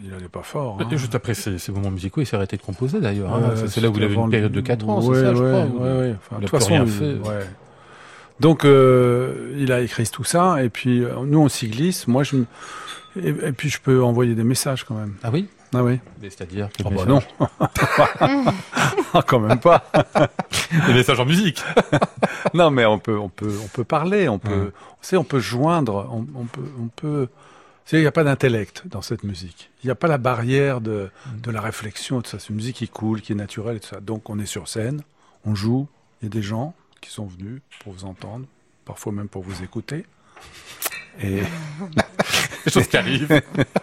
il 0.04 0.10
n'allait 0.10 0.28
pas 0.28 0.44
fort. 0.44 0.78
Hein. 0.80 0.88
Juste 0.92 1.16
après 1.16 1.34
ces, 1.34 1.58
moments 1.72 1.92
musicaux, 1.92 2.22
il 2.22 2.26
s'est 2.26 2.36
arrêté 2.36 2.58
de 2.58 2.62
composer 2.62 3.00
d'ailleurs. 3.00 3.34
Hein. 3.34 3.54
c'est 3.68 3.82
là 3.82 3.90
où 3.90 3.98
il 3.98 4.04
avait 4.04 4.16
une 4.16 4.30
période 4.30 4.52
de 4.52 4.62
4 4.62 4.90
ans, 4.90 5.02
c'est 5.02 5.22
ça, 5.22 5.34
je 5.34 5.44
crois. 5.44 5.66
Ouais, 5.66 6.16
enfin, 6.18 6.38
de 6.38 6.42
toute 6.42 6.50
façon, 6.50 6.74
rien 6.74 6.86
fait. 6.86 7.18
Donc, 8.42 8.66
euh, 8.66 9.54
il 9.60 9.72
a 9.72 9.82
écrit 9.82 10.08
tout 10.08 10.24
ça, 10.24 10.64
et 10.64 10.70
puis 10.70 11.04
euh, 11.04 11.14
nous, 11.28 11.38
on 11.38 11.48
s'y 11.48 11.68
glisse. 11.68 12.08
Moi, 12.08 12.24
je, 12.24 12.38
et, 13.16 13.52
puis 13.52 13.70
je 13.70 13.80
peux 13.80 14.04
envoyer 14.04 14.34
des 14.34 14.44
messages 14.44 14.84
quand 14.84 14.96
même. 14.96 15.14
Ah 15.22 15.30
oui? 15.32 15.48
Ah 15.76 15.84
oui. 15.84 16.00
C'est-à-dire 16.24 16.70
oh 16.84 16.90
bah 16.90 17.06
non. 17.06 17.22
Ah, 19.14 19.22
quand 19.28 19.40
même 19.40 19.60
pas. 19.60 19.84
Des 20.88 20.94
messages 20.94 21.20
en 21.20 21.26
musique. 21.26 21.62
non, 22.54 22.72
mais 22.72 22.86
on 22.86 22.98
peut, 22.98 23.18
on 23.18 23.30
peut, 23.30 23.54
on 23.64 23.68
peut 23.68 23.84
parler, 23.84 24.28
on 24.28 24.40
peut, 24.40 24.72
on, 25.12 25.18
on 25.18 25.24
peut 25.24 25.40
joindre, 25.40 26.10
on, 26.12 26.26
on 26.34 26.46
peut, 26.46 26.72
on 26.82 26.88
peut 26.88 27.28
il 27.92 28.00
n'y 28.00 28.08
a 28.08 28.12
pas 28.12 28.24
d'intellect 28.24 28.84
dans 28.86 29.02
cette 29.02 29.24
musique. 29.24 29.70
Il 29.84 29.88
n'y 29.88 29.92
a 29.92 29.96
pas 29.96 30.08
la 30.08 30.18
barrière 30.18 30.80
de, 30.80 31.10
de 31.44 31.52
la 31.52 31.60
réflexion. 31.60 32.24
C'est 32.26 32.50
une 32.50 32.56
musique 32.56 32.78
qui 32.78 32.88
coule, 32.88 33.22
qui 33.22 33.34
est 33.34 33.36
naturelle 33.36 33.78
et 33.78 33.80
tout 33.82 33.90
ça. 33.90 34.00
Donc 34.00 34.30
on 34.30 34.40
est 34.40 34.46
sur 34.46 34.68
scène, 34.68 35.02
on 35.46 35.56
joue. 35.56 35.88
Il 36.22 36.26
y 36.26 36.28
a 36.28 36.30
des 36.30 36.42
gens 36.42 36.74
qui 37.02 37.10
sont 37.10 37.26
venus 37.26 37.62
pour 37.84 37.94
vous 37.94 38.06
entendre, 38.06 38.46
parfois 38.86 39.12
même 39.12 39.28
pour 39.28 39.44
vous 39.44 39.64
écouter. 39.64 40.06
Et 41.22 41.42
des 42.66 42.72
choses 42.72 42.88
qui 42.88 42.98
arrivent. 42.98 43.42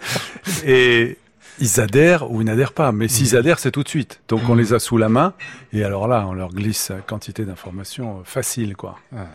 et 0.65 1.19
ils 1.61 1.81
adhèrent 1.81 2.31
ou 2.31 2.41
ils 2.41 2.45
n'adhèrent 2.45 2.73
pas. 2.73 2.93
Mais 2.93 3.09
s'ils 3.09 3.35
mm. 3.35 3.39
adhèrent, 3.39 3.59
c'est 3.59 3.71
tout 3.71 3.83
de 3.83 3.89
suite. 3.89 4.21
Donc 4.29 4.49
on 4.49 4.55
mm. 4.55 4.59
les 4.59 4.73
a 4.75 4.79
sous 4.79 4.97
la 4.97 5.09
main. 5.09 5.35
Et 5.73 5.85
alors 5.85 6.09
là, 6.09 6.27
on 6.27 6.33
leur 6.33 6.51
glisse 6.51 6.93
quantité 7.07 7.45
d'informations 7.45 8.23
faciles, 8.25 8.77
quoi. 8.77 8.99
Ah. 9.15 9.27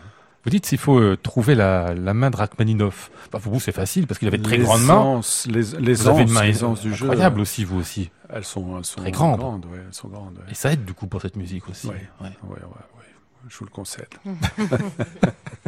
Vous 0.44 0.50
dites 0.50 0.66
s'il 0.66 0.78
faut 0.78 0.98
euh, 0.98 1.16
trouver 1.16 1.54
la, 1.54 1.94
la, 1.94 2.12
main 2.12 2.28
de 2.28 2.36
Rachmaninoff. 2.36 3.10
Bah, 3.32 3.38
pour 3.42 3.54
vous, 3.54 3.60
c'est 3.60 3.72
facile 3.72 4.06
parce 4.06 4.18
qu'il 4.18 4.28
avait 4.28 4.36
de 4.36 4.42
très 4.42 4.58
grandes 4.58 4.82
mains. 4.82 5.20
Les, 5.46 5.62
les 5.80 5.94
vous 5.94 6.08
avez 6.08 6.24
une 6.24 6.30
main 6.30 6.50
du 6.50 6.94
jeu. 6.94 7.06
Incroyable 7.06 7.40
aussi, 7.40 7.64
vous 7.64 7.78
aussi. 7.78 8.10
Elles 8.28 8.44
sont, 8.44 8.76
elles 8.76 8.84
sont 8.84 9.00
très 9.00 9.10
grandes. 9.10 9.40
ouais, 9.66 9.78
elles 9.86 9.94
sont 9.94 10.08
grandes 10.08 10.38
Et 10.50 10.54
ça 10.54 10.72
aide 10.72 10.84
du 10.84 10.92
coup 10.92 11.06
pour 11.06 11.22
cette 11.22 11.36
musique 11.36 11.66
aussi. 11.70 11.86
Oui, 11.86 11.94
ouais. 12.20 12.32
ouais, 12.42 12.58
je 13.48 13.58
vous 13.58 13.64
le 13.64 13.70
concède. 13.70 14.08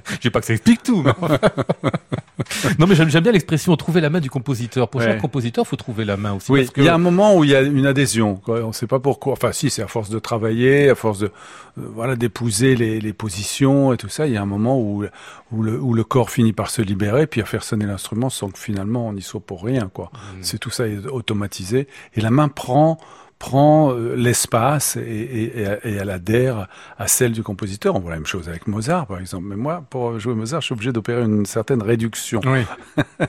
Je 0.08 0.22
sais 0.22 0.30
pas 0.30 0.40
que 0.40 0.46
ça 0.46 0.52
explique 0.52 0.82
tout. 0.82 1.02
Mais... 1.02 1.12
non, 2.78 2.86
mais 2.86 2.94
j'aime 2.94 3.08
bien 3.08 3.32
l'expression 3.32 3.76
trouver 3.76 4.00
la 4.00 4.10
main 4.10 4.20
du 4.20 4.30
compositeur. 4.30 4.88
Pour 4.88 5.02
chaque 5.02 5.20
compositeur, 5.20 5.64
il 5.66 5.68
faut 5.68 5.76
trouver 5.76 6.04
la 6.04 6.16
main 6.16 6.34
aussi. 6.34 6.52
Oui, 6.52 6.68
il 6.76 6.84
y 6.84 6.88
a 6.88 6.94
un 6.94 6.98
moment 6.98 7.36
où 7.36 7.44
il 7.44 7.50
y 7.50 7.56
a 7.56 7.62
une 7.62 7.86
adhésion. 7.86 8.36
Quoi. 8.36 8.60
On 8.62 8.68
ne 8.68 8.72
sait 8.72 8.86
pas 8.86 9.00
pourquoi. 9.00 9.32
Enfin, 9.32 9.50
si, 9.52 9.68
c'est 9.68 9.82
à 9.82 9.88
force 9.88 10.10
de 10.10 10.18
travailler, 10.18 10.90
à 10.90 10.94
force 10.94 11.18
de 11.18 11.26
euh, 11.26 11.82
voilà 11.94 12.14
d'épouser 12.14 12.76
les, 12.76 13.00
les, 13.00 13.12
positions 13.12 13.92
et 13.92 13.96
tout 13.96 14.08
ça. 14.08 14.26
Il 14.26 14.32
y 14.32 14.36
a 14.36 14.42
un 14.42 14.46
moment 14.46 14.78
où 14.78 15.04
où 15.52 15.62
le, 15.62 15.80
où 15.80 15.92
le 15.94 16.04
corps 16.04 16.30
finit 16.30 16.52
par 16.52 16.70
se 16.70 16.82
libérer, 16.82 17.26
puis 17.26 17.40
à 17.40 17.44
faire 17.44 17.64
sonner 17.64 17.86
l'instrument 17.86 18.30
sans 18.30 18.50
que 18.50 18.58
finalement 18.58 19.08
on 19.08 19.12
n'y 19.12 19.22
soit 19.22 19.40
pour 19.40 19.64
rien. 19.64 19.90
Quoi. 19.92 20.10
Mmh. 20.12 20.38
C'est 20.42 20.58
tout 20.58 20.70
ça 20.70 20.86
est 20.86 21.06
automatisé 21.06 21.88
et 22.14 22.20
la 22.20 22.30
main 22.30 22.48
prend 22.48 22.98
prend 23.38 23.92
euh, 23.92 24.14
l'espace 24.16 24.96
et, 24.96 25.00
et, 25.00 25.62
et, 25.84 25.94
elle 25.94 26.10
adhère 26.10 26.68
à 26.98 27.06
celle 27.06 27.32
du 27.32 27.42
compositeur. 27.42 27.94
On 27.94 28.00
voit 28.00 28.10
la 28.10 28.16
même 28.16 28.26
chose 28.26 28.48
avec 28.48 28.66
Mozart, 28.66 29.06
par 29.06 29.20
exemple. 29.20 29.44
Mais 29.46 29.56
moi, 29.56 29.84
pour 29.90 30.18
jouer 30.18 30.34
Mozart, 30.34 30.62
je 30.62 30.66
suis 30.66 30.72
obligé 30.72 30.92
d'opérer 30.92 31.22
une 31.22 31.44
certaine 31.44 31.82
réduction. 31.82 32.40
Oui. 32.46 32.64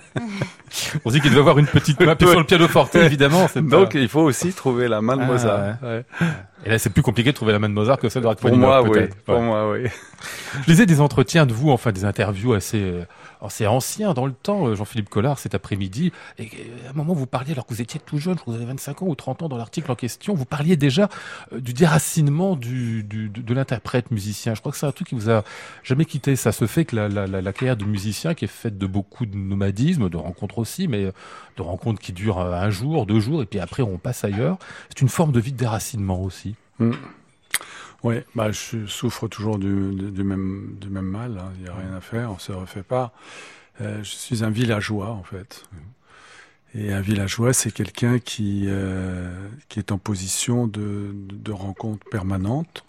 On 1.06 1.12
dit 1.12 1.20
qu'il 1.20 1.32
doit 1.32 1.42
avoir 1.42 1.60
une 1.60 1.68
petite 1.68 2.00
main 2.00 2.16
sur 2.20 2.40
le 2.40 2.46
piano 2.46 2.68
forte, 2.68 2.96
évidemment. 2.96 3.48
Donc, 3.56 3.96
il 3.96 4.08
faut 4.08 4.22
aussi 4.22 4.54
trouver 4.54 4.88
la 4.88 5.02
main 5.02 5.18
de 5.18 5.24
ah, 5.24 5.26
Mozart. 5.26 5.60
Ouais. 5.82 6.06
Et 6.66 6.70
là, 6.70 6.80
c'est 6.80 6.90
plus 6.90 7.04
compliqué 7.04 7.32
de 7.32 7.36
trouver 7.36 7.52
la 7.52 7.60
main 7.60 7.70
de 7.70 7.74
Mozart 7.74 7.98
que 7.98 8.10
celle 8.10 8.24
de 8.24 8.28
Rachmaninoff. 8.28 8.86
Pour 8.86 8.94
moi, 8.94 9.02
oui. 9.02 9.10
Pour 9.26 9.42
moi, 9.42 9.72
oui. 9.72 9.90
Je 10.66 10.72
lisais 10.72 10.86
des 10.86 11.02
entretiens 11.02 11.46
de 11.46 11.54
vous, 11.54 11.70
enfin 11.70 11.92
des 11.92 12.06
interviews 12.06 12.54
assez, 12.54 12.94
euh, 13.42 13.46
assez 13.48 13.68
anciens 13.68 14.14
dans 14.14 14.26
le 14.26 14.34
temps, 14.34 14.68
euh, 14.68 14.76
Jean-Philippe 14.76 15.10
Collard, 15.10 15.40
cet 15.40 15.56
après-midi. 15.56 16.12
Et 16.38 16.46
euh, 16.46 16.88
à 16.88 16.90
un 16.92 16.94
moment, 16.94 17.14
vous 17.14 17.28
parliez, 17.28 17.54
alors 17.54 17.66
que 17.66 17.74
vous 17.74 17.82
étiez 17.82 18.00
tout 18.00 18.18
jeune, 18.18 18.36
je 18.36 18.42
crois 18.42 18.54
que 18.54 18.58
vous 18.58 18.64
avez 18.64 18.72
25 18.72 19.04
ans 19.04 19.08
ou 19.08 19.16
30 19.16 19.44
ans 19.44 19.50
dans 19.50 19.58
l'article 19.58 19.92
en 19.92 19.96
question, 19.96 20.34
vous 20.34 20.46
parliez 20.46 20.78
déjà 20.78 21.10
du 21.52 21.74
déracinement 21.74 22.56
du, 22.56 23.04
du 23.04 23.30
de, 23.30 23.54
l'interprète 23.54 24.12
musicien. 24.12 24.54
Je 24.54 24.60
crois 24.60 24.72
que 24.72 24.78
c'est 24.78 24.86
un 24.86 24.92
truc 24.92 25.08
qui 25.08 25.16
vous 25.16 25.30
a 25.30 25.44
jamais 25.84 26.06
quitté. 26.06 26.36
Ça 26.36 26.52
se 26.52 26.68
fait 26.68 26.86
que 26.86 26.96
la, 26.96 27.10
la, 27.10 27.28
la, 27.28 27.54
carrière 27.54 27.78
de 27.78 27.86
musicien, 27.86 28.34
qui 28.34 28.46
est 28.46 28.50
faite 28.50 28.78
de 28.78 28.88
beaucoup 28.88 29.26
de 29.26 29.36
nomadisme, 29.36 30.10
de 30.10 30.18
rencontres 30.18 30.60
aussi, 30.60 30.88
mais 30.88 31.12
de 31.58 31.62
rencontres 31.62 32.00
qui 32.00 32.14
durent 32.14 32.40
un 32.40 32.70
jour, 32.70 33.06
deux 33.06 33.20
jours, 33.20 33.42
et 33.42 33.46
puis 33.46 33.60
après 33.60 33.84
on 33.84 33.98
passe 33.98 34.24
ailleurs, 34.24 34.58
c'est 34.90 35.02
une 35.02 35.10
forme 35.10 35.32
de 35.32 35.40
vie 35.40 35.52
de 35.52 35.58
déracinement 35.58 36.22
aussi. 36.22 36.56
Mm. 36.80 36.92
Oui, 38.04 38.16
bah, 38.36 38.52
je 38.52 38.86
souffre 38.86 39.28
toujours 39.28 39.58
du, 39.58 39.68
même, 39.68 40.78
du 40.80 40.90
même 40.90 41.06
mal. 41.06 41.32
Il 41.34 41.40
hein. 41.40 41.52
n'y 41.62 41.68
a 41.70 41.74
rien 41.74 41.96
à 41.96 42.02
faire, 42.02 42.32
on 42.32 42.36
ne 42.36 42.40
se 42.40 42.52
refait 42.52 42.84
pas. 42.84 43.14
Euh, 43.82 44.04
je 44.04 44.12
suis 44.12 44.44
un 44.44 44.50
villageois, 44.50 45.10
en 45.10 45.24
fait. 45.24 45.66
Et 46.76 46.94
un 46.94 47.02
villageois, 47.02 47.54
c'est 47.54 47.72
quelqu'un 47.72 48.20
qui, 48.20 48.66
euh, 48.68 49.48
qui 49.70 49.80
est 49.80 49.92
en 49.92 49.98
position 49.98 50.68
de, 50.68 51.12
de, 51.14 51.52
rencontre 51.52 52.06
permanente, 52.10 52.86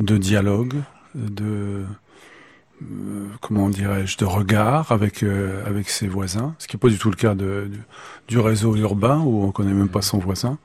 de 0.00 0.18
dialogue, 0.18 0.74
de, 1.14 1.86
euh, 2.82 3.28
comment 3.40 3.70
dirais-je, 3.70 4.18
de 4.18 4.24
regard 4.24 4.92
avec, 4.92 5.22
avec 5.22 5.88
ses 5.88 6.08
voisins, 6.08 6.54
ce 6.58 6.66
qui 6.66 6.76
n'est 6.76 6.80
pas 6.80 6.88
du 6.88 6.98
tout 6.98 7.10
le 7.10 7.16
cas 7.16 7.34
de, 7.34 7.68
du, 7.70 7.80
du 8.28 8.38
réseau 8.38 8.76
urbain 8.76 9.20
où 9.20 9.44
on 9.44 9.52
connaît 9.52 9.72
même 9.72 9.88
pas 9.88 10.02
son 10.02 10.18
voisin. 10.18 10.58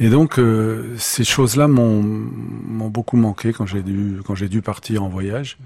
Et 0.00 0.10
donc 0.10 0.38
euh, 0.38 0.94
ces 0.96 1.24
choses-là 1.24 1.66
m'ont 1.66 2.88
beaucoup 2.88 3.16
manqué 3.16 3.52
quand 3.52 3.66
j'ai 3.66 3.82
dû 3.82 4.20
dû 4.48 4.62
partir 4.62 5.02
en 5.02 5.08
voyage. 5.08 5.58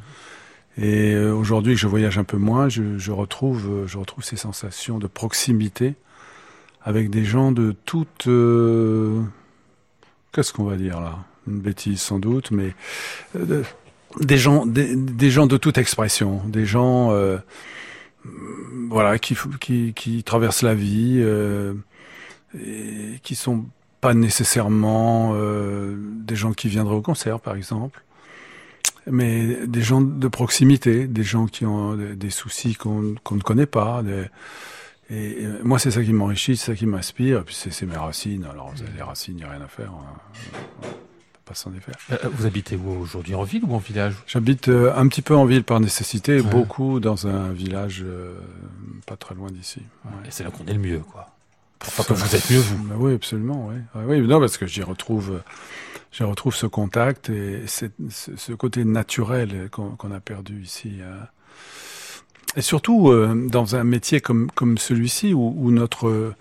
Et 0.78 1.12
euh, 1.12 1.34
aujourd'hui 1.34 1.74
que 1.74 1.80
je 1.80 1.86
voyage 1.86 2.16
un 2.16 2.24
peu 2.24 2.38
moins, 2.38 2.70
je, 2.70 3.10
retrouve 3.10 3.68
euh, 3.70 3.86
je 3.86 3.98
retrouve 3.98 4.24
ces 4.24 4.36
sensations 4.36 4.98
de 4.98 5.06
proximité 5.06 5.94
avec 6.82 7.10
des 7.10 7.24
gens 7.24 7.52
de 7.52 7.76
toute 7.84 8.24
qu'est-ce 10.32 10.52
qu'on 10.52 10.64
va 10.64 10.76
dire 10.76 11.00
là? 11.00 11.18
Une 11.46 11.60
bêtise 11.60 12.00
sans 12.00 12.18
doute, 12.18 12.52
mais 12.52 12.74
des 14.20 14.38
gens 14.38 14.64
des, 14.64 14.94
des, 14.96 15.30
gens 15.30 15.46
de 15.46 15.56
toute 15.56 15.76
expression, 15.76 16.40
des 16.46 16.64
gens 16.64 17.12
voilà 18.88 19.18
qui, 19.18 19.36
qui 19.60 19.92
qui 19.94 20.24
traversent 20.24 20.62
la 20.62 20.74
vie 20.74 21.20
et 22.58 23.20
qui 23.22 23.34
sont 23.34 23.64
pas 24.02 24.14
nécessairement 24.14 25.30
euh, 25.34 25.94
des 25.96 26.34
gens 26.34 26.52
qui 26.52 26.68
viendraient 26.68 26.96
au 26.96 27.02
concert, 27.02 27.38
par 27.38 27.54
exemple, 27.54 28.02
mais 29.06 29.64
des 29.64 29.80
gens 29.80 30.00
de 30.00 30.28
proximité, 30.28 31.06
des 31.06 31.22
gens 31.22 31.46
qui 31.46 31.64
ont 31.64 31.94
des, 31.94 32.30
soucis 32.30 32.74
qu'on 32.74 33.00
ne 33.00 33.40
connaît 33.40 33.66
pas. 33.66 34.02
et, 35.08 35.46
moi, 35.62 35.78
c'est 35.78 35.92
ça 35.92 36.02
qui 36.02 36.12
m'enrichit, 36.12 36.56
c'est 36.56 36.72
ça 36.72 36.74
qui 36.74 36.86
m'inspire. 36.86 37.44
puis 37.44 37.54
c'est 37.54 37.86
mes 37.86 37.96
racines. 37.96 38.44
Alors, 38.44 38.74
les 38.96 39.02
racines, 39.02 39.34
il 39.34 39.36
n'y 39.36 39.44
a 39.44 39.50
rien 39.50 39.62
à 39.62 39.68
faire. 39.68 39.92
Hein. 39.92 40.88
Pas 41.44 41.54
s'en 41.54 41.70
défaire. 41.70 41.94
Euh, 42.10 42.28
vous 42.32 42.46
habitez 42.46 42.74
où 42.74 42.90
aujourd'hui 42.90 43.36
En 43.36 43.44
ville 43.44 43.62
ou 43.64 43.72
en 43.72 43.78
village? 43.78 44.14
J'habite 44.26 44.66
euh, 44.66 44.92
un 44.96 45.06
petit 45.06 45.22
peu 45.22 45.36
en 45.36 45.44
ville 45.44 45.62
par 45.62 45.78
nécessité, 45.78 46.42
beaucoup 46.42 46.98
dans 46.98 47.28
un 47.28 47.52
village 47.52 48.04
pas 49.06 49.16
très 49.16 49.36
loin 49.36 49.50
d'ici. 49.52 49.80
Et 50.24 50.30
c'est 50.30 50.42
là 50.42 50.50
qu'on 50.50 50.66
est 50.66 50.74
le 50.74 50.80
mieux, 50.80 51.00
quoi. 51.00 51.32
Enfin, 51.86 52.04
que 52.04 52.12
vous 52.12 52.36
êtes 52.36 52.50
mieux, 52.50 52.58
vous. 52.58 52.84
Bah 52.84 52.94
oui, 52.98 53.14
absolument, 53.14 53.68
oui. 53.68 53.76
Ah 53.94 54.00
oui, 54.06 54.20
non, 54.20 54.40
parce 54.40 54.56
que 54.56 54.66
j'y 54.66 54.82
retrouve, 54.82 55.40
j'y 56.12 56.22
retrouve 56.22 56.54
ce 56.54 56.66
contact 56.66 57.30
et 57.30 57.64
ce 57.66 58.52
côté 58.52 58.84
naturel 58.84 59.68
qu'on 59.70 60.10
a 60.10 60.20
perdu 60.20 60.62
ici. 60.62 61.00
Hein. 61.02 61.26
Et 62.56 62.62
surtout, 62.62 63.08
euh, 63.08 63.48
dans 63.48 63.76
un 63.76 63.84
métier 63.84 64.20
comme, 64.20 64.50
comme 64.50 64.78
celui-ci, 64.78 65.34
où, 65.34 65.54
où, 65.56 65.70
notre... 65.70 66.08
Euh, 66.08 66.34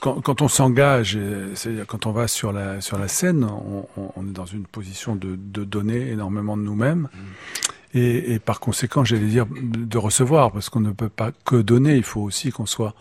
quand, 0.00 0.20
quand, 0.20 0.42
on 0.42 0.48
s'engage, 0.48 1.18
c'est-à-dire 1.54 1.86
quand 1.86 2.04
on 2.04 2.12
va 2.12 2.28
sur 2.28 2.52
la, 2.52 2.82
sur 2.82 2.98
la 2.98 3.08
scène, 3.08 3.44
on, 3.44 3.86
on 3.96 4.28
est 4.28 4.32
dans 4.32 4.44
une 4.44 4.66
position 4.66 5.16
de, 5.16 5.36
de 5.36 5.64
donner 5.64 6.10
énormément 6.10 6.58
de 6.58 6.62
nous-mêmes. 6.62 7.08
Mmh. 7.12 7.98
Et, 7.98 8.34
et, 8.34 8.38
par 8.40 8.60
conséquent, 8.60 9.04
j'allais 9.04 9.26
dire 9.26 9.46
de 9.50 9.98
recevoir, 9.98 10.52
parce 10.52 10.68
qu'on 10.68 10.80
ne 10.80 10.90
peut 10.90 11.08
pas 11.08 11.30
que 11.44 11.56
donner, 11.56 11.96
il 11.96 12.02
faut 12.02 12.20
aussi 12.20 12.50
qu'on 12.50 12.66
soit 12.66 12.94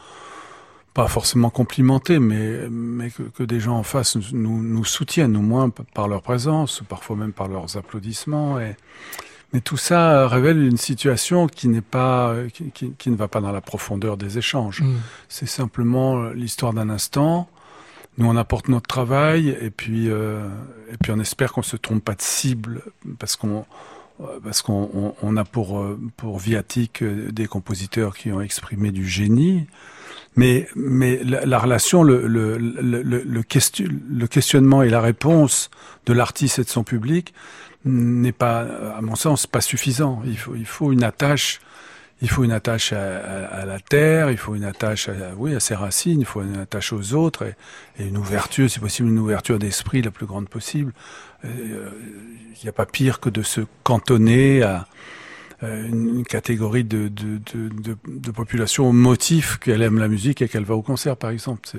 pas 0.93 1.07
forcément 1.07 1.49
complimenté, 1.49 2.19
mais, 2.19 2.69
mais 2.69 3.09
que, 3.09 3.23
que, 3.23 3.43
des 3.43 3.59
gens 3.59 3.77
en 3.77 3.83
face 3.83 4.15
nous, 4.31 4.61
nous 4.61 4.85
soutiennent, 4.85 5.35
au 5.35 5.41
moins 5.41 5.69
par 5.69 6.07
leur 6.07 6.21
présence, 6.21 6.83
parfois 6.87 7.15
même 7.15 7.33
par 7.33 7.47
leurs 7.47 7.77
applaudissements. 7.77 8.59
Et, 8.59 8.75
mais 9.53 9.61
tout 9.61 9.77
ça 9.77 10.27
révèle 10.27 10.61
une 10.61 10.77
situation 10.77 11.47
qui 11.47 11.67
n'est 11.67 11.81
pas, 11.81 12.35
qui, 12.53 12.71
qui, 12.71 12.93
qui, 12.93 13.09
ne 13.09 13.15
va 13.15 13.27
pas 13.27 13.41
dans 13.41 13.51
la 13.51 13.61
profondeur 13.61 14.17
des 14.17 14.37
échanges. 14.37 14.81
Mm. 14.81 14.95
C'est 15.29 15.47
simplement 15.47 16.29
l'histoire 16.29 16.73
d'un 16.73 16.89
instant. 16.89 17.49
Nous, 18.17 18.27
on 18.27 18.35
apporte 18.35 18.67
notre 18.67 18.87
travail 18.87 19.57
et 19.59 19.71
puis, 19.71 20.09
euh, 20.09 20.47
et 20.91 20.97
puis 21.01 21.11
on 21.11 21.19
espère 21.19 21.53
qu'on 21.53 21.63
se 21.63 21.77
trompe 21.77 22.03
pas 22.03 22.13
de 22.13 22.21
cible 22.21 22.83
parce 23.17 23.35
qu'on 23.35 23.65
parce 24.43 24.61
qu'on 24.61 25.15
on, 25.21 25.37
a 25.37 25.43
pour, 25.43 25.83
pour 26.17 26.37
viatique 26.37 27.03
des 27.03 27.47
compositeurs 27.47 28.15
qui 28.15 28.31
ont 28.31 28.41
exprimé 28.41 28.91
du 28.91 29.07
génie, 29.07 29.65
mais, 30.35 30.67
mais 30.75 31.21
la, 31.23 31.59
relation, 31.59 32.03
le, 32.03 32.27
le, 32.27 32.57
le, 32.57 33.01
le, 33.03 33.43
question, 33.43 33.85
le 34.09 34.27
questionnement 34.27 34.81
et 34.81 34.89
la 34.89 35.01
réponse 35.01 35.69
de 36.05 36.13
l'artiste 36.13 36.59
et 36.59 36.63
de 36.63 36.69
son 36.69 36.83
public 36.83 37.33
n'est 37.85 38.31
pas, 38.31 38.61
à 38.97 39.01
mon 39.01 39.15
sens, 39.15 39.45
pas 39.45 39.61
suffisant. 39.61 40.21
Il 40.25 40.37
faut, 40.37 40.55
il 40.55 40.65
faut 40.65 40.91
une 40.91 41.03
attache 41.03 41.59
il 42.23 42.29
faut 42.29 42.45
une 42.45 42.53
attache 42.53 42.93
à, 42.93 43.65
la 43.65 43.79
terre, 43.81 44.31
il 44.31 44.37
faut 44.37 44.55
une 44.55 44.63
attache 44.63 45.09
à, 45.09 45.33
oui, 45.35 45.53
à 45.55 45.59
ses 45.59 45.75
racines, 45.75 46.21
il 46.21 46.25
faut 46.25 46.41
une 46.41 46.55
attache 46.55 46.93
aux 46.93 47.13
autres 47.13 47.43
et, 47.99 48.05
une 48.05 48.17
ouverture, 48.17 48.69
si 48.69 48.79
possible, 48.79 49.09
une 49.09 49.19
ouverture 49.19 49.59
d'esprit 49.59 50.01
la 50.01 50.09
plus 50.09 50.25
grande 50.25 50.47
possible. 50.47 50.93
Euh, 51.43 51.89
il 52.55 52.63
n'y 52.63 52.69
a 52.69 52.71
pas 52.71 52.85
pire 52.85 53.19
que 53.19 53.29
de 53.29 53.41
se 53.41 53.59
cantonner 53.83 54.63
à, 54.63 54.87
une 55.63 56.25
catégorie 56.25 56.83
de, 56.83 57.07
de, 57.07 57.39
de, 57.53 57.97
de, 58.07 58.31
population 58.31 58.89
au 58.89 58.91
motif 58.91 59.57
qu'elle 59.59 59.81
aime 59.81 59.97
la 59.97 60.07
musique 60.07 60.41
et 60.41 60.47
qu'elle 60.47 60.65
va 60.65 60.75
au 60.75 60.81
concert, 60.81 61.15
par 61.15 61.29
exemple. 61.29 61.69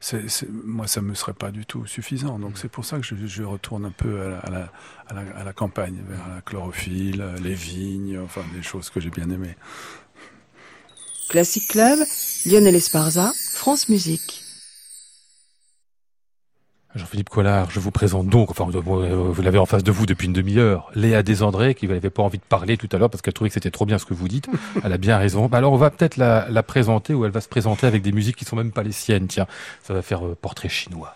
C'est, 0.00 0.28
c'est, 0.28 0.48
moi, 0.50 0.86
ça 0.86 1.00
me 1.02 1.14
serait 1.14 1.34
pas 1.34 1.50
du 1.50 1.66
tout 1.66 1.86
suffisant. 1.86 2.38
Donc, 2.38 2.58
c'est 2.58 2.70
pour 2.70 2.84
ça 2.84 2.98
que 2.98 3.04
je, 3.04 3.14
je, 3.26 3.42
retourne 3.42 3.84
un 3.84 3.90
peu 3.90 4.22
à 4.22 4.28
la, 4.28 4.38
à, 5.08 5.14
la, 5.14 5.20
à, 5.36 5.44
la, 5.44 5.52
campagne, 5.52 5.98
vers 6.08 6.28
la 6.34 6.40
chlorophylle, 6.40 7.24
les 7.42 7.54
vignes, 7.54 8.18
enfin, 8.24 8.42
des 8.54 8.62
choses 8.62 8.90
que 8.90 9.00
j'ai 9.00 9.10
bien 9.10 9.28
aimées. 9.30 9.56
Classic 11.28 11.66
Club, 11.68 11.98
Lionel 12.46 12.76
Esparza, 12.76 13.32
France 13.52 13.88
Musique. 13.88 14.45
Jean-Philippe 16.96 17.28
Collard, 17.28 17.70
je 17.70 17.78
vous 17.78 17.90
présente 17.90 18.26
donc, 18.28 18.50
enfin 18.50 18.64
vous 18.64 19.42
l'avez 19.42 19.58
en 19.58 19.66
face 19.66 19.84
de 19.84 19.92
vous 19.92 20.06
depuis 20.06 20.26
une 20.26 20.32
demi-heure, 20.32 20.90
Léa 20.94 21.22
Desandré, 21.22 21.74
qui 21.74 21.86
n'avait 21.86 22.10
pas 22.10 22.22
envie 22.22 22.38
de 22.38 22.44
parler 22.44 22.76
tout 22.76 22.88
à 22.92 22.98
l'heure 22.98 23.10
parce 23.10 23.22
qu'elle 23.22 23.34
trouvait 23.34 23.50
que 23.50 23.54
c'était 23.54 23.70
trop 23.70 23.84
bien 23.84 23.98
ce 23.98 24.06
que 24.06 24.14
vous 24.14 24.28
dites. 24.28 24.48
Elle 24.84 24.92
a 24.92 24.98
bien 24.98 25.18
raison. 25.18 25.46
Bah 25.46 25.58
alors 25.58 25.72
on 25.72 25.76
va 25.76 25.90
peut-être 25.90 26.16
la, 26.16 26.46
la, 26.48 26.62
présenter 26.62 27.14
ou 27.14 27.24
elle 27.24 27.30
va 27.30 27.40
se 27.40 27.48
présenter 27.48 27.86
avec 27.86 28.02
des 28.02 28.12
musiques 28.12 28.36
qui 28.36 28.44
sont 28.44 28.56
même 28.56 28.72
pas 28.72 28.82
les 28.82 28.92
siennes. 28.92 29.26
Tiens, 29.26 29.46
ça 29.82 29.94
va 29.94 30.02
faire 30.02 30.26
euh, 30.26 30.36
portrait 30.40 30.68
chinois. 30.68 31.14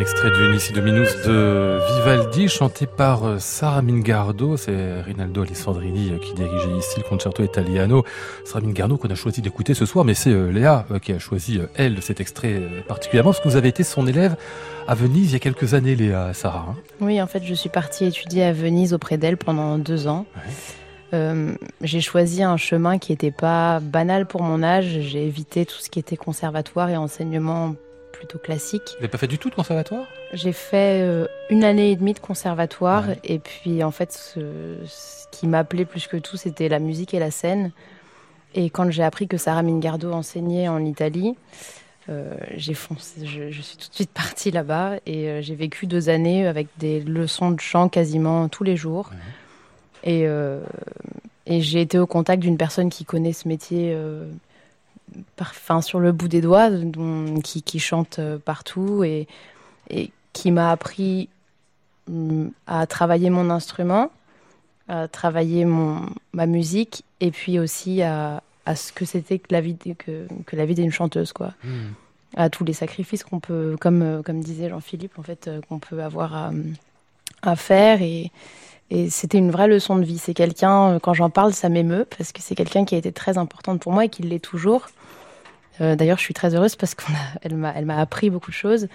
Extrait 0.00 0.30
du 0.30 0.48
Nissi 0.48 0.72
Dominus 0.72 1.08
de 1.26 1.78
Vivaldi, 1.96 2.48
chanté 2.48 2.86
par 2.86 3.24
euh, 3.24 3.38
Sarah 3.38 3.82
Mingardo. 3.82 4.56
C'est 4.56 5.00
Rinaldo 5.00 5.42
Alessandrini 5.42 6.10
euh, 6.10 6.18
qui 6.18 6.34
dirigeait 6.34 6.76
ici 6.78 6.98
le 6.98 7.08
concerto 7.08 7.42
italiano. 7.42 8.04
Sarah 8.44 8.64
Mingardo 8.64 8.96
qu'on 8.96 9.08
a 9.10 9.14
choisi 9.14 9.42
d'écouter 9.42 9.74
ce 9.74 9.86
soir, 9.86 10.04
mais 10.04 10.14
c'est 10.14 10.30
euh, 10.30 10.50
Léa 10.50 10.86
qui 11.02 11.12
a 11.12 11.18
choisi, 11.18 11.60
elle, 11.74 12.00
cet 12.02 12.20
extrait 12.20 12.62
particulièrement, 12.86 13.30
parce 13.30 13.42
que 13.42 13.48
vous 13.48 13.56
avez 13.56 13.68
été 13.68 13.82
son 13.82 14.06
élève 14.06 14.36
à 14.86 14.94
Venise 14.94 15.30
il 15.30 15.32
y 15.32 15.36
a 15.36 15.40
quelques 15.40 15.74
années, 15.74 15.96
Léa, 15.96 16.32
Sarah. 16.32 16.66
Hein. 16.70 16.76
oui, 17.00 17.20
en 17.20 17.26
fait, 17.26 17.42
je 17.44 17.54
suis 17.54 17.70
partie 17.70 18.04
étudier 18.04 18.44
à 18.44 18.52
Venise 18.52 18.94
auprès 18.94 19.16
d'elle 19.16 19.36
pendant 19.36 19.78
deux 19.78 20.06
ans. 20.06 20.26
j'ai 21.12 22.00
choisi 22.00 22.42
un 22.42 22.56
chemin 22.56 22.98
qui 22.98 23.12
n'était 23.12 23.32
pas 23.32 23.80
banal 23.80 24.26
pour 24.26 24.42
mon 24.42 24.62
âge. 24.62 25.00
J'ai 25.00 25.26
évité 25.26 25.66
tout 25.66 25.78
ce 25.78 25.90
qui 25.90 25.98
était 25.98 26.16
conservatoire 26.16 26.88
et 26.90 26.96
enseignement 26.96 27.74
plutôt 28.18 28.38
classique. 28.38 28.82
Vous 28.90 28.96
n'avez 28.96 29.08
pas 29.08 29.18
fait 29.18 29.28
du 29.28 29.38
tout 29.38 29.48
de 29.48 29.54
conservatoire? 29.54 30.06
J'ai 30.32 30.52
fait 30.52 31.02
euh, 31.02 31.26
une 31.50 31.64
année 31.64 31.92
et 31.92 31.96
demie 31.96 32.12
de 32.12 32.18
conservatoire 32.18 33.04
et 33.24 33.38
puis 33.38 33.84
en 33.84 33.92
fait 33.92 34.12
ce, 34.12 34.40
qui 35.30 35.46
m'appelait 35.46 35.84
plus 35.84 36.08
que 36.08 36.16
tout 36.16 36.36
c'était 36.36 36.68
la 36.68 36.80
musique 36.80 37.14
et 37.14 37.18
la 37.18 37.30
scène. 37.30 37.70
Et 38.54 38.70
quand 38.70 38.90
j'ai 38.90 39.04
appris 39.04 39.28
que 39.28 39.36
Sarah 39.36 39.62
Mingardo 39.62 40.12
enseignait 40.12 40.68
en 40.68 40.84
Italie, 40.84 41.36
euh, 42.08 42.34
j'ai 42.56 42.74
foncé, 42.74 43.24
je, 43.24 43.60
suis 43.60 43.76
tout 43.76 43.88
de 43.88 43.94
suite 43.94 44.10
partie 44.10 44.50
là-bas 44.50 44.96
et 45.06 45.28
euh, 45.28 45.42
j'ai 45.42 45.54
vécu 45.54 45.86
deux 45.86 46.08
années 46.08 46.46
avec 46.46 46.66
des 46.78 47.00
leçons 47.00 47.52
de 47.52 47.60
chant 47.60 47.88
quasiment 47.88 48.48
tous 48.48 48.64
les 48.64 48.76
jours. 48.76 49.10
Et, 50.04 50.26
et 51.46 51.60
j'ai 51.60 51.80
été 51.80 51.98
au 51.98 52.06
contact 52.06 52.40
d'une 52.40 52.56
personne 52.56 52.88
qui 52.88 53.04
connaît 53.04 53.32
ce 53.32 53.48
métier 53.48 53.94
enfin, 55.40 55.80
sur 55.82 56.00
le 56.00 56.12
bout 56.12 56.28
des 56.28 56.40
doigts, 56.40 56.70
qui, 57.42 57.62
qui, 57.62 57.78
chante 57.78 58.18
euh, 58.18 58.38
partout 58.38 59.04
et, 59.04 59.26
et 59.90 60.10
qui 60.32 60.50
m'a 60.50 60.70
appris 60.70 61.28
mm, 62.08 62.48
à 62.66 62.86
travailler 62.86 63.30
mon 63.30 63.50
instrument, 63.50 64.10
à 64.88 65.08
travailler 65.08 65.64
mon, 65.64 66.06
ma 66.32 66.46
musique 66.46 67.04
et 67.20 67.30
puis 67.30 67.58
aussi 67.58 68.02
à, 68.02 68.42
à 68.66 68.76
ce 68.76 68.92
que 68.92 69.04
c'était 69.04 69.38
que 69.38 69.48
la 69.50 69.60
vie 69.60 69.76
que, 69.76 70.26
que 70.46 70.56
la 70.56 70.66
vie 70.66 70.74
d'une 70.74 70.92
chanteuse 70.92 71.32
quoi. 71.32 71.54
Hmm. 71.64 71.92
À 72.36 72.50
tous 72.50 72.62
les 72.62 72.74
sacrifices 72.74 73.24
qu'on 73.24 73.40
peut, 73.40 73.76
comme, 73.80 74.02
euh, 74.02 74.22
comme 74.22 74.42
disait 74.42 74.68
Jean-Philippe, 74.68 75.18
en 75.18 75.22
fait, 75.22 75.48
euh, 75.48 75.62
qu'on 75.66 75.78
peut 75.78 76.02
avoir 76.02 76.36
à, 76.36 76.50
à 77.40 77.56
faire 77.56 78.02
et, 78.02 78.30
et 78.90 79.10
c'était 79.10 79.38
une 79.38 79.50
vraie 79.50 79.68
leçon 79.68 79.96
de 79.96 80.04
vie. 80.04 80.18
C'est 80.18 80.34
quelqu'un, 80.34 80.98
quand 81.00 81.14
j'en 81.14 81.30
parle, 81.30 81.52
ça 81.52 81.68
m'émeut 81.68 82.06
parce 82.16 82.32
que 82.32 82.40
c'est 82.40 82.54
quelqu'un 82.54 82.84
qui 82.84 82.94
a 82.94 82.98
été 82.98 83.12
très 83.12 83.38
importante 83.38 83.80
pour 83.80 83.92
moi 83.92 84.04
et 84.04 84.08
qui 84.08 84.22
l'est 84.22 84.38
toujours. 84.38 84.88
Euh, 85.80 85.96
d'ailleurs, 85.96 86.18
je 86.18 86.22
suis 86.22 86.34
très 86.34 86.54
heureuse 86.54 86.76
parce 86.76 86.94
qu'elle 86.94 87.56
m'a, 87.56 87.98
appris 87.98 88.30
beaucoup 88.30 88.50
de 88.50 88.56
choses. 88.56 88.88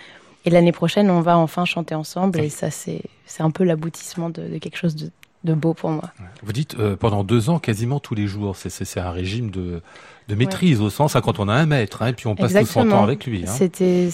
Et 0.45 0.49
l'année 0.49 0.71
prochaine, 0.71 1.09
on 1.09 1.21
va 1.21 1.37
enfin 1.37 1.65
chanter 1.65 1.95
ensemble. 1.95 2.39
Et 2.41 2.49
ça, 2.49 2.69
c'est, 2.69 3.01
un 3.39 3.51
peu 3.51 3.63
l'aboutissement 3.63 4.29
de, 4.29 4.57
quelque 4.57 4.77
chose 4.77 4.95
de, 4.95 5.09
de, 5.45 5.53
beau 5.53 5.73
pour 5.73 5.89
moi. 5.89 6.11
Vous 6.43 6.51
dites 6.51 6.75
euh, 6.77 6.97
pendant 6.97 7.23
deux 7.23 7.49
ans, 7.49 7.59
quasiment 7.59 7.99
tous 7.99 8.15
les 8.15 8.27
jours. 8.27 8.55
C'est, 8.57 8.99
un 8.99 9.11
régime 9.11 9.51
de, 9.51 9.81
de 10.27 10.35
maîtrise 10.35 10.81
au 10.81 10.89
sens 10.89 11.15
à 11.15 11.21
quand 11.21 11.39
on 11.39 11.47
a 11.47 11.53
un 11.53 11.65
maître, 11.65 12.01
hein, 12.01 12.07
et 12.07 12.13
puis 12.13 12.27
on 12.27 12.35
passe 12.35 12.53
tout 12.53 12.65
son 12.65 12.89
temps 12.89 13.03
avec 13.03 13.25
lui. 13.25 13.45
Hein. 13.47 13.51
C'était, 13.51 14.09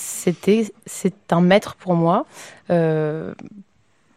c'est 0.85 1.13
un 1.31 1.41
maître 1.41 1.75
pour 1.75 1.95
moi. 1.95 2.25
Euh, 2.69 3.33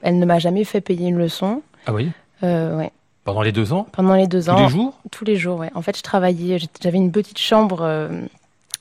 elle 0.02 0.18
ne 0.18 0.26
m'a 0.26 0.38
jamais 0.38 0.64
fait 0.64 0.82
payer 0.82 1.08
une 1.08 1.18
leçon. 1.18 1.62
Ah 1.86 1.94
oui? 1.94 2.10
ouais. 2.42 2.92
Pendant 3.24 3.42
les 3.42 3.52
deux 3.52 3.72
ans? 3.72 3.86
Pendant 3.92 4.14
les 4.14 4.26
deux 4.26 4.42
Tous 4.42 4.50
ans. 4.50 4.64
les 4.64 4.68
jours? 4.68 4.98
Tous 5.10 5.24
les 5.24 5.36
jours, 5.36 5.60
ouais. 5.60 5.70
En 5.74 5.82
fait, 5.82 5.96
je 5.96 6.02
travaillais, 6.02 6.58
j'avais 6.80 6.98
une 6.98 7.12
petite 7.12 7.38
chambre 7.38 7.82
euh, 7.82 8.08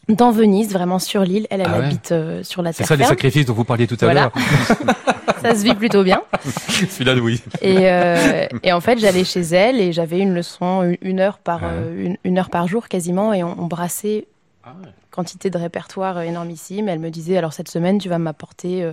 dans 0.10 0.32
Venise, 0.32 0.72
vraiment 0.74 1.00
sur 1.00 1.22
l'île. 1.24 1.48
Elle, 1.50 1.62
elle 1.62 1.68
Ah 1.70 1.80
ouais. 1.80 1.86
habite 1.86 2.12
euh, 2.12 2.44
sur 2.44 2.62
la 2.62 2.72
C'est 2.74 2.80
terre 2.80 2.88
ça 2.88 2.96
les 2.96 3.00
ferme. 3.04 3.10
sacrifices 3.12 3.46
dont 3.46 3.54
vous 3.54 3.64
parliez 3.64 3.88
tout 3.88 3.98
à 4.02 4.06
Voilà. 4.06 4.22
l'heure 4.22 4.34
Ça 5.42 5.56
se 5.56 5.64
vit 5.64 5.74
plutôt 5.74 6.04
bien. 6.04 6.22
Celui-là, 6.90 7.16
oui. 7.16 7.42
Et, 7.62 7.90
euh, 7.90 8.46
et 8.64 8.72
en 8.74 8.82
fait, 8.82 9.00
j'allais 9.00 9.24
chez 9.24 9.42
elle 9.42 9.80
et 9.82 9.92
j'avais 9.92 10.20
une 10.20 10.34
leçon, 10.36 10.96
une- 11.02 11.20
heure 11.20 11.40
par, 11.40 11.62
Ouais. 11.64 11.70
euh, 11.72 12.06
une, 12.06 12.18
une 12.24 12.38
heure 12.38 12.50
par 12.52 12.68
jour 12.68 12.88
quasiment, 12.88 13.34
et 13.34 13.44
on, 13.44 13.56
on 13.60 13.66
brassait 13.66 14.28
Ah 14.64 14.74
quantité 15.10 15.50
de 15.50 15.58
répertoire 15.58 16.22
énormissime. 16.22 16.88
Elle 16.90 17.00
me 17.00 17.10
disait 17.10 17.38
alors 17.38 17.54
cette 17.54 17.70
semaine, 17.70 17.98
tu 17.98 18.08
vas 18.08 18.20
m'apporter, 18.20 18.90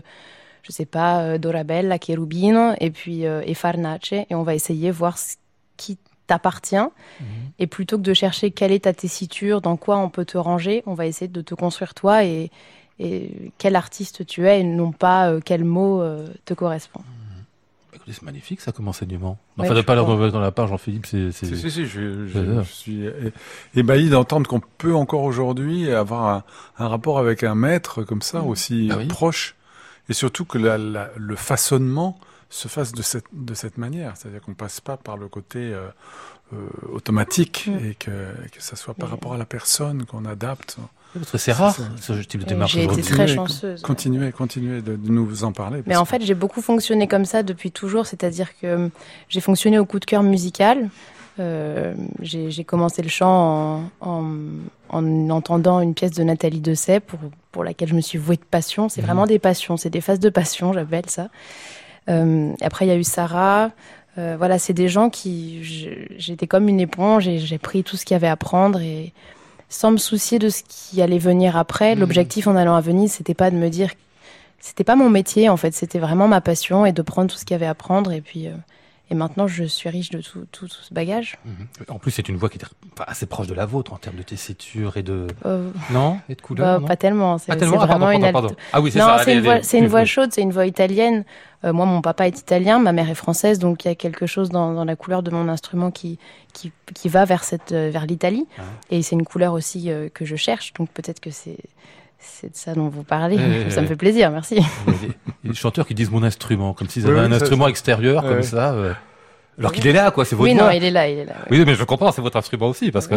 je 0.63 0.73
sais 0.73 0.87
pas, 0.87 1.37
Dorabella, 1.39 1.97
Cherubino, 2.05 2.73
et 2.81 2.91
puis 2.91 3.23
et 3.25 3.55
Farnace, 3.55 4.13
et 4.13 4.35
on 4.35 4.43
va 4.43 4.55
essayer 4.55 4.91
voir 4.91 5.19
ce 5.19 5.35
qui 5.77 5.99
t'appartient. 6.29 6.77
Mhm. 6.77 7.27
Et 7.59 7.67
plutôt 7.67 7.97
que 7.99 8.03
de 8.03 8.15
chercher 8.15 8.53
quelle 8.53 8.71
est 8.71 8.85
ta 8.85 8.93
tessiture, 8.93 9.61
dans 9.61 9.77
quoi 9.77 9.99
on 9.99 10.09
peut 10.11 10.25
te 10.25 10.39
ranger, 10.39 10.83
on 10.87 10.95
va 10.95 11.07
essayer 11.07 11.27
de 11.29 11.41
te 11.41 11.55
construire 11.57 11.93
toi 11.95 12.25
et, 12.25 12.51
et 13.01 13.51
quel 13.59 13.75
artiste 13.75 14.25
tu 14.27 14.47
es, 14.47 14.61
et 14.61 14.65
non 14.65 14.93
pas 14.93 15.31
euh, 15.31 15.41
quel 15.45 15.65
mot 15.65 16.01
euh, 16.01 16.27
te 16.45 16.55
correspond. 16.55 17.01
Écoutez, 17.95 18.13
C'est 18.13 18.23
magnifique 18.23 18.61
ça 18.61 18.71
comme 18.71 18.87
enseignement. 18.87 19.39
Ouais, 19.57 19.65
Enfin, 19.65 19.75
de 19.75 19.81
je 19.81 19.85
pas 19.85 19.95
l'air 19.95 20.05
dans, 20.07 20.39
la 20.41 20.53
part, 20.53 20.69
Jean-Philippe, 20.69 21.07
c'est. 21.07 21.33
c'est- 21.33 21.47
Si, 21.47 21.57
si, 21.57 21.71
si, 21.71 21.87
je, 21.87 22.27
je- 22.27 22.33
J'adore. 22.33 22.63
je 22.63 22.73
suis 22.73 23.09
ébahi 23.75 24.11
d'entendre 24.11 24.47
qu'on 24.49 24.61
peut 24.79 24.95
encore 24.95 25.23
aujourd'hui 25.23 25.91
avoir 25.91 26.27
un, 26.29 26.45
un 26.79 26.89
rapport 26.89 27.19
avec 27.19 27.43
un 27.43 27.55
maître 27.55 28.03
comme 28.05 28.23
ça, 28.23 28.43
aussi 28.43 28.89
Ah 28.93 28.97
oui. 28.99 29.07
proche, 29.09 29.57
et 30.09 30.13
surtout 30.13 30.45
que 30.45 30.59
la- 30.59 30.79
la- 30.79 31.11
le 31.17 31.35
façonnement 31.35 32.19
se 32.51 32.69
fasse 32.69 32.93
de 32.93 33.03
cette, 33.03 33.27
de 33.33 33.55
cette 33.55 33.77
manière, 33.79 34.17
c'est-à-dire 34.17 34.41
qu'on 34.41 34.55
passe 34.55 34.81
pas 34.81 34.97
par 34.97 35.17
le 35.17 35.29
côté 35.29 35.59
euh, 35.59 35.89
euh, 36.55 36.57
automatique 36.93 37.67
Mm. 37.69 37.87
et 37.91 37.95
que, 37.95 38.11
que 38.53 38.63
ça 38.63 38.75
soit 38.77 38.95
par 38.95 39.09
Mais- 39.09 39.15
rapport 39.15 39.35
à 39.35 39.39
la 39.39 39.45
personne 39.45 40.05
qu'on 40.07 40.25
adapte. 40.25 40.79
Parce 41.15 41.31
que 41.31 41.39
c'est 41.39 41.53
rare 41.53 41.75
ce 42.01 42.13
type 42.23 42.43
de 42.43 42.47
démarche 42.47 42.73
J'ai 42.73 42.85
été 42.85 43.01
très 43.03 43.27
chanceuse. 43.27 43.81
Continuez, 43.83 44.31
continuez 44.31 44.83
de, 44.83 44.95
de 44.97 45.11
nous 45.11 45.43
en 45.45 45.53
parler. 45.53 45.83
Mais 45.87 45.97
en 45.97 46.05
fait, 46.05 46.23
j'ai 46.23 46.35
beaucoup 46.35 46.61
fonctionné 46.61 47.09
comme 47.09 47.25
ça 47.25 47.43
depuis 47.43 47.71
toujours, 47.73 48.07
c'est-à-dire 48.07 48.51
que 48.61 48.67
euh, 48.67 48.89
j'ai 49.31 49.41
fonctionné 49.41 49.79
au 49.79 49.87
coup 49.87 49.99
de 50.01 50.05
cœur 50.05 50.23
musical. 50.23 50.91
Euh, 51.41 51.95
j'ai 52.21 52.65
commencé 52.65 53.01
le 53.01 53.09
chant 53.09 53.91
en, 54.01 54.07
en, 54.11 54.35
en 54.91 55.31
entendant 55.31 55.81
une 55.81 55.95
pièce 55.95 56.11
de 56.13 56.23
Nathalie 56.25 56.61
Dessay 56.61 56.99
pour, 57.01 57.21
pour 57.53 57.63
laquelle 57.65 57.89
je 57.89 57.95
me 57.95 58.01
suis 58.01 58.19
vouée 58.19 58.37
de 58.37 58.45
passion. 58.45 58.89
C'est 58.89 59.01
Mhm. 59.01 59.07
vraiment 59.07 59.27
des 59.27 59.39
passions, 59.39 59.77
c'est 59.77 59.91
des 59.91 60.01
phases 60.01 60.21
de 60.21 60.31
passion, 60.31 60.73
j'appelle 60.73 61.09
ça. 61.09 61.29
Euh, 62.09 62.53
après, 62.61 62.87
il 62.87 62.89
y 62.89 62.93
a 62.93 62.97
eu 62.97 63.05
Sarah. 63.05 63.71
Euh, 64.19 64.37
voilà, 64.37 64.59
c'est 64.59 64.73
des 64.73 64.89
gens 64.89 65.11
qui. 65.11 65.61
J'étais 66.17 66.47
comme 66.47 66.69
une 66.69 66.81
éponge 66.81 67.29
et 67.29 67.39
j'ai 67.39 67.59
pris 67.59 67.85
tout 67.85 67.97
ce 67.97 68.05
qu'il 68.05 68.15
y 68.15 68.17
avait 68.17 68.29
à 68.29 68.37
prendre 68.37 68.81
et 68.81 69.13
sans 69.69 69.91
me 69.91 69.99
soucier 69.99 70.39
de 70.39 70.49
ce 70.49 70.63
qui 70.67 71.03
allait 71.03 71.19
venir 71.19 71.57
après. 71.57 71.95
Mhm. 71.95 72.01
L'objectif 72.01 72.47
en 72.47 72.57
allant 72.57 72.75
à 72.75 72.81
Venise, 72.81 73.13
c'était 73.13 73.35
pas 73.35 73.51
de 73.51 73.57
me 73.57 73.69
dire 73.69 73.91
c'était 74.61 74.85
pas 74.85 74.97
mon 74.97 75.11
métier 75.11 75.49
en 75.49 75.57
fait, 75.57 75.73
c'était 75.73 75.99
vraiment 75.99 76.29
ma 76.29 76.41
passion 76.41 76.85
et 76.85 76.93
de 76.93 77.03
prendre 77.03 77.31
tout 77.31 77.39
ce 77.39 77.45
qu'il 77.45 77.55
y 77.55 77.57
avait 77.57 77.67
à 77.67 77.75
prendre 77.75 78.13
et 78.13 78.21
puis 78.21 78.49
euh, 78.49 78.53
et 79.11 79.15
maintenant 79.15 79.47
je 79.47 79.65
suis 79.65 79.89
riche 79.89 80.11
de 80.11 80.21
tout, 80.21 80.47
tout, 80.53 80.69
tout 80.69 80.83
ce 80.83 80.93
bagage. 80.93 81.39
Mhm. 81.45 81.67
En 81.89 81.99
plus, 81.99 82.11
c'est 82.11 82.29
une 82.29 82.37
voix 82.37 82.49
qui 82.49 82.59
est 82.59 82.65
assez 83.07 83.27
proche 83.27 83.47
de 83.47 83.55
la 83.55 83.67
vôtre 83.67 83.93
en 83.93 83.97
termes 83.97 84.17
de 84.17 84.23
tessiture 84.23 84.97
et 84.97 85.03
de. 85.03 85.27
Euh, 85.47 85.71
Non 85.91 86.19
Et 86.29 86.35
de 86.35 86.41
bah, 86.41 86.47
couleur 86.47 86.81
non 86.81 86.87
pas 86.87 86.97
tellement, 86.97 87.39
c'est 87.39 87.53
Ah, 87.53 87.57
Ah, 87.61 87.65
vraiment 87.65 87.87
pardon, 87.87 88.11
une 88.27 88.33
pardon. 88.33 88.57
Ah 88.73 88.81
oui, 88.81 88.91
c'est 88.91 88.99
ça. 88.99 89.21
c'est 89.25 89.35
une 89.35 89.41
voix, 89.43 89.53
allez, 89.55 89.63
c'est 89.63 89.79
une 89.79 89.87
voix 89.89 90.01
oui. 90.01 90.07
chaude, 90.07 90.31
c'est 90.33 90.43
une 90.43 90.53
voix 90.53 90.67
italienne. 90.67 91.25
Euh, 91.65 91.73
moi, 91.73 91.87
mon 91.87 92.01
papa 92.03 92.27
est 92.29 92.39
italien, 92.39 92.79
ma 92.79 92.93
mère 92.93 93.11
est 93.11 93.15
française, 93.17 93.59
donc 93.59 93.85
il 93.85 93.89
y 93.89 93.91
a 93.91 93.95
quelque 93.97 94.27
chose 94.27 94.49
dans, 94.51 94.75
dans 94.75 94.85
la 94.85 94.95
couleur 94.95 95.23
de 95.23 95.31
mon 95.31 95.49
instrument 95.49 95.91
qui 95.91 96.19
qui, 96.53 96.73
qui 96.95 97.09
va 97.09 97.25
vers 97.25 97.45
cette 97.45 97.73
euh, 97.73 97.91
vers 97.93 98.07
l'Italie. 98.07 98.47
Et 98.91 99.03
c'est 99.03 99.17
une 99.17 99.25
couleur 99.25 99.53
aussi 99.55 99.91
euh, 99.91 100.09
que 100.09 100.25
je 100.25 100.37
cherche, 100.37 100.73
donc 100.75 100.91
peut-être 100.91 101.21
que 101.21 101.31
c'est 101.31 101.59
c'est 102.19 102.51
de 102.53 102.57
ça 102.57 102.75
dont 102.75 102.89
vous 102.89 103.05
parlez. 103.05 103.39
Ça 103.71 103.81
me 103.83 103.87
fait 103.87 103.97
plaisir, 103.97 104.31
merci. 104.31 104.57
Il 104.87 104.93
y 104.93 104.97
a 104.97 104.99
des- 105.43 105.49
des 105.51 105.55
chanteurs 105.55 105.87
qui 105.87 105.95
disent 105.95 106.11
mon 106.11 106.23
instrument, 106.23 106.75
comme 106.75 106.89
s'ils 106.89 107.05
Oui, 107.05 107.11
avaient 107.11 107.21
oui, 107.21 107.27
un 107.27 107.31
ça, 107.31 107.37
instrument 107.37 107.65
ça. 107.65 107.71
extérieur, 107.71 108.23
comme 108.23 108.43
ça. 108.43 108.73
euh, 108.73 108.93
Alors 109.59 109.73
qu'il 109.73 109.87
est 109.89 109.93
là, 109.93 110.11
quoi, 110.13 110.25
c'est 110.25 110.37
votre 110.37 110.49
Oui, 110.51 110.57
voix. 110.57 110.67
non, 110.67 110.71
il 110.71 110.85
est 110.85 110.91
là, 110.91 111.09
il 111.09 111.19
est 111.19 111.25
là. 111.25 111.33
ouais. 111.51 111.59
Oui, 111.59 111.65
mais 111.67 111.75
je 111.75 111.83
comprends, 111.85 112.13
c'est 112.13 112.23
votre 112.23 112.37
instrument 112.37 112.69
aussi, 112.69 112.91
parce 112.93 113.07
que. 113.09 113.17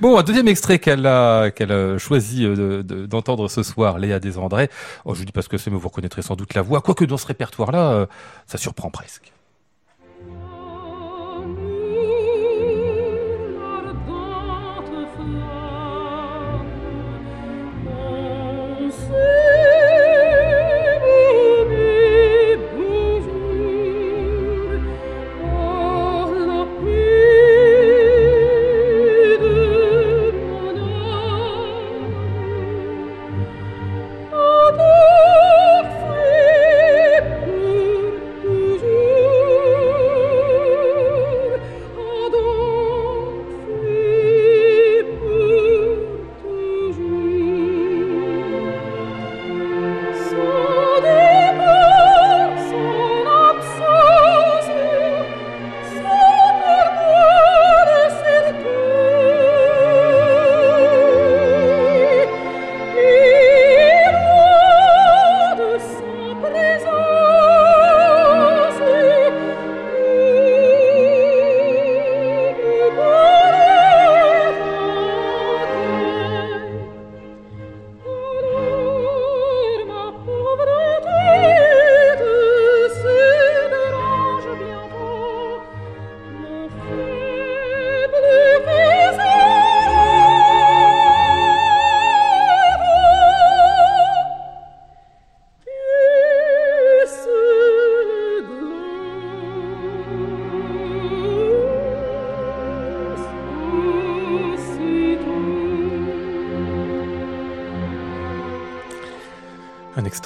bon, 0.00 0.18
un 0.18 0.22
deuxième 0.22 0.48
extrait 0.48 0.78
qu'elle 0.78 1.06
a, 1.06 1.50
qu'elle 1.50 1.72
a 1.72 1.98
choisi 1.98 2.44
euh, 2.46 2.54
de- 2.56 2.82
de- 2.82 3.06
d'entendre 3.06 3.48
ce 3.48 3.62
soir, 3.62 3.98
Léa 3.98 4.20
Desandré. 4.20 4.70
Oh, 5.04 5.14
je 5.14 5.20
vous 5.20 5.24
dis 5.26 5.32
parce 5.32 5.48
que 5.48 5.58
c'est, 5.58 5.70
mais 5.70 5.76
vous 5.78 5.88
reconnaîtrez 5.88 6.22
sans 6.22 6.34
doute 6.36 6.54
la 6.54 6.62
voix. 6.62 6.80
Quoique 6.80 7.04
dans 7.04 7.16
ce 7.18 7.26
répertoire-là, 7.26 7.90
euh, 7.90 8.06
ça 8.46 8.58
surprend 8.58 8.90
presque. 8.90 9.32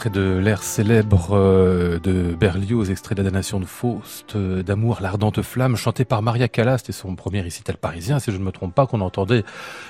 Extrait 0.08 0.20
de 0.20 0.38
l'air 0.38 0.64
célèbre 0.64 1.28
euh, 1.32 2.00
de 2.00 2.34
Berlioz, 2.34 2.90
extrait 2.90 3.14
de 3.14 3.22
la 3.22 3.30
damnation 3.30 3.60
de 3.60 3.64
Faust, 3.66 4.34
euh, 4.34 4.64
d'amour, 4.64 4.98
l'ardente 5.00 5.42
flamme, 5.42 5.76
chanté 5.76 6.04
par 6.04 6.22
Maria 6.22 6.48
Callas, 6.48 6.78
c'était 6.78 6.90
son 6.92 7.14
premier 7.14 7.40
récital 7.40 7.76
parisien, 7.76 8.18
si 8.18 8.32
je 8.32 8.36
ne 8.36 8.42
me 8.42 8.50
trompe 8.50 8.74
pas, 8.74 8.88
qu'on 8.88 9.00
entendait 9.00 9.44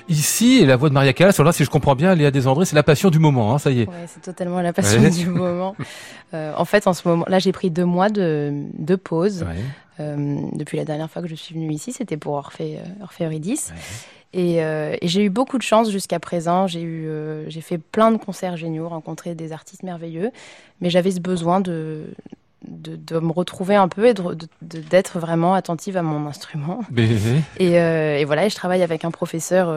ici. 0.09 0.59
Et 0.61 0.67
la 0.67 0.75
voix 0.75 0.89
de 0.89 0.93
Maria 0.93 1.13
Callas, 1.13 1.33
alors 1.39 1.47
là, 1.47 1.51
si 1.51 1.63
je 1.63 1.69
comprends 1.71 1.95
bien, 1.95 2.13
Léa 2.13 2.29
Desandré, 2.29 2.65
c'est 2.65 2.75
la 2.75 2.83
passion 2.83 3.09
du 3.09 3.17
moment, 3.17 3.55
hein, 3.55 3.57
ça 3.57 3.71
y 3.71 3.81
est. 3.81 3.87
Ouais, 3.89 4.05
c'est 4.07 4.21
totalement 4.21 4.61
la 4.61 4.71
passion 4.71 5.01
Ouais. 5.01 5.09
du 5.09 5.27
moment. 5.27 5.75
Euh, 6.35 6.51
en 6.57 6.65
fait, 6.65 6.87
en 6.87 6.93
ce 6.93 7.07
moment, 7.07 7.25
là, 7.27 7.37
j'ai 7.37 7.51
pris 7.51 7.69
deux 7.69 7.85
mois 7.85 8.09
de, 8.09 8.51
de 8.79 8.95
pause. 8.95 9.43
Ouais, 9.43 9.61
Euh, 9.99 10.35
depuis 10.53 10.77
la 10.77 10.83
dernière 10.85 11.07
fois 11.07 11.21
que 11.21 11.27
je 11.27 11.35
suis 11.35 11.53
venue 11.53 11.71
ici, 11.71 11.93
c'était 11.93 12.17
pour 12.17 12.33
Orphée 12.33 12.79
Eurydice. 13.21 13.71
Et, 14.33 14.63
euh, 14.63 14.95
et 14.99 15.07
j'ai 15.07 15.23
eu 15.23 15.29
beaucoup 15.29 15.57
de 15.57 15.63
chance 15.63 15.91
jusqu'à 15.91 16.19
présent. 16.19 16.65
J'ai 16.67 16.81
eu, 16.81 17.07
euh, 17.07 17.47
j'ai 17.49 17.61
fait 17.61 17.77
plein 17.77 18.11
de 18.11 18.17
concerts 18.17 18.57
géniaux, 18.57 18.89
rencontré 18.89 19.35
des 19.35 19.51
artistes 19.51 19.83
merveilleux. 19.83 20.31
Mais 20.81 20.89
j'avais 20.89 21.11
ce 21.11 21.19
besoin 21.19 21.59
de, 21.61 22.05
de, 22.67 22.95
de 22.95 23.19
me 23.19 23.31
retrouver 23.31 23.75
un 23.75 23.87
peu 23.87 24.07
et 24.07 24.13
d'être 24.61 25.19
vraiment 25.19 25.53
attentive 25.53 25.97
à 25.97 26.01
mon 26.01 26.27
instrument. 26.27 26.81
Et, 27.57 27.79
euh, 27.79 28.17
et 28.17 28.25
voilà, 28.25 28.45
et 28.45 28.49
je 28.49 28.55
travaille 28.55 28.81
avec 28.81 29.05
un 29.05 29.11
professeur 29.11 29.75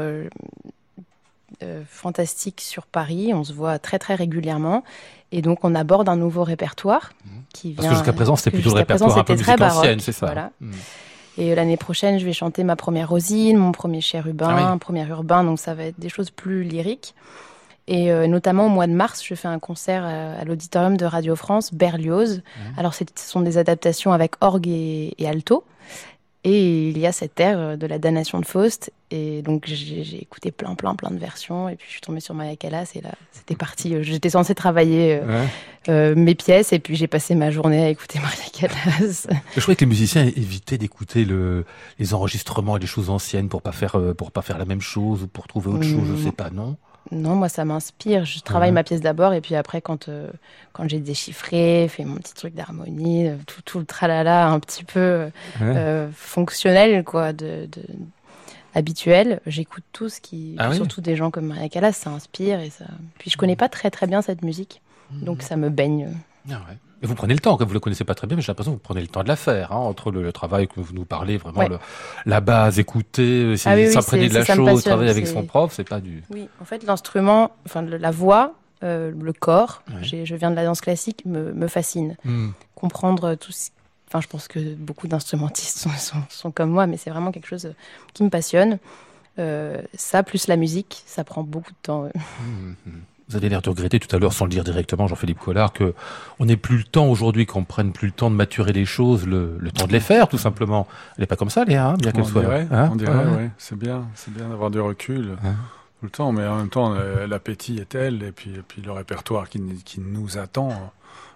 fantastique 1.89 2.61
sur 2.61 2.87
Paris. 2.87 3.33
On 3.35 3.45
se 3.45 3.53
voit 3.53 3.79
très 3.79 3.99
très 3.99 4.15
régulièrement. 4.15 4.85
Et 5.33 5.43
donc 5.43 5.65
on 5.65 5.75
aborde 5.75 6.09
un 6.09 6.17
nouveau 6.17 6.45
répertoire 6.45 7.13
qui 7.53 7.73
vient. 7.73 7.77
Parce 7.77 7.89
que 7.89 7.95
jusqu'à 7.95 8.13
présent, 8.13 8.37
c'était 8.37 8.51
plutôt 8.53 8.71
le 8.71 8.77
jusqu'à 8.77 8.85
présent, 8.87 9.07
répertoire 9.07 9.19
un 9.19 9.25
peu 9.25 9.33
musique 9.35 9.79
ancienne, 9.79 10.01
c'est 10.01 10.13
ça. 10.13 10.27
voilà. 10.27 10.51
Mm. 10.61 10.71
Et 11.39 11.55
l'année 11.55 11.77
prochaine, 11.77 12.19
je 12.19 12.25
vais 12.25 12.33
chanter 12.33 12.65
ma 12.65 12.77
première 12.77 13.09
Rosine, 13.11 13.57
mon 13.59 13.73
premier 13.73 14.01
chérubin, 14.01 14.49
Ah 14.57 14.73
oui. 14.73 14.79
premier 14.79 15.07
urbain, 15.07 15.45
donc 15.45 15.59
ça 15.59 15.75
va 15.75 15.85
être 15.85 15.99
des 16.01 16.09
choses 16.09 16.31
plus 16.31 16.63
lyriques. 16.65 17.15
Et 17.89 18.11
euh, 18.11 18.27
notamment 18.27 18.67
au 18.67 18.69
mois 18.69 18.87
de 18.89 18.93
mars, 18.93 19.23
je 19.25 19.35
fais 19.35 19.47
un 19.49 19.59
concert 19.61 20.05
à, 20.05 20.41
à 20.41 20.45
l'auditorium 20.45 20.97
de 20.97 21.05
Radio 21.05 21.37
France, 21.37 21.73
Berlioz. 21.73 22.43
Alors 22.77 22.95
c'est- 22.95 23.17
ce 23.19 23.29
sont 23.31 23.41
des 23.43 23.59
adaptations 23.59 24.13
avec 24.13 24.33
orgue 24.41 24.67
et, 24.67 25.15
et 25.19 25.29
alto. 25.29 25.63
Et 26.49 26.91
il 26.91 26.97
y 26.99 27.07
a 27.09 27.13
cette 27.13 27.41
air 27.41 27.59
euh, 27.59 27.77
de 27.77 27.89
la 27.89 27.99
damnation 27.99 28.39
de 28.39 28.47
Faust. 28.47 28.93
Et 29.11 29.43
donc 29.43 29.65
j'ai 29.67 30.23
écouté 30.23 30.53
plein, 30.53 30.77
plein, 30.77 30.95
plein 30.95 31.11
de 31.11 31.19
versions. 31.19 31.69
Et 31.69 31.75
puis 31.75 31.87
je 31.89 31.93
suis 31.95 32.01
tombée 32.01 32.21
sur 32.21 32.35
Maria 32.35 32.55
Callas 32.55 32.93
et 32.95 33.01
là, 33.01 33.11
c'était 33.33 33.57
parti. 33.57 33.95
Euh, 33.97 34.03
J'étais 34.05 34.31
censée 34.31 34.55
travailler 34.55 35.19
euh, 35.21 35.27
Ouais. 35.27 35.49
euh, 35.89 36.15
mes 36.15 36.37
pièces 36.37 36.73
et 36.73 36.79
puis 36.79 36.95
j'ai 36.95 37.09
passé 37.09 37.35
ma 37.35 37.51
journée 37.51 37.83
à 37.85 37.89
écouter 37.89 38.19
Maria 38.23 38.45
Callas. 38.53 39.27
Je 39.57 39.61
croyais 39.61 39.75
que 39.77 39.81
les 39.85 39.89
musiciens 39.89 40.25
évitaient 40.25 40.79
d'écouter 40.79 41.25
le, 41.25 41.65
les 41.99 42.15
enregistrements 42.15 42.77
et 42.77 42.81
les 42.81 42.87
choses 42.87 43.11
anciennes 43.11 43.49
pour 43.49 43.61
pas 43.63 43.73
faire 43.73 43.97
pour 44.17 44.31
pas 44.31 44.43
faire 44.43 44.59
la 44.59 44.67
même 44.67 44.81
chose 44.81 45.25
ou 45.25 45.27
pour 45.27 45.49
trouver 45.49 45.71
autre 45.71 45.83
chose, 45.85 46.07
je 46.07 46.13
Mm. 46.13 46.25
sais 46.25 46.33
pas, 46.33 46.51
non? 46.51 46.77
Non, 47.13 47.35
moi, 47.37 47.49
ça 47.49 47.65
m'inspire. 47.65 48.25
Je 48.25 48.41
travaille 48.41 48.71
Ouais. 48.71 48.75
ma 48.75 48.85
pièce 48.85 49.01
d'abord 49.01 49.33
et 49.33 49.41
puis 49.41 49.55
après, 49.55 49.81
quand, 49.81 50.09
euh, 50.09 50.29
quand 50.73 50.89
j'ai 50.89 50.99
déchiffré, 51.01 51.87
fait 51.89 52.05
mon 52.05 52.17
petit 52.17 52.35
truc 52.35 52.55
d'harmonie, 52.55 53.29
euh, 53.29 53.37
tout, 53.47 53.63
tout 53.63 53.79
le 53.79 53.85
tralala 53.85 54.49
un 54.49 54.59
petit 54.59 54.83
peu 54.85 55.29
euh, 55.63 56.09
fonctionnel, 56.15 57.05
quoi, 57.05 57.33
de, 57.33 57.67
de- 57.71 57.87
habituel, 58.75 59.41
j'écoute 59.47 59.85
tout 59.93 60.09
ce 60.09 60.21
qui. 60.21 60.55
Ah 60.59 60.69
oui 60.71 60.77
surtout 60.77 61.01
des 61.01 61.17
gens 61.17 61.31
comme 61.31 61.47
Maria 61.47 61.69
Callas, 61.69 61.93
ça 61.93 62.11
inspire. 62.11 62.61
Et 62.61 62.71
ça... 62.71 62.85
Puis 63.19 63.31
je 63.31 63.37
connais 63.37 63.57
pas 63.57 63.69
très 63.69 63.91
très 63.91 64.07
bien 64.07 64.21
cette 64.23 64.43
musique, 64.43 64.83
donc 65.13 65.43
ça 65.43 65.57
me 65.57 65.71
baigne. 65.71 66.09
Ah 66.51 66.55
ouais. 66.69 66.77
Vous 67.07 67.15
prenez 67.15 67.35
le 67.35 67.41
temps, 67.41 67.57
comme 67.57 67.69
vous 67.69 67.75
le 67.75 67.81
connaissez 67.81 68.05
pas 68.05 68.15
très 68.15 68.27
bien, 68.27 68.37
mais 68.37 68.43
j'ai 68.43 68.51
l'impression 68.51 68.73
que 68.73 68.77
vous 68.77 68.83
prenez 68.83 69.01
le 69.01 69.07
temps 69.09 69.23
de 69.23 69.29
la 69.29 69.37
faire, 69.37 69.73
hein, 69.73 69.77
entre 69.77 70.11
le, 70.11 70.23
le 70.23 70.33
travail 70.33 70.69
que 70.69 70.81
vous 70.81 70.93
nous 70.93 71.05
parlez, 71.05 71.39
vraiment 71.39 71.61
Ouais. 71.61 71.69
le- 71.69 71.79
la 72.27 72.41
base, 72.41 72.79
écouter, 72.79 73.53
essayer 73.53 73.73
Ah 73.73 73.77
oui, 73.77 73.83
de 73.85 73.89
oui, 73.89 73.95
s'imprégner 73.95 74.29
de 74.29 74.35
la 74.35 74.45
chose, 74.45 74.83
travailler 74.85 75.11
avec 75.11 75.27
son 75.27 75.45
prof, 75.45 75.73
c'est 75.75 75.89
pas 75.89 76.01
du. 76.01 76.23
Oui, 76.31 76.49
en 76.61 76.65
fait, 76.65 76.83
l'instrument, 76.85 77.53
enfin 77.65 77.83
la 77.83 78.11
voix, 78.11 78.55
euh, 78.83 79.11
le 79.19 79.33
corps, 79.33 79.83
Ouais. 79.89 80.03
je 80.05 80.35
viens 80.35 80.51
de 80.51 80.57
la 80.57 80.65
danse 80.65 80.81
classique, 80.83 81.23
me, 81.25 81.53
me 81.53 81.67
fascine. 81.69 82.17
Hmm. 82.25 82.51
comprendre 82.75 83.35
tout 83.37 83.53
ce... 83.53 83.71
Enfin, 84.09 84.21
je 84.21 84.27
pense 84.29 84.47
que 84.49 84.75
beaucoup 84.75 85.09
d'instrumentistes 85.09 85.79
sont, 85.79 85.91
sont, 85.91 86.23
sont 86.29 86.51
comme 86.51 86.71
moi, 86.71 86.87
mais 86.87 86.97
c'est 86.97 87.11
vraiment 87.11 87.33
quelque 87.33 87.49
chose 87.49 87.73
qui 88.15 88.23
me 88.23 88.29
passionne. 88.31 88.79
Euh, 89.39 89.83
ça, 89.95 90.23
plus 90.23 90.47
la 90.47 90.57
musique, 90.57 91.03
ça 91.07 91.25
prend 91.25 91.43
beaucoup 91.43 91.73
de 91.73 91.77
temps. 91.83 92.03
ouais. 92.05 92.13
Vous 93.29 93.37
avez 93.37 93.49
l'air 93.49 93.61
de 93.61 93.69
regretter 93.71 93.99
tout 93.99 94.15
à 94.15 94.21
l'heure, 94.21 94.33
sans 94.33 94.45
le 94.45 94.51
dire 94.53 94.63
directement, 94.63 95.09
Jean-Philippe 95.09 95.41
Collard, 95.41 95.73
que 95.73 95.95
on 96.39 96.45
n'ait 96.45 96.57
plus 96.57 96.79
le 96.79 96.85
temps 96.85 97.07
aujourd'hui, 97.07 97.45
qu'on 97.45 97.65
prenne 97.65 97.93
plus 97.93 98.07
le 98.07 98.13
temps 98.13 98.31
de 98.31 98.37
maturer 98.37 98.73
les 98.73 98.85
choses, 98.85 99.27
le, 99.27 99.57
le 99.59 99.71
temps 99.73 99.87
de 99.89 99.93
les 99.93 99.99
faire, 100.01 100.29
tout 100.29 100.39
simplement. 100.39 100.87
Elle 101.17 101.23
n'est 101.23 101.27
pas 101.27 101.35
comme 101.37 101.51
ça, 101.51 101.65
Léa, 101.65 101.89
hein, 101.89 101.95
bien 101.99 102.13
qu'elle 102.13 102.25
soit. 102.25 102.43
dirait, 102.43 102.69
hein 102.71 102.89
on 102.93 102.97
dirait, 102.97 103.13
Ouais. 103.17 103.37
ouais. 103.37 103.51
C'est 103.59 103.77
bien, 103.77 104.05
c'est 104.15 104.33
bien 104.33 104.49
d'avoir 104.49 104.71
du 104.71 104.79
recul 104.81 105.37
Hein. 105.45 105.55
tout 105.99 106.05
le 106.07 106.11
temps, 106.11 106.31
mais 106.31 106.47
en 106.47 106.57
même 106.59 106.69
temps, 106.69 106.95
euh, 106.95 107.27
l'appétit 107.27 107.79
est 107.79 107.89
tel, 107.89 108.23
et 108.23 108.31
puis, 108.31 108.51
et 108.51 108.63
puis 108.67 108.81
le 108.81 108.93
répertoire 108.93 109.49
qui, 109.49 109.61
qui 109.85 109.99
nous 110.01 110.39
attend, 110.39 110.93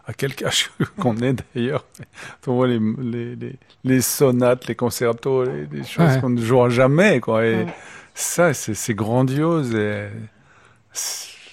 à 0.07 0.13
quel 0.13 0.33
âge 0.45 0.71
qu'on 1.01 1.17
est 1.17 1.43
d'ailleurs. 1.55 1.85
On 2.47 2.55
voit 2.55 2.69
les, 2.69 2.79
les, 3.01 3.35
les, 3.35 3.57
les 3.83 4.01
sonates, 4.01 4.69
les 4.69 4.77
concertos, 4.77 5.45
les, 5.45 5.67
les 5.67 5.83
choses 5.85 6.07
Ouais. 6.15 6.21
qu'on 6.21 6.31
ne 6.31 6.41
jouera 6.41 6.69
jamais, 6.69 7.19
quoi. 7.19 7.45
Et 7.45 7.65
Ouais. 7.65 7.75
ça, 8.15 8.55
c'est 8.55 8.95
grandiose, 8.95 9.75
et 9.75 10.09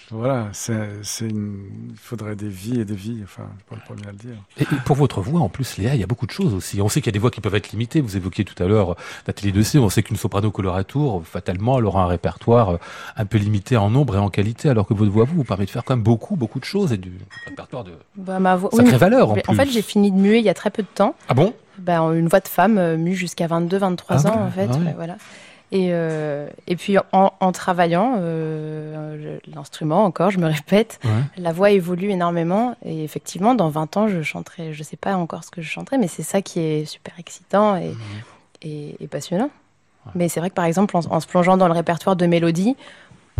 voilà, 0.09 0.47
c'est, 0.53 0.73
une, 1.21 1.65
il 1.89 1.97
faudrait 1.97 2.35
des 2.37 2.47
vies 2.47 2.79
et 2.79 2.85
des 2.85 2.95
vies, 2.95 3.19
enfin, 3.23 3.43
je 3.53 3.57
suis 3.57 3.65
pas 3.69 3.75
le 3.75 3.81
premier 3.81 4.07
à 4.07 4.11
le 4.11 4.17
dire. 4.17 4.37
Et, 4.57 4.65
pour 4.85 4.95
votre 4.95 5.19
voix, 5.21 5.41
en 5.41 5.49
plus, 5.49 5.77
Léa, 5.77 5.95
il 5.95 5.99
y 5.99 6.03
a 6.03 6.07
beaucoup 6.07 6.25
de 6.25 6.31
choses 6.31 6.53
aussi. 6.53 6.81
On 6.81 6.87
sait 6.87 7.01
qu'il 7.01 7.07
y 7.07 7.13
a 7.13 7.17
des 7.17 7.19
voix 7.19 7.29
qui 7.31 7.41
peuvent 7.41 7.55
être 7.55 7.71
limitées. 7.71 7.99
Vous 7.99 8.15
évoquiez 8.15 8.45
tout 8.45 8.61
à 8.63 8.67
l'heure 8.67 8.95
Nathalie 9.27 9.51
Dessay. 9.51 9.79
On 9.79 9.89
sait 9.89 10.03
qu'une 10.03 10.15
soprano 10.15 10.49
coloratour, 10.49 11.25
fatalement, 11.25 11.77
elle 11.79 11.85
aura 11.85 12.03
un 12.03 12.07
répertoire 12.07 12.69
euh, 12.75 12.77
un 13.17 13.25
peu 13.25 13.37
limité 13.37 13.75
en 13.75 13.89
nombre 13.89 14.15
et 14.15 14.19
en 14.19 14.29
qualité, 14.29 14.69
alors 14.69 14.87
que 14.87 14.93
votre 14.93 15.11
voix, 15.11 15.25
vous, 15.25 15.35
vous 15.35 15.43
permet 15.43 15.65
de 15.65 15.69
faire 15.71 15.83
quand 15.83 15.95
même 15.95 16.03
beaucoup, 16.03 16.37
beaucoup 16.37 16.59
de 16.59 16.65
choses 16.65 16.93
et 16.93 16.97
du 16.97 17.11
répertoire 17.45 17.83
de 17.83 17.91
Bah, 18.15 18.39
ma 18.39 18.55
voix... 18.55 18.69
sacrée 18.71 18.97
valeur, 18.97 19.31
en 19.31 19.33
plus. 19.33 19.43
en 19.47 19.53
fait, 19.55 19.69
j'ai 19.69 19.81
fini 19.81 20.11
de 20.11 20.17
muer 20.17 20.37
il 20.39 20.45
y 20.45 20.49
a 20.49 20.53
très 20.53 20.69
peu 20.71 20.83
de 20.83 20.87
temps. 20.87 21.15
Ah 21.27 21.33
bon? 21.33 21.53
Bah, 21.79 21.99
une 22.13 22.27
voix 22.29 22.39
de 22.39 22.47
femme 22.47 22.77
euh, 22.77 22.95
mue 22.97 23.13
jusqu'à 23.13 23.47
22-23 23.47 24.03
Ah 24.09 24.15
ans, 24.15 24.23
ouais, 24.23 24.41
en 24.43 24.51
fait. 24.51 24.67
ah 24.71 24.77
ouais. 24.77 24.85
ouais, 24.85 24.93
voilà. 24.95 25.17
Et, 25.73 25.89
euh, 25.91 26.47
et 26.67 26.75
puis, 26.77 26.97
en, 27.11 27.33
en 27.39 27.51
travaillant, 27.51 28.15
euh, 28.19 29.37
l'instrument, 29.53 30.05
encore, 30.05 30.31
je 30.31 30.39
me 30.39 30.47
répète, 30.47 30.99
Ouais. 31.03 31.09
la 31.37 31.51
voix 31.51 31.71
évolue 31.71 32.09
énormément. 32.09 32.75
Et 32.85 33.03
effectivement, 33.03 33.53
dans 33.53 33.69
20 33.69 33.97
ans, 33.97 34.07
je 34.07 34.21
chanterai, 34.21 34.73
je 34.73 34.83
sais 34.83 34.95
pas 34.97 35.15
encore 35.17 35.43
ce 35.43 35.51
que 35.51 35.61
je 35.61 35.69
chanterai, 35.69 35.97
mais 35.97 36.07
c'est 36.07 36.23
ça 36.23 36.41
qui 36.41 36.59
est 36.61 36.85
super 36.85 37.13
excitant 37.19 37.75
et, 37.75 37.93
et, 38.61 38.95
et 39.01 39.07
passionnant. 39.07 39.49
Mais 40.15 40.29
c'est 40.29 40.39
vrai 40.39 40.49
que, 40.49 40.55
par 40.55 40.63
exemple, 40.65 40.95
en, 40.95 41.01
en 41.09 41.19
se 41.19 41.27
plongeant 41.27 41.57
dans 41.57 41.67
le 41.67 41.73
répertoire 41.73 42.15
de 42.15 42.25
mélodies, 42.27 42.77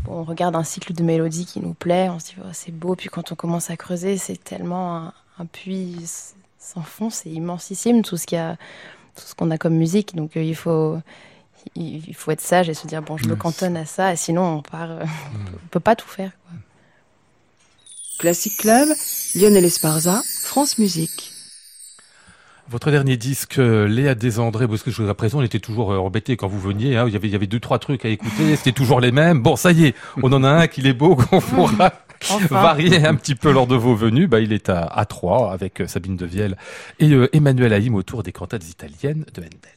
on 0.10 0.24
regarde 0.24 0.56
un 0.56 0.64
cycle 0.66 0.92
de 0.94 1.04
mélodies 1.04 1.46
qui 1.46 1.62
nous 1.62 1.74
plaît, 1.74 2.10
on 2.10 2.20
se 2.20 2.26
dit, 2.26 2.36
Oh, 2.42 2.48
c'est 2.52 2.74
beau. 2.74 2.96
Puis 2.96 3.08
quand 3.08 3.32
on 3.32 3.36
commence 3.36 3.70
à 3.70 3.78
creuser, 3.78 4.18
c'est 4.18 4.44
tellement 4.44 4.98
un, 4.98 5.14
un 5.40 5.46
puits 5.46 5.96
sans 6.60 6.82
fond, 6.82 7.10
c'est 7.10 7.30
immensissime 7.30 8.02
tout 8.02 8.18
ce 8.18 8.28
qu'il 8.28 8.38
y 8.38 8.42
a, 8.42 8.58
tout 9.16 9.24
ce 9.26 9.34
qu'on 9.34 9.50
a 9.50 9.58
comme 9.58 9.76
musique. 9.76 10.14
Donc 10.16 10.36
euh, 10.36 10.44
il 10.44 10.56
faut, 10.56 10.98
il, 11.76 12.04
il 12.08 12.14
faut 12.16 12.32
être 12.32 12.42
sage 12.42 12.70
et 12.70 12.74
se 12.74 12.88
dire, 12.88 13.02
bon, 13.02 13.18
je 13.18 13.26
me 13.28 13.36
cantonne 13.36 13.78
à 13.78 13.86
ça, 13.86 14.16
sinon 14.16 14.44
on 14.58 14.62
part, 14.62 14.92
euh, 14.92 15.04
on 15.64 15.68
peut 15.70 15.80
pas 15.80 15.96
tout 15.96 16.08
faire. 16.08 16.32
quoi. 16.44 16.58
Classic 18.20 18.58
Club, 18.58 18.88
Lionel 19.36 19.66
Esparza, 19.66 20.22
France 20.44 20.78
Musique. 20.80 21.32
Votre 22.70 22.92
dernier 22.92 23.16
disque, 23.16 23.58
Léa 23.58 24.14
Desandré, 24.14 24.68
parce 24.68 24.84
que 24.84 24.92
jusqu'à 24.92 25.14
présent, 25.14 25.40
on 25.40 25.42
était 25.44 25.60
toujours 25.60 25.94
euh, 25.94 25.98
embêté 26.00 26.36
quand 26.36 26.48
vous 26.50 26.60
veniez. 26.60 26.98
hein. 26.98 27.06
il, 27.08 27.14
y 27.14 27.16
avait, 27.16 27.28
il 27.30 27.32
y 27.32 27.36
avait 27.36 27.48
deux, 27.48 27.62
trois 27.62 27.80
trucs 27.80 28.04
à 28.04 28.10
écouter. 28.10 28.56
C'était 28.58 28.74
toujours 28.74 29.00
les 29.00 29.12
mêmes. 29.14 29.40
Bon, 29.42 29.56
ça 29.56 29.72
y 29.72 29.86
est, 29.86 29.96
on 30.22 30.34
en 30.34 30.44
a 30.44 30.50
un 30.50 30.68
qui 30.68 30.86
est 30.86 30.94
beau, 30.94 31.16
qu'on 31.30 31.40
pourra 31.40 31.94
Enfin. 32.32 32.48
varier 32.60 33.06
un 33.06 33.14
petit 33.14 33.36
peu 33.36 33.52
lors 33.52 33.68
de 33.68 33.76
vos 33.76 33.96
venues. 33.96 34.28
Bah, 34.28 34.40
il 34.40 34.52
est 34.52 34.70
à, 34.70 34.82
à 34.84 35.06
Troyes 35.06 35.52
avec 35.54 35.82
euh, 35.82 35.88
Sabine 35.88 36.18
Devielle 36.18 36.58
et 37.00 37.12
euh, 37.12 37.30
Emmanuel 37.34 37.72
Haïm 37.72 37.94
autour 37.94 38.24
des 38.24 38.32
cantates 38.32 38.68
italiennes 38.68 39.24
de 39.36 39.42
Handel. 39.42 39.77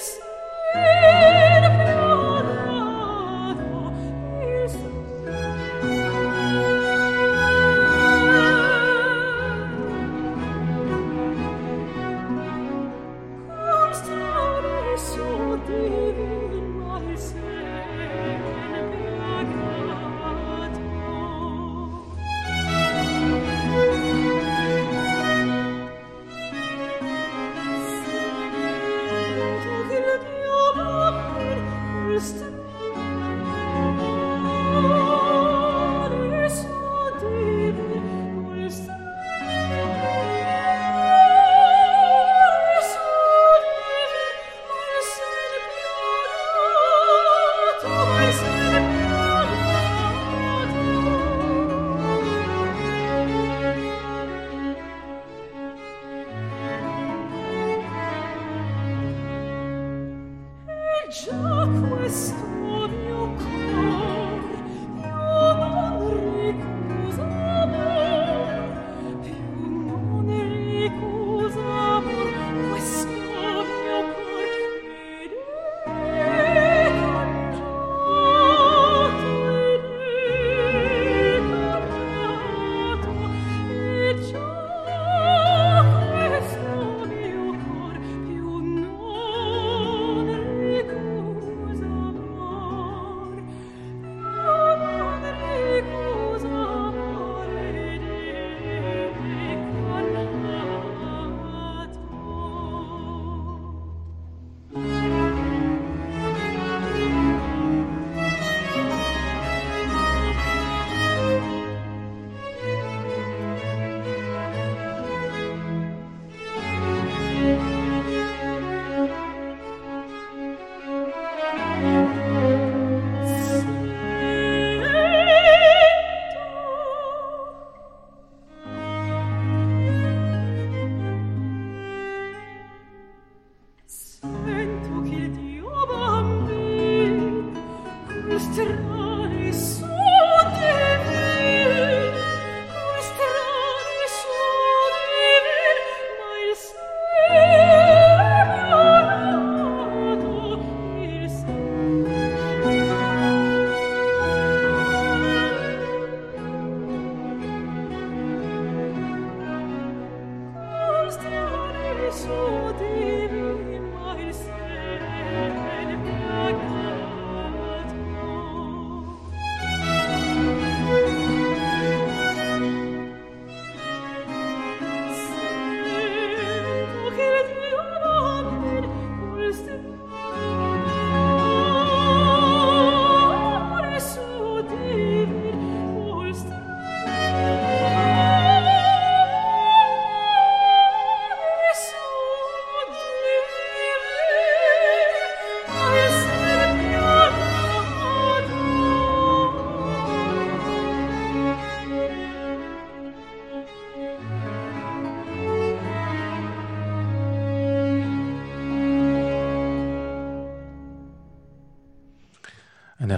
grace. 0.00 1.19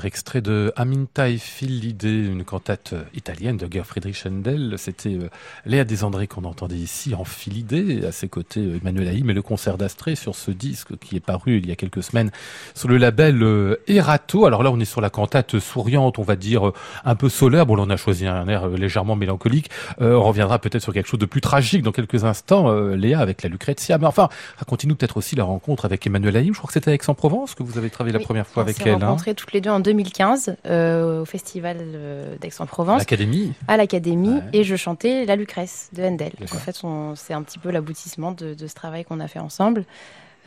Extrait 0.04 0.40
de 0.40 0.72
Aminta 0.76 1.28
e 1.28 1.36
Fillide, 1.36 2.02
une 2.02 2.44
cantate 2.44 2.94
italienne 3.14 3.56
de 3.56 3.68
Georg 3.70 3.86
Friedrich 3.86 4.24
Händel. 4.26 4.74
C'était 4.76 5.14
euh, 5.14 5.28
Léa 5.64 5.84
Desandré 5.84 6.26
qu'on 6.26 6.44
entendait 6.44 6.76
ici 6.76 7.14
en 7.14 7.24
Philidé, 7.24 8.04
à 8.06 8.12
ses 8.12 8.28
côtés 8.28 8.60
euh, 8.60 8.78
Emmanuel 8.80 9.08
Haïm 9.08 9.30
et 9.30 9.34
le 9.34 9.42
concert 9.42 9.78
d'Astrée 9.78 10.14
sur 10.14 10.34
ce 10.34 10.50
disque 10.50 10.96
qui 10.98 11.16
est 11.16 11.20
paru 11.20 11.58
il 11.58 11.66
y 11.66 11.72
a 11.72 11.76
quelques 11.76 12.02
semaines 12.02 12.30
sur 12.74 12.88
le 12.88 12.96
label 12.96 13.42
euh, 13.42 13.76
Erato. 13.86 14.46
Alors 14.46 14.62
là, 14.62 14.70
on 14.70 14.80
est 14.80 14.84
sur 14.84 15.00
la 15.00 15.10
cantate 15.10 15.58
souriante, 15.58 16.18
on 16.18 16.22
va 16.22 16.36
dire 16.36 16.72
un 17.04 17.14
peu 17.14 17.28
solaire. 17.28 17.66
Bon, 17.66 17.76
là, 17.76 17.84
on 17.86 17.90
a 17.90 17.96
choisi 17.96 18.26
un 18.26 18.48
air 18.48 18.68
légèrement 18.68 19.16
mélancolique. 19.16 19.70
on 20.00 20.22
reviendra 20.22 20.58
peut-être 20.58 20.82
sur 20.82 20.92
quelque 20.92 21.08
chose 21.08 21.20
de 21.20 21.26
plus 21.26 21.40
tragique 21.40 21.82
dans 21.82 21.92
quelques 21.92 22.24
instants, 22.24 22.72
Léa, 22.94 23.20
avec 23.20 23.42
la 23.42 23.48
Lucrezia. 23.48 23.98
Mais 23.98 24.06
enfin, 24.06 24.28
racontez-nous 24.58 24.96
peut-être 24.96 25.16
aussi 25.16 25.36
la 25.36 25.44
rencontre 25.44 25.84
avec 25.84 26.06
Emmanuel 26.06 26.36
Haïm. 26.36 26.54
Je 26.54 26.58
crois 26.58 26.68
que 26.68 26.74
c'était 26.74 26.90
à 26.90 26.94
Aix-en-Provence 26.94 27.54
que 27.54 27.62
vous 27.62 27.78
avez 27.78 27.90
travaillé 27.90 28.16
la 28.16 28.24
première 28.24 28.46
fois 28.46 28.62
avec 28.62 28.80
elle. 28.80 28.94
On 28.94 28.98
s'est 28.98 29.04
rencontrés 29.04 29.34
toutes 29.34 29.52
les 29.52 29.60
deux 29.60 29.70
en 29.70 29.80
2015 29.92 30.56
euh, 30.64 31.20
au 31.20 31.24
festival 31.24 31.76
euh, 31.80 32.36
d'Aix-en-Provence. 32.40 33.00
L'Académie. 33.00 33.52
À 33.68 33.76
l'Académie. 33.76 34.40
Et 34.52 34.64
je 34.64 34.74
chantais 34.74 35.26
La 35.26 35.36
Lucrèce 35.36 35.90
de 35.92 36.02
Handel. 36.02 36.32
En 36.42 36.46
fait, 36.46 36.80
c'est 37.16 37.34
un 37.34 37.42
petit 37.42 37.58
peu 37.58 37.70
l'aboutissement 37.70 38.32
de, 38.32 38.56
ce 38.66 38.74
travail 38.74 39.04
qu'on 39.04 39.20
a 39.20 39.28
fait 39.28 39.38
ensemble. 39.38 39.84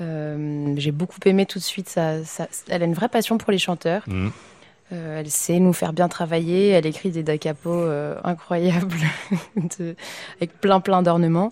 Euh, 0.01 0.73
j'ai 0.77 0.91
beaucoup 0.91 1.19
aimé 1.25 1.45
tout 1.45 1.59
de 1.59 1.63
suite. 1.63 1.89
Ça, 1.89 2.15
elle 2.69 2.81
a 2.81 2.85
une 2.85 2.93
vraie 2.93 3.09
passion 3.09 3.37
pour 3.37 3.51
les 3.51 3.59
chanteurs. 3.59 4.03
Mmh. 4.07 4.29
elle 4.91 5.29
sait 5.29 5.59
nous 5.59 5.73
faire 5.73 5.93
bien 5.93 6.07
travailler. 6.07 6.69
Elle 6.69 6.87
écrit 6.87 7.11
des 7.11 7.23
da 7.23 7.37
capo 7.37 7.85
incroyables 8.23 8.97
avec 10.41 10.59
plein 10.59 10.79
plein 10.79 11.03
d'ornements. 11.03 11.51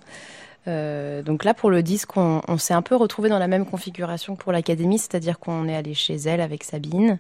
Euh, 0.68 1.22
donc 1.22 1.44
là, 1.44 1.54
pour 1.54 1.70
le 1.70 1.84
disque, 1.84 2.16
on, 2.16 2.58
s'est 2.58 2.74
un 2.74 2.82
peu 2.82 2.96
retrouvé 2.96 3.30
dans 3.30 3.40
la 3.40 3.48
même 3.48 3.66
configuration 3.66 4.36
que 4.36 4.44
pour 4.44 4.52
l'Académie, 4.52 4.98
c'est-à-dire 4.98 5.40
qu'on 5.40 5.68
est 5.68 5.76
allé 5.76 5.94
chez 5.94 6.16
elle 6.16 6.42
avec 6.42 6.64
Sabine 6.64 7.20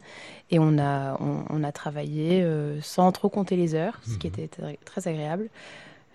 et 0.51 0.59
on 0.59 0.77
a, 0.77 1.17
on, 1.19 1.63
a 1.63 1.71
travaillé 1.71 2.41
euh, 2.41 2.79
sans 2.81 3.11
trop 3.11 3.29
compter 3.29 3.55
les 3.55 3.75
heures, 3.75 3.99
ce 4.07 4.17
qui 4.17 4.27
mhm. 4.27 4.33
était 4.33 4.49
très, 4.85 5.07
agréable. 5.07 5.49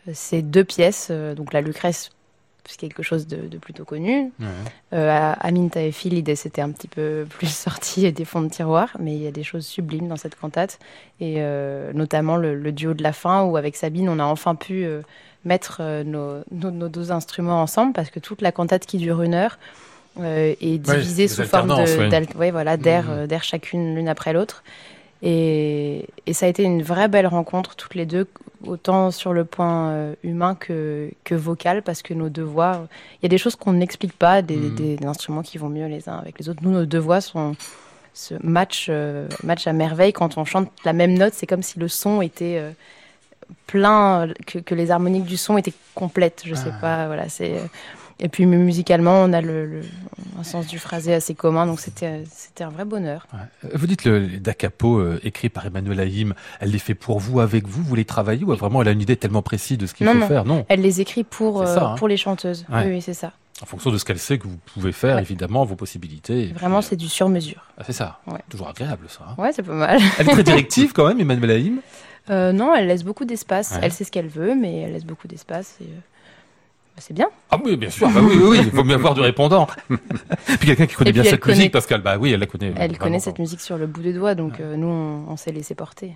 Euh, 0.06 0.12
c'est 0.14 0.42
deux 0.42 0.64
pièces, 0.64 1.10
donc 1.10 1.52
la 1.52 1.60
Lucrèce, 1.60 2.10
c'est 2.66 2.78
quelque 2.78 3.02
chose 3.02 3.26
de, 3.26 3.56
plutôt 3.58 3.84
connu. 3.84 4.30
à 4.92 5.32
Aminta 5.32 5.82
et 5.82 5.92
Phil, 5.92 6.14
l'idée 6.14 6.36
c'était 6.36 6.62
un 6.62 6.70
petit 6.70 6.88
peu 6.88 7.26
plus 7.30 7.52
sorti 7.52 8.06
et 8.06 8.12
des 8.12 8.24
fonds 8.24 8.42
de 8.42 8.48
tiroir, 8.48 8.96
mais 8.98 9.14
il 9.14 9.22
y 9.22 9.26
a 9.26 9.32
des 9.32 9.42
choses 9.42 9.66
sublimes 9.66 10.08
dans 10.08 10.16
cette 10.16 10.34
cantate, 10.34 10.78
et 11.20 11.42
notamment 11.92 12.36
le, 12.36 12.54
le, 12.54 12.72
duo 12.72 12.94
de 12.94 13.02
la 13.02 13.12
fin 13.12 13.44
où 13.44 13.58
avec 13.58 13.76
Sabine, 13.76 14.08
on 14.08 14.18
a 14.18 14.24
enfin 14.24 14.54
pu 14.54 14.86
mettre 15.44 15.78
euh, 15.80 16.04
nos, 16.04 16.70
nos, 16.70 16.88
deux 16.88 17.12
instruments 17.12 17.62
ensemble 17.62 17.92
parce 17.92 18.10
que 18.10 18.20
toute 18.20 18.42
la 18.42 18.52
cantate 18.52 18.86
qui 18.86 18.98
dure 18.98 19.22
une 19.22 19.34
heure 19.34 19.58
euh, 20.20 20.54
est 20.60 20.78
divisée 20.78 21.28
sous 21.28 21.44
forme 21.44 21.72
voilà, 22.50 22.76
d'air, 22.76 23.04
mmh. 23.04 23.10
euh, 23.10 23.26
d'air 23.26 23.44
chacune 23.44 23.94
l'une 23.94 24.08
après 24.08 24.32
l'autre. 24.32 24.62
Et, 25.22 26.06
et, 26.26 26.32
ça 26.32 26.46
a 26.46 26.48
été 26.48 26.62
une 26.62 26.82
vraie 26.82 27.08
belle 27.08 27.26
rencontre 27.26 27.74
toutes 27.74 27.96
les 27.96 28.06
deux, 28.06 28.28
autant 28.64 29.10
sur 29.10 29.32
le 29.32 29.44
point 29.44 30.14
humain 30.22 30.54
que, 30.54 31.10
que 31.24 31.34
vocal, 31.34 31.82
parce 31.82 32.02
que 32.02 32.14
nos 32.14 32.28
deux 32.28 32.44
voix, 32.44 32.86
il 33.14 33.24
y 33.24 33.26
a 33.26 33.28
des 33.28 33.38
choses 33.38 33.56
qu'on 33.56 33.72
n'explique 33.72 34.12
pas, 34.12 34.42
des, 34.42 34.56
mmh. 34.56 34.74
des, 34.76 35.06
instruments 35.06 35.42
qui 35.42 35.58
vont 35.58 35.68
mieux 35.68 35.86
les 35.86 36.08
uns 36.08 36.18
avec 36.18 36.38
les 36.38 36.48
autres. 36.48 36.60
Nous, 36.62 36.70
nos 36.70 36.86
deux 36.86 37.00
voix 37.00 37.20
sont 37.20 37.56
ce 38.14 38.34
match, 38.44 38.90
match 39.42 39.66
à 39.66 39.72
merveille 39.72 40.12
quand 40.12 40.38
on 40.38 40.44
chante 40.44 40.70
la 40.84 40.92
même 40.92 41.14
note. 41.14 41.34
C'est 41.34 41.46
comme 41.46 41.62
si 41.64 41.80
le 41.80 41.88
son 41.88 42.22
était 42.22 42.62
plein, 43.66 44.28
que, 44.46 44.74
les 44.74 44.90
harmoniques 44.90 45.24
du 45.24 45.36
son 45.36 45.58
étaient 45.58 45.74
complètes. 45.94 46.42
Je 46.44 46.54
sais 46.54 46.72
ah. 46.72 46.80
pas, 46.80 47.06
voilà, 47.06 47.28
c'est. 47.28 47.54
Euh, 47.54 47.66
et 48.20 48.28
puis 48.28 48.46
musicalement, 48.46 49.22
on 49.22 49.32
a 49.32 49.40
le, 49.40 49.82
un 50.38 50.42
sens 50.42 50.66
du 50.66 50.80
phrasé 50.80 51.14
assez 51.14 51.34
commun, 51.34 51.66
donc 51.66 51.78
c'était 51.78 52.24
c'était 52.28 52.64
un 52.64 52.68
vrai 52.68 52.84
bonheur. 52.84 53.28
Vous 53.74 53.86
dites 53.86 54.04
le, 54.04 54.26
Da 54.40 54.54
Capo 54.54 54.98
euh, 54.98 55.20
écrit 55.22 55.48
par 55.48 55.64
Emmanuel 55.66 56.00
Haïm, 56.00 56.34
elle 56.58 56.72
les 56.72 56.80
fait 56.80 56.94
pour 56.94 57.20
vous, 57.20 57.38
avec 57.38 57.68
vous, 57.68 57.82
vous 57.82 57.94
les 57.94 58.04
travaillez 58.04 58.44
ou 58.44 58.52
vraiment 58.56 58.82
elle 58.82 58.88
a 58.88 58.90
une 58.90 59.00
idée 59.00 59.16
tellement 59.16 59.42
précise 59.42 59.78
de 59.78 59.86
ce 59.86 59.94
qu'il 59.94 60.08
faut 60.08 60.26
faire? 60.26 60.44
Non, 60.44 60.66
elle 60.68 60.80
les 60.80 61.00
écrit 61.00 61.22
pour 61.22 61.62
euh, 61.62 61.76
hein. 61.78 61.94
pour 61.96 62.08
les 62.08 62.16
chanteuses. 62.16 62.66
Oui, 62.68 63.00
c'est 63.00 63.14
ça. 63.14 63.32
En 63.62 63.66
fonction 63.66 63.90
de 63.90 63.98
ce 63.98 64.04
qu'elle 64.04 64.20
sait 64.20 64.38
que 64.38 64.46
vous 64.46 64.58
pouvez 64.72 64.92
faire, 64.92 65.18
évidemment, 65.18 65.64
vos 65.64 65.74
possibilités. 65.74 66.46
Vraiment, 66.54 66.80
c'est 66.80 66.94
du 66.94 67.08
sur-mesure. 67.08 67.64
Ah, 67.76 67.82
c'est 67.84 67.92
ça. 67.92 68.20
Toujours 68.48 68.68
agréable, 68.68 69.06
ça. 69.08 69.26
Hein. 69.28 69.34
Ouais, 69.40 69.52
c'est 69.52 69.64
pas 69.64 69.72
mal. 69.72 70.00
Elle 70.18 70.28
est 70.28 70.32
très 70.32 70.44
directive 70.44 70.92
quand 70.92 71.08
même, 71.08 71.20
Emmanuel 71.20 71.50
Haïm 71.50 71.80
euh, 72.30 72.52
non, 72.52 72.74
elle 72.74 72.86
laisse 72.86 73.04
beaucoup 73.04 73.24
d'espace. 73.24 73.78
Elle 73.80 73.92
sait 73.92 74.04
ce 74.04 74.10
qu'elle 74.10 74.28
veut, 74.28 74.54
mais 74.54 74.80
elle 74.80 74.92
laisse 74.92 75.04
beaucoup 75.04 75.28
d'espace. 75.28 75.76
Et... 75.80 75.84
Euh, 75.84 75.96
bah, 76.96 77.02
c'est 77.06 77.14
bien. 77.14 77.28
Ah 77.50 77.58
oui, 77.64 77.76
bien 77.76 77.90
sûr. 77.90 78.08
Bah 78.10 78.20
oui, 78.22 78.36
oui, 78.40 78.58
il 78.60 78.70
vaut 78.70 78.84
mieux 78.84 78.94
avoir 78.94 79.14
du 79.14 79.20
répondant. 79.20 79.66
puis 79.88 80.66
quelqu'un 80.66 80.86
qui 80.86 80.94
connaît 80.94 81.12
bien 81.12 81.24
cette 81.24 81.46
musique, 81.46 81.72
parce 81.72 81.86
qu'elle, 81.86 82.02
bah 82.02 82.18
oui, 82.18 82.32
elle 82.32 82.40
la 82.40 82.46
connaît. 82.46 82.72
Elle 82.76 82.98
connaît 82.98 83.20
cette 83.20 83.38
musique 83.38 83.60
sur 83.60 83.78
le 83.78 83.86
bout 83.86 84.02
des 84.02 84.12
doigts, 84.12 84.34
donc 84.34 84.60
euh, 84.60 84.76
nous, 84.76 84.88
on 85.28 85.36
s'est 85.36 85.52
laissé 85.52 85.74
porter. 85.74 86.14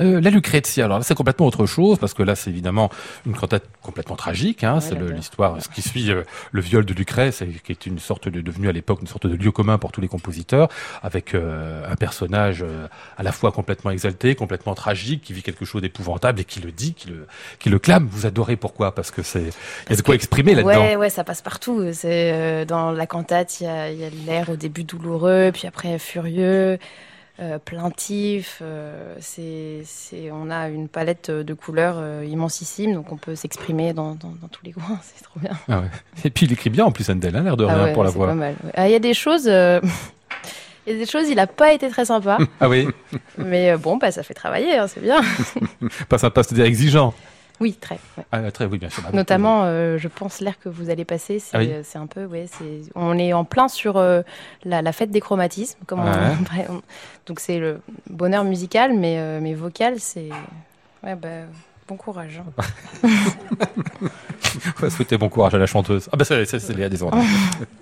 Euh, 0.00 0.22
la 0.22 0.30
Lucrezia, 0.30 0.86
alors 0.86 0.98
là 0.98 1.04
c'est 1.04 1.14
complètement 1.14 1.46
autre 1.46 1.66
chose 1.66 1.98
parce 1.98 2.14
que 2.14 2.22
là 2.22 2.34
c'est 2.34 2.48
évidemment 2.48 2.88
une 3.26 3.34
cantate 3.34 3.64
complètement 3.82 4.16
tragique. 4.16 4.64
Hein, 4.64 4.80
c'est 4.80 4.98
l'histoire, 4.98 5.62
ce 5.62 5.68
qui 5.68 5.82
suit 5.82 6.10
euh, 6.10 6.22
le 6.50 6.62
viol 6.62 6.86
de 6.86 6.94
Lucrèce, 6.94 7.42
qui 7.62 7.72
est 7.72 7.86
une 7.86 7.98
sorte 7.98 8.28
de 8.28 8.40
devenu 8.40 8.68
à 8.68 8.72
l'époque 8.72 9.00
une 9.02 9.06
sorte 9.06 9.26
de 9.26 9.36
lieu 9.36 9.50
commun 9.50 9.76
pour 9.76 9.92
tous 9.92 10.00
les 10.00 10.08
compositeurs, 10.08 10.68
avec 11.02 11.34
euh, 11.34 11.84
un 11.90 11.96
personnage 11.96 12.64
à 13.18 13.22
la 13.22 13.32
fois 13.32 13.52
complètement 13.52 13.90
exalté, 13.90 14.34
complètement 14.34 14.74
tragique, 14.74 15.22
qui 15.22 15.34
vit 15.34 15.42
quelque 15.42 15.66
chose 15.66 15.82
d'épouvantable 15.82 16.40
et 16.40 16.44
qui 16.44 16.60
le 16.60 16.72
dit, 16.72 16.94
qui 16.94 17.08
le, 17.08 17.26
qui 17.58 17.68
le 17.68 17.78
clame. 17.78 18.08
Vous 18.10 18.24
adorez 18.24 18.56
pourquoi? 18.56 18.94
Parce 18.94 19.10
que 19.10 19.22
c'est 19.22 19.50
il 19.86 19.90
y 19.90 19.92
a 19.92 19.96
de 19.96 20.02
quoi 20.02 20.14
exprimer 20.14 20.54
là-dedans. 20.54 20.84
Ouais, 20.84 20.96
ouais, 20.96 21.10
ça 21.10 21.22
passe 21.22 21.42
partout. 21.42 21.92
C'est 21.92 22.64
dans 22.64 22.92
la 22.92 23.06
cantate, 23.06 23.60
il 23.60 23.64
y 23.64 23.66
a, 23.66 23.92
y 23.92 24.04
a 24.04 24.10
l'air 24.26 24.48
au 24.48 24.56
début 24.56 24.84
douloureux, 24.84 25.50
puis 25.52 25.66
après 25.66 25.98
furieux. 25.98 26.78
Euh, 27.42 27.58
plaintif. 27.58 28.60
Euh, 28.62 29.16
c'est, 29.18 29.82
on 30.30 30.48
a 30.48 30.68
une 30.68 30.86
palette 30.86 31.30
de 31.30 31.54
couleurs 31.54 31.96
euh, 31.98 32.24
immensissime, 32.24 32.94
donc 32.94 33.10
on 33.10 33.16
peut 33.16 33.34
s'exprimer 33.34 33.92
dans, 33.92 34.14
tous 34.14 34.64
les 34.64 34.70
coins. 34.72 35.00
C'est 35.02 35.24
trop 35.24 35.40
bien. 35.40 35.50
Ah 35.68 35.82
Et 36.24 36.30
puis 36.30 36.46
il 36.46 36.52
écrit 36.52 36.70
bien 36.70 36.84
en 36.84 36.92
plus, 36.92 37.10
Andel, 37.10 37.34
hein, 37.34 37.42
l'air 37.42 37.56
de 37.56 37.64
ah 37.64 37.84
rien 37.84 37.94
pour 37.94 38.04
la 38.04 38.10
voix. 38.10 38.32
Ah, 38.74 38.88
il 38.88 38.92
y 38.92 38.94
a 38.94 39.00
des 39.00 39.14
choses. 39.14 39.50
Il 40.84 40.92
y 40.92 40.96
a 40.96 40.98
des 40.98 41.06
choses, 41.06 41.28
il 41.28 41.36
n'a 41.36 41.46
pas 41.46 41.72
été 41.72 41.88
très 41.88 42.06
sympa. 42.06 42.38
ah 42.60 42.68
oui. 42.68 42.88
Mais 43.38 43.76
bon, 43.76 43.98
bah, 43.98 44.10
ça 44.10 44.24
fait 44.24 44.34
travailler, 44.34 44.78
hein, 44.78 44.88
c'est 44.88 45.00
bien. 45.00 45.20
pas 46.08 46.18
sympa, 46.18 46.42
c'est-à-dire 46.42 46.64
exigeant. 46.64 47.14
Oui, 47.60 47.74
très. 47.74 47.98
Ah, 48.32 48.50
très, 48.50 48.66
oui, 48.66 48.78
bien 48.78 48.90
sûr. 48.90 49.02
Notamment, 49.12 49.62
euh, 49.64 49.98
je 49.98 50.08
pense 50.08 50.40
l'air 50.40 50.58
que 50.58 50.68
vous 50.68 50.90
allez 50.90 51.04
passer, 51.04 51.38
c'est 51.38 51.56
ah 51.56 51.98
un 51.98 52.06
peu, 52.06 52.24
ouais, 52.24 52.46
on 52.94 53.18
est 53.18 53.32
en 53.32 53.44
plein 53.44 53.68
sur 53.68 53.96
euh, 53.96 54.22
la, 54.64 54.92
fête 54.92 55.10
des 55.10 55.20
chromatismes, 55.20 55.78
comme 55.86 56.02
donc 57.26 57.40
c'est 57.40 57.58
le 57.58 57.80
bonheur 58.10 58.44
musical, 58.44 58.94
mais 58.94 59.18
euh, 59.18 59.38
mais 59.40 59.54
vocal, 59.54 60.00
c'est, 60.00 60.30
ouais, 61.04 61.14
bah, 61.14 61.28
bon 61.86 61.96
courage. 61.96 62.42
on 63.04 63.08
va 64.80 64.90
souhaiter 64.90 65.16
bon 65.16 65.28
courage 65.28 65.54
à 65.54 65.58
la 65.58 65.66
chanteuse. 65.66 66.08
Ah 66.12 66.16
bah 66.16 66.24
c'est 66.24 66.70
Léa 66.70 66.88
Desordres. 66.88 67.18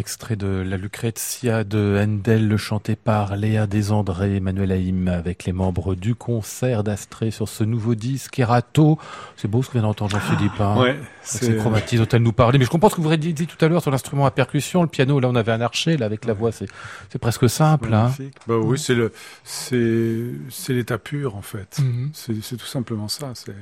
extrait 0.00 0.34
de 0.34 0.64
La 0.66 0.78
Lucrezia 0.78 1.62
de 1.62 2.00
Handel, 2.02 2.56
chanté 2.56 2.96
par 2.96 3.36
Léa 3.36 3.66
Desandré, 3.66 4.36
Emmanuel 4.36 4.72
Haïm, 4.72 5.08
avec 5.08 5.44
les 5.44 5.52
membres 5.52 5.94
du 5.94 6.14
concert 6.14 6.82
d'Astrée 6.82 7.30
sur 7.30 7.48
ce 7.50 7.64
nouveau 7.64 7.94
disque, 7.94 8.38
Erato. 8.38 8.98
C'est 9.36 9.46
beau 9.46 9.62
ce 9.62 9.68
qu'on 9.68 9.74
vient 9.74 9.82
d'entendre, 9.82 10.12
Jean-Philippe. 10.12 10.58
Hein 10.58 10.80
Ouais, 10.80 10.98
c'est 11.22 11.54
chromatise 11.58 12.00
dont 12.00 12.08
elle 12.10 12.22
nous 12.22 12.32
parlait. 12.32 12.58
Mais 12.58 12.64
je 12.64 12.70
comprends 12.70 12.88
ce 12.88 12.96
que 12.96 13.02
vous 13.02 13.08
avez 13.08 13.18
dit, 13.18 13.34
dit 13.34 13.46
tout 13.46 13.62
à 13.62 13.68
l'heure 13.68 13.82
sur 13.82 13.90
l'instrument 13.90 14.24
à 14.24 14.30
percussion, 14.30 14.80
le 14.80 14.88
piano. 14.88 15.20
Là, 15.20 15.28
on 15.28 15.34
avait 15.34 15.52
un 15.52 15.60
archer, 15.60 15.98
là, 15.98 16.06
avec 16.06 16.24
la 16.24 16.32
voix. 16.32 16.50
C'est, 16.50 17.18
presque 17.20 17.48
simple, 17.50 17.92
hein. 17.92 18.10
Bah 18.48 18.56
oui, 18.56 18.78
c'est 18.78 18.94
le, 18.94 19.12
c'est, 19.44 20.24
c'est 20.48 20.72
l'état 20.72 20.96
pur 20.96 21.36
en 21.36 21.42
fait. 21.42 21.78
Mhm. 21.78 22.10
C'est, 22.14 22.42
c'est 22.42 22.56
tout 22.56 22.66
simplement 22.66 23.08
ça. 23.08 23.32
C'est... 23.34 23.54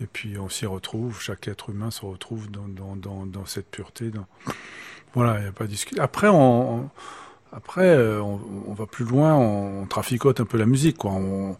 Et 0.00 0.06
puis 0.06 0.38
on 0.38 0.48
s'y 0.48 0.66
retrouve, 0.66 1.20
chaque 1.20 1.48
être 1.48 1.70
humain 1.70 1.90
se 1.90 2.06
retrouve 2.06 2.48
dans, 2.48 2.68
dans, 2.68 2.94
dans, 2.94 3.26
dans 3.26 3.46
cette 3.46 3.68
pureté. 3.68 4.10
Dans... 4.10 4.26
Voilà, 5.18 5.38
il 5.38 5.42
n'y 5.42 5.48
a 5.48 5.52
pas 5.52 5.64
de 5.64 5.70
discussion. 5.70 6.02
Après, 6.02 6.28
on, 6.28 6.74
on- 6.76 6.90
après 7.50 7.86
euh, 7.88 8.20
on, 8.22 8.38
on 8.68 8.74
va 8.74 8.84
plus 8.86 9.04
loin, 9.06 9.34
on, 9.34 9.86
traficote 9.86 10.38
un 10.40 10.44
peu 10.44 10.58
la 10.58 10.66
musique. 10.66 10.98
Quoi. 10.98 11.12
On, 11.12 11.56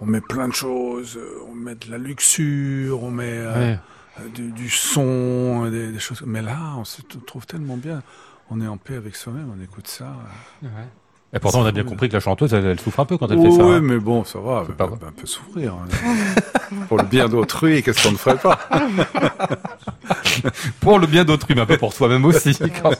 on 0.00 0.06
met 0.06 0.20
plein 0.20 0.46
de 0.46 0.52
choses, 0.52 1.16
euh, 1.16 1.40
on 1.48 1.54
met 1.54 1.74
de 1.74 1.90
la 1.90 1.98
luxure, 1.98 3.02
on 3.02 3.10
met 3.10 3.32
euh, 3.32 3.54
Ouais. 3.72 3.78
euh, 4.20 4.28
du, 4.28 4.52
du 4.52 4.68
son, 4.68 5.68
des, 5.70 5.90
des 5.90 5.98
choses. 5.98 6.22
Mais 6.26 6.42
là, 6.42 6.74
on 6.78 6.84
se 6.84 7.00
trouve 7.26 7.46
tellement 7.46 7.76
bien. 7.76 8.02
On 8.50 8.60
est 8.60 8.66
en 8.68 8.76
paix 8.76 8.96
avec 8.96 9.16
soi-même, 9.16 9.50
on 9.58 9.62
écoute 9.62 9.88
ça. 9.88 10.12
Et 11.32 11.38
pourtant, 11.38 11.62
on 11.62 11.64
a 11.64 11.72
bien 11.72 11.84
compris 11.84 12.08
que 12.10 12.14
la 12.14 12.20
chanteuse, 12.20 12.52
elle, 12.52 12.66
elle 12.66 12.78
souffre 12.80 13.00
un 13.00 13.06
peu 13.06 13.16
quand 13.16 13.28
elle 13.30 13.38
Oh, 13.38 13.44
fait 13.44 13.50
ça. 13.52 13.64
oui, 13.64 13.76
hein. 13.76 13.80
mais 13.82 13.98
bon, 13.98 14.24
ça 14.24 14.38
va, 14.38 14.64
elle 14.68 14.74
pas 14.76 14.86
peut 14.86 14.96
vrai. 14.96 15.08
un 15.08 15.12
peu 15.12 15.26
souffrir. 15.26 15.74
hein. 15.74 15.86
Pour 16.88 16.98
le 16.98 17.04
bien 17.04 17.28
d'autrui, 17.28 17.82
qu'est-ce 17.82 18.02
qu'on 18.02 18.12
ne 18.12 18.16
ferait 18.16 18.36
pas 18.36 18.58
Pour 20.80 20.98
le 20.98 21.06
bien 21.06 21.24
d'autrui, 21.24 21.54
mais 21.54 21.62
un 21.62 21.66
peu 21.66 21.76
pour 21.76 21.92
soi-même 21.92 22.24
aussi. 22.24 22.56
quand. 22.82 22.92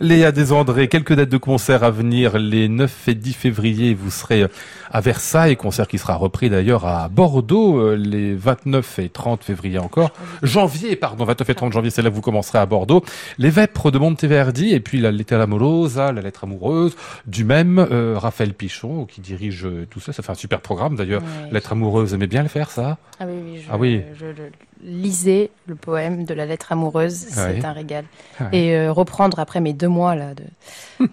Léa 0.00 0.32
Desandré, 0.32 0.88
quelques 0.88 1.14
dates 1.14 1.28
de 1.28 1.36
concert 1.36 1.84
à 1.84 1.90
venir. 1.90 2.38
Les 2.38 2.68
9 2.68 3.08
et 3.08 3.14
10 3.14 3.32
février, 3.32 3.94
vous 3.94 4.10
serez 4.10 4.46
à 4.92 5.00
Versailles, 5.00 5.56
concert 5.56 5.88
qui 5.88 5.98
sera 5.98 6.14
repris 6.16 6.50
d'ailleurs 6.50 6.86
à 6.86 7.08
Bordeaux 7.08 7.78
euh, 7.78 7.96
les 7.96 8.34
29 8.34 8.98
et 8.98 9.08
30 9.08 9.42
février 9.42 9.78
encore. 9.78 10.10
Janvier, 10.42 10.96
pardon, 10.96 11.24
29 11.24 11.48
et 11.48 11.54
30 11.54 11.72
janvier, 11.72 11.90
c'est 11.90 12.02
là 12.02 12.10
que 12.10 12.14
vous 12.14 12.20
commencerez 12.20 12.58
à 12.58 12.66
Bordeaux. 12.66 13.02
Les 13.38 13.48
Vêpres 13.48 13.90
de 13.90 13.98
Monteverdi, 13.98 14.72
et 14.72 14.80
puis 14.80 15.00
la 15.00 15.10
Lettera 15.10 15.44
Amorosa, 15.44 16.12
la 16.12 16.20
lettre 16.20 16.44
amoureuse, 16.44 16.94
du 17.26 17.44
même 17.44 17.78
euh, 17.78 18.16
Raphaël 18.18 18.52
Pichon, 18.52 19.06
qui 19.06 19.22
dirige 19.22 19.64
euh, 19.64 19.86
tout 19.88 20.00
ça. 20.00 20.12
Ça 20.12 20.22
fait 20.22 20.32
un 20.32 20.36
super 20.36 20.60
programme 20.60 20.94
d'ailleurs. 20.94 21.22
Ouais. 21.22 21.52
Lettre 21.52 21.72
amoureuse, 21.72 22.12
aimez 22.12 22.26
bien 22.26 22.42
le 22.42 22.48
faire, 22.52 22.70
ça 22.70 22.98
Ah 23.18 23.24
oui, 23.26 23.34
oui, 23.44 23.60
je, 23.60 23.68
Ah 23.72 23.76
oui. 23.76 24.02
je 24.14 24.26
le 24.26 24.52
lisais, 24.84 25.50
le 25.66 25.74
poème 25.74 26.24
de 26.24 26.34
la 26.34 26.46
lettre 26.46 26.72
amoureuse, 26.72 27.14
c'est 27.14 27.40
Ouais. 27.58 27.64
un 27.64 27.72
régal. 27.72 28.04
Ouais. 28.40 28.46
Et 28.52 28.76
euh, 28.76 28.92
reprendre 28.92 29.38
après 29.40 29.60
mes 29.60 29.72
deux 29.72 29.88
mois 29.88 30.14
là, 30.14 30.34
de, 30.34 30.44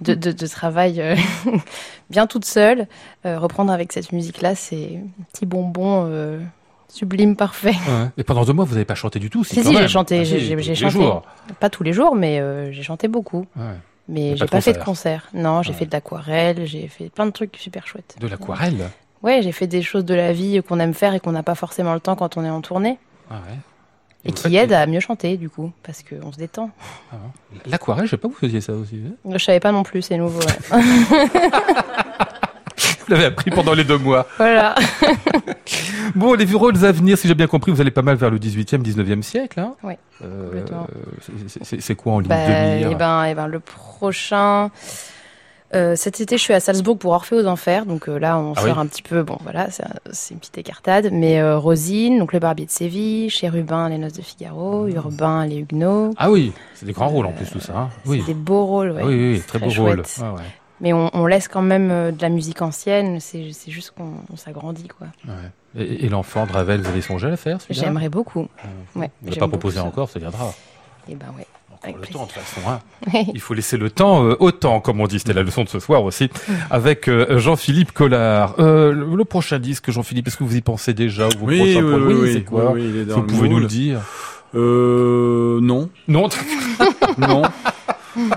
de, 0.02 0.14
de, 0.16 0.32
de 0.32 0.48
travail 0.48 1.02
euh, 1.02 1.16
bien 2.10 2.28
toute 2.28 2.46
seule, 2.46 2.88
euh, 3.26 3.40
reprendre 3.40 3.72
avec 3.72 3.92
cette 3.94 4.12
musique-là, 4.12 4.56
c'est 4.56 5.00
un 5.04 5.24
petit 5.34 5.46
bonbon 5.46 6.40
sublime, 6.88 7.36
parfait. 7.36 7.70
Ouais. 7.88 8.08
Et 8.18 8.24
pendant 8.24 8.44
deux 8.46 8.54
mois, 8.54 8.66
vous 8.66 8.74
n'avez 8.74 8.86
pas 8.86 8.96
chanté 8.96 9.20
du 9.20 9.30
tout 9.30 9.44
Si, 9.44 9.64
si, 9.64 9.76
j'ai 9.78 9.88
chanté, 9.88 10.20
Ah, 10.22 10.24
j'ai- 10.24 10.76
chanté. 10.76 10.90
jours. 10.92 11.24
Pas 11.60 11.70
tous 11.70 11.84
les 11.84 11.94
jours, 11.94 12.16
mais 12.16 12.72
j'ai 12.74 12.84
chanté 12.84 13.08
beaucoup. 13.08 13.46
Ouais. 13.56 13.64
Mais 14.12 14.32
j'ai 14.36 14.46
pas 14.46 14.54
pas, 14.58 14.62
fait 14.62 14.74
de 14.74 14.80
concert. 14.80 15.30
concert. 15.30 15.30
Non, 15.36 15.62
j'ai 15.62 15.70
Ouais. 15.72 15.78
fait 15.78 15.86
de 15.86 15.92
l'aquarelle, 15.92 16.66
j'ai 16.66 16.88
fait 16.88 17.10
plein 17.12 17.28
de 17.28 17.32
trucs 17.32 17.56
super 17.58 17.86
chouettes. 17.86 18.16
De 18.20 18.28
l'aquarelle? 18.28 18.90
Ouais, 19.24 19.42
j'ai 19.42 19.52
fait 19.52 19.68
des 19.68 19.82
choses 19.82 20.06
de 20.06 20.14
la 20.14 20.32
vie 20.34 20.62
qu'on 20.68 20.80
aime 20.80 20.94
faire 20.94 21.14
et 21.14 21.20
qu'on 21.20 21.32
n'a 21.34 21.44
pas 21.44 21.56
forcément 21.56 21.94
le 21.94 22.00
temps 22.00 22.16
quand 22.16 22.38
on 22.38 22.44
est 22.46 22.50
en 22.50 22.62
tournée. 22.62 22.98
ah 23.30 23.36
ouais. 23.50 23.58
Et 24.26 24.34
qui 24.34 24.54
aident 24.58 24.74
à 24.74 24.86
mieux 24.86 25.00
chanter, 25.00 25.38
du 25.38 25.50
coup, 25.50 25.72
parce 25.82 26.04
qu'on 26.04 26.32
se 26.34 26.38
détend. 26.38 26.72
Ah. 27.14 27.16
L'aquarelle, 27.66 28.04
je 28.06 28.12
sais 28.12 28.18
pas 28.18 28.28
que 28.28 28.34
vous 28.34 28.40
faisiez 28.40 28.60
ça 28.60 28.74
aussi. 28.74 29.02
hein 29.08 29.32
Je 29.38 29.38
savais 29.44 29.62
pas 29.62 29.72
non 29.72 29.84
plus, 29.84 30.02
c'est 30.02 30.18
nouveau. 30.18 30.40
ouais. 30.42 30.82
Vous 33.08 33.16
l'avez 33.16 33.26
appris 33.26 33.50
pendant 33.50 33.74
les 33.74 33.84
deux 33.84 33.98
mois. 33.98 34.28
voilà. 34.38 34.76
Bon, 36.16 36.34
les 36.34 36.46
rôles 36.54 36.84
à 36.84 36.92
venir, 36.92 37.18
si 37.20 37.28
j'ai 37.28 37.36
bien 37.36 37.46
compris, 37.48 37.72
vous 37.72 37.80
allez 37.82 37.92
pas 37.92 38.02
mal 38.02 38.16
vers 38.16 38.32
le 38.32 38.40
18e, 38.40 38.82
19e 38.82 39.22
siècle. 39.22 39.60
Hein 39.60 39.76
Ouais, 39.84 39.98
Euh, 40.24 40.46
complètement. 40.46 40.88
c'est- 41.64 41.96
quoi 41.96 42.14
en 42.14 42.20
ligne 42.20 42.30
Bah, 42.30 42.36
de 42.48 42.78
mire 42.80 42.92
et 42.92 42.96
ben, 42.96 43.24
et 43.26 43.36
ben, 43.36 43.46
le 43.48 43.60
prochain. 43.60 44.72
Euh, 45.76 45.96
cet 45.96 46.20
été, 46.22 46.38
je 46.38 46.42
suis 46.44 46.54
à 46.54 46.60
Salzbourg 46.60 46.98
pour 46.98 47.12
Orphée 47.12 47.36
aux 47.36 47.46
Enfers. 47.46 47.86
Donc 47.86 48.10
euh, 48.10 48.18
là, 48.18 48.38
on 48.40 48.54
Ah 48.56 48.62
sort 48.62 48.76
oui. 48.76 48.80
un 48.82 48.86
petit 48.88 49.02
peu. 49.04 49.24
Bon, 49.24 49.38
voilà, 49.44 49.70
c'est 49.72 49.84
un- 49.84 49.94
c'est 50.12 50.34
une 50.34 50.40
petite 50.40 50.58
écartade. 50.58 51.10
Mais 51.12 51.40
euh, 51.40 51.58
Rosine, 51.58 52.20
donc 52.20 52.34
le 52.34 52.40
Barbier 52.40 52.66
de 52.66 52.72
Séville, 52.72 53.30
Chérubin, 53.30 53.90
les 53.90 53.98
Noces 53.98 54.14
de 54.14 54.22
Figaro, 54.22 54.88
Urbain, 54.88 55.46
les 55.46 55.58
Huguenots. 55.58 56.12
Ah 56.18 56.32
oui, 56.32 56.52
c'est 56.76 56.86
des 56.86 56.94
grands 56.94 57.10
rôles 57.10 57.26
en 57.28 57.32
plus 57.32 57.50
tout 57.50 57.60
ça. 57.60 57.78
hein. 57.78 57.90
Oui. 58.06 58.20
C'est 58.26 58.34
des 58.34 58.40
beaux 58.40 58.66
rôles, 58.66 58.92
ouais. 58.92 59.02
Ah 59.04 59.08
oui, 59.08 59.16
oui, 59.16 59.32
oui, 59.34 59.42
très, 59.46 59.60
beau 59.60 59.70
chouette. 59.70 59.78
rôle. 60.18 60.28
Ouais, 60.34 60.38
ouais, 60.38 60.44
Mais 60.82 60.94
on, 60.94 61.10
on 61.14 61.26
laisse 61.26 61.48
quand 61.48 61.62
même 61.62 61.90
de 62.16 62.22
la 62.22 62.30
musique 62.30 62.62
ancienne. 62.62 63.20
C'est 63.20 63.52
juste 63.68 63.92
qu'on 63.92 64.14
on 64.34 64.38
s'agrandit, 64.38 64.88
quoi. 64.88 65.08
ouais. 65.28 65.34
Et, 65.86 66.06
et 66.06 66.10
l'enfant 66.10 66.48
de 66.48 66.52
Ravel, 66.52 66.82
vous 66.82 66.90
avez 66.90 67.02
songé 67.02 67.28
à 67.28 67.30
le 67.30 67.36
faire 67.36 67.60
J'aimerais 67.70 68.10
beaucoup. 68.10 68.48
Ouais, 68.96 69.12
Vous 69.22 69.30
ne 69.30 69.36
pas 69.36 69.48
proposé 69.48 69.80
encore, 69.80 70.10
ça 70.10 70.18
viendra. 70.18 70.52
Et 71.08 71.14
ben 71.16 71.28
ouais. 71.38 71.46
Encore 71.82 71.84
Avec 71.84 71.96
le 71.96 72.02
plaisir. 72.02 72.20
temps, 72.20 72.26
de 72.26 72.32
toute 72.32 72.42
façon. 72.42 72.70
Hein. 72.70 73.24
Il 73.34 73.40
faut 73.40 73.54
laisser 73.54 73.78
le 73.78 73.90
temps 73.90 74.26
euh, 74.26 74.36
au 74.40 74.52
temps, 74.52 74.82
comme 74.82 75.00
on 75.00 75.08
dit. 75.08 75.20
C'était 75.20 75.34
la 75.34 75.44
leçon 75.44 75.64
de 75.64 75.70
ce 75.70 75.80
soir 75.80 76.04
aussi, 76.04 76.26
Mm. 76.26 76.52
avec 76.72 77.08
euh, 77.08 77.40
Jean-Philippe 77.40 77.94
Collard. 77.94 78.56
Euh, 78.60 78.92
le, 78.92 79.16
le 79.16 79.26
prochain 79.26 79.60
disque, 79.60 79.90
Jean-Philippe, 79.90 80.28
est-ce 80.28 80.38
que 80.38 80.44
vous 80.44 80.56
y 80.58 80.62
pensez 80.62 80.94
déjà 80.94 81.28
ou 81.28 81.40
vos 81.40 81.46
Oui, 81.48 81.78
oui, 81.82 82.14
oui, 82.14 82.34
c'est 82.34 82.42
quoi 82.44 82.72
oui, 82.74 82.82
oui, 82.82 82.90
il 82.94 82.98
est 82.98 83.04
Si 83.04 83.08
dans 83.10 83.16
vous 83.16 83.22
le 83.22 83.28
pouvez 83.28 83.50
nous 83.50 83.60
le 83.60 83.68
dire. 83.68 84.02
Euh, 84.56 85.60
non, 85.62 85.90
Non, 86.08 86.28
non, 87.18 87.42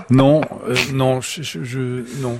non, 0.09 0.41
euh, 0.69 0.75
non, 0.93 1.21
je, 1.21 1.41
je, 1.41 1.63
je- 1.63 2.21
non, 2.21 2.37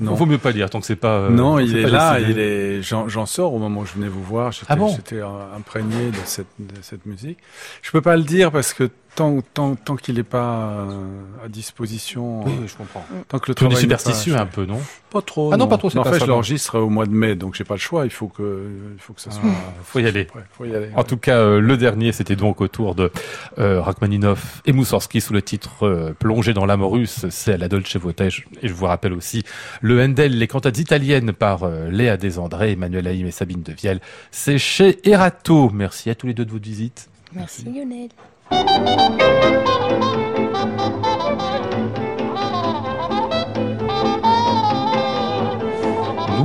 non. 0.00 0.14
vaut 0.14 0.24
mieux 0.26 0.38
pas 0.38 0.52
dire 0.52 0.70
tant 0.70 0.80
que 0.80 0.86
c'est 0.86 0.96
pas. 0.96 1.18
euh, 1.18 1.28
non, 1.30 1.58
il 1.58 1.76
est 1.76 1.82
pas 1.82 1.88
là, 1.90 2.18
décidé. 2.18 2.32
il 2.32 2.38
est. 2.40 2.82
J'en 2.82 3.08
j'en 3.08 3.26
sors 3.26 3.52
au 3.54 3.58
moment 3.58 3.82
où 3.82 3.86
je 3.86 3.92
venais 3.92 4.08
vous 4.08 4.22
voir. 4.22 4.50
J'étais 4.52 4.66
Ah 4.70 4.76
bon 4.76 4.88
j'étais, 4.88 5.20
imprégné 5.56 6.06
de 6.10 6.16
cette, 6.24 6.46
de 6.58 6.74
cette 6.80 7.04
musique. 7.06 7.38
Je 7.82 7.90
peux 7.90 8.00
pas 8.00 8.16
le 8.16 8.22
dire 8.24 8.50
parce 8.50 8.72
que 8.72 8.88
tant, 9.14 9.40
tant, 9.54 9.74
tant 9.74 9.96
qu'il 9.96 10.16
n'est 10.16 10.22
pas 10.22 10.86
euh, 10.88 11.44
à 11.44 11.48
disposition, 11.48 12.44
Oui, 12.44 12.52
euh, 12.62 12.66
je 12.66 12.76
comprends. 12.76 13.04
tant 13.28 13.38
que 13.38 13.50
le 13.50 13.54
Tout 13.54 13.64
est 13.64 13.68
travail 13.68 13.86
pas 13.88 13.98
superstitieux 13.98 14.36
un 14.36 14.46
peu, 14.46 14.64
non? 14.64 14.80
Pas 15.10 15.20
trop. 15.20 15.50
Ah 15.52 15.56
non, 15.56 15.68
pas 15.68 15.76
trop, 15.76 15.90
pas 15.90 16.00
en 16.00 16.04
fait, 16.04 16.12
ça, 16.12 16.18
je 16.20 16.24
non. 16.24 16.30
l'enregistre 16.32 16.78
au 16.78 16.88
mois 16.88 17.04
de 17.04 17.12
mai, 17.12 17.34
donc 17.34 17.54
j'ai 17.54 17.64
pas 17.64 17.74
le 17.74 17.80
choix. 17.80 18.04
Il 18.06 18.10
faut 18.10 18.28
que, 18.28 18.66
il 18.94 19.00
faut 19.00 19.12
que 19.12 19.20
ça 19.20 19.30
soit. 19.30 19.42
Faut 19.84 19.98
y 19.98 20.06
aller. 20.06 20.26
Ouais, 20.34 20.42
faut 20.50 20.64
y 20.64 20.74
aller. 20.74 20.88
En 20.96 21.04
tout 21.04 21.18
cas, 21.18 21.36
euh, 21.36 21.60
le 21.60 21.76
dernier, 21.76 22.12
c'était 22.12 22.36
donc 22.36 22.62
autour 22.62 22.94
de 22.94 23.10
euh, 23.58 23.82
Rachmaninoff 23.82 24.62
et 24.64 24.72
Moussorski 24.72 25.20
sous 25.20 25.34
le 25.34 25.42
titre 25.42 25.86
euh, 25.86 26.14
Plongé 26.18 26.54
dans 26.54 26.64
l'âme 26.64 26.82
russe. 26.82 27.26
C'est 27.28 27.52
à 27.52 27.56
la 27.58 27.68
Dolce 27.68 27.96
Vita. 27.96 28.24
Et 28.24 28.30
je, 28.30 28.72
vous 28.72 28.86
rappelle 28.86 29.12
aussi 29.12 29.42
le 29.82 30.02
Handel, 30.02 30.38
les 30.38 30.46
cantates 30.46 30.78
italiennes 30.78 31.32
par 31.32 31.64
euh, 31.64 31.90
Léa 31.90 32.16
Desandré, 32.16 32.72
Emmanuel 32.72 33.06
Haïm 33.06 33.26
et 33.26 33.30
Sabine 33.32 33.62
Devielle. 33.62 34.00
C'est 34.30 34.58
chez 34.58 35.06
Erato. 35.08 35.70
Merci 35.70 36.08
à 36.08 36.14
tous 36.14 36.26
les 36.26 36.34
deux 36.34 36.46
de 36.46 36.52
votre 36.52 36.64
visite. 36.64 37.10
Merci 37.34 37.64
Lionel. 37.64 38.08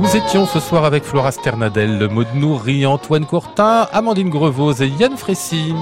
Nous 0.00 0.16
étions 0.16 0.46
ce 0.46 0.60
soir 0.60 0.84
avec 0.84 1.04
Flora 1.04 1.32
Sternadel, 1.32 2.08
Maud 2.10 2.28
Nourri, 2.34 2.86
Antoine 2.86 3.26
Courtin, 3.26 3.88
Amandine 3.92 4.30
Grevaux 4.30 4.72
et 4.72 4.86
Yann 4.86 5.16
Fressy. 5.16 5.74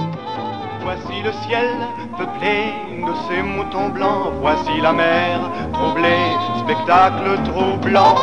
Voici 0.83 1.21
le 1.23 1.31
ciel 1.47 1.69
peuplé 2.17 2.73
de 2.91 3.13
ces 3.29 3.41
moutons 3.41 3.89
blancs. 3.89 4.33
Voici 4.41 4.81
la 4.81 4.91
mer 4.91 5.39
troublée, 5.71 6.33
spectacle 6.63 7.41
troublant. 7.45 8.15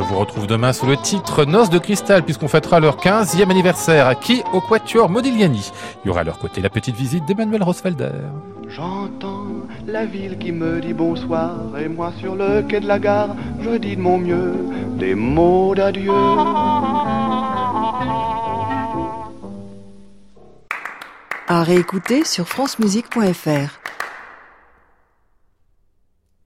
Je 0.00 0.04
vous 0.06 0.18
retrouve 0.18 0.46
demain 0.46 0.72
sous 0.72 0.86
le 0.86 0.96
titre 0.96 1.44
Noces 1.44 1.68
de 1.68 1.76
cristal 1.76 2.22
puisqu'on 2.22 2.48
fêtera 2.48 2.80
leur 2.80 2.96
15e 2.96 3.50
anniversaire 3.50 4.06
acquis 4.06 4.42
au 4.54 4.62
Quatuor 4.62 5.10
Modigliani. 5.10 5.70
Il 6.02 6.08
y 6.08 6.10
aura 6.10 6.20
à 6.20 6.24
leur 6.24 6.38
côté 6.38 6.62
la 6.62 6.70
petite 6.70 6.96
visite 6.96 7.26
d'Emmanuel 7.26 7.62
Rosfelder. 7.62 8.08
J'entends 8.66 9.44
la 9.86 10.06
ville 10.06 10.38
qui 10.38 10.52
me 10.52 10.80
dit 10.80 10.94
bonsoir. 10.94 11.54
Et 11.78 11.86
moi 11.86 12.12
sur 12.18 12.34
le 12.34 12.62
quai 12.62 12.80
de 12.80 12.86
la 12.86 12.98
gare, 12.98 13.36
je 13.60 13.76
dis 13.76 13.94
de 13.94 14.00
mon 14.00 14.16
mieux 14.16 14.54
des 14.96 15.14
mots 15.14 15.74
d'adieu. 15.74 16.12
À 21.46 21.62
réécouter 21.62 22.24
sur 22.24 22.48
francemusique.fr. 22.48 23.80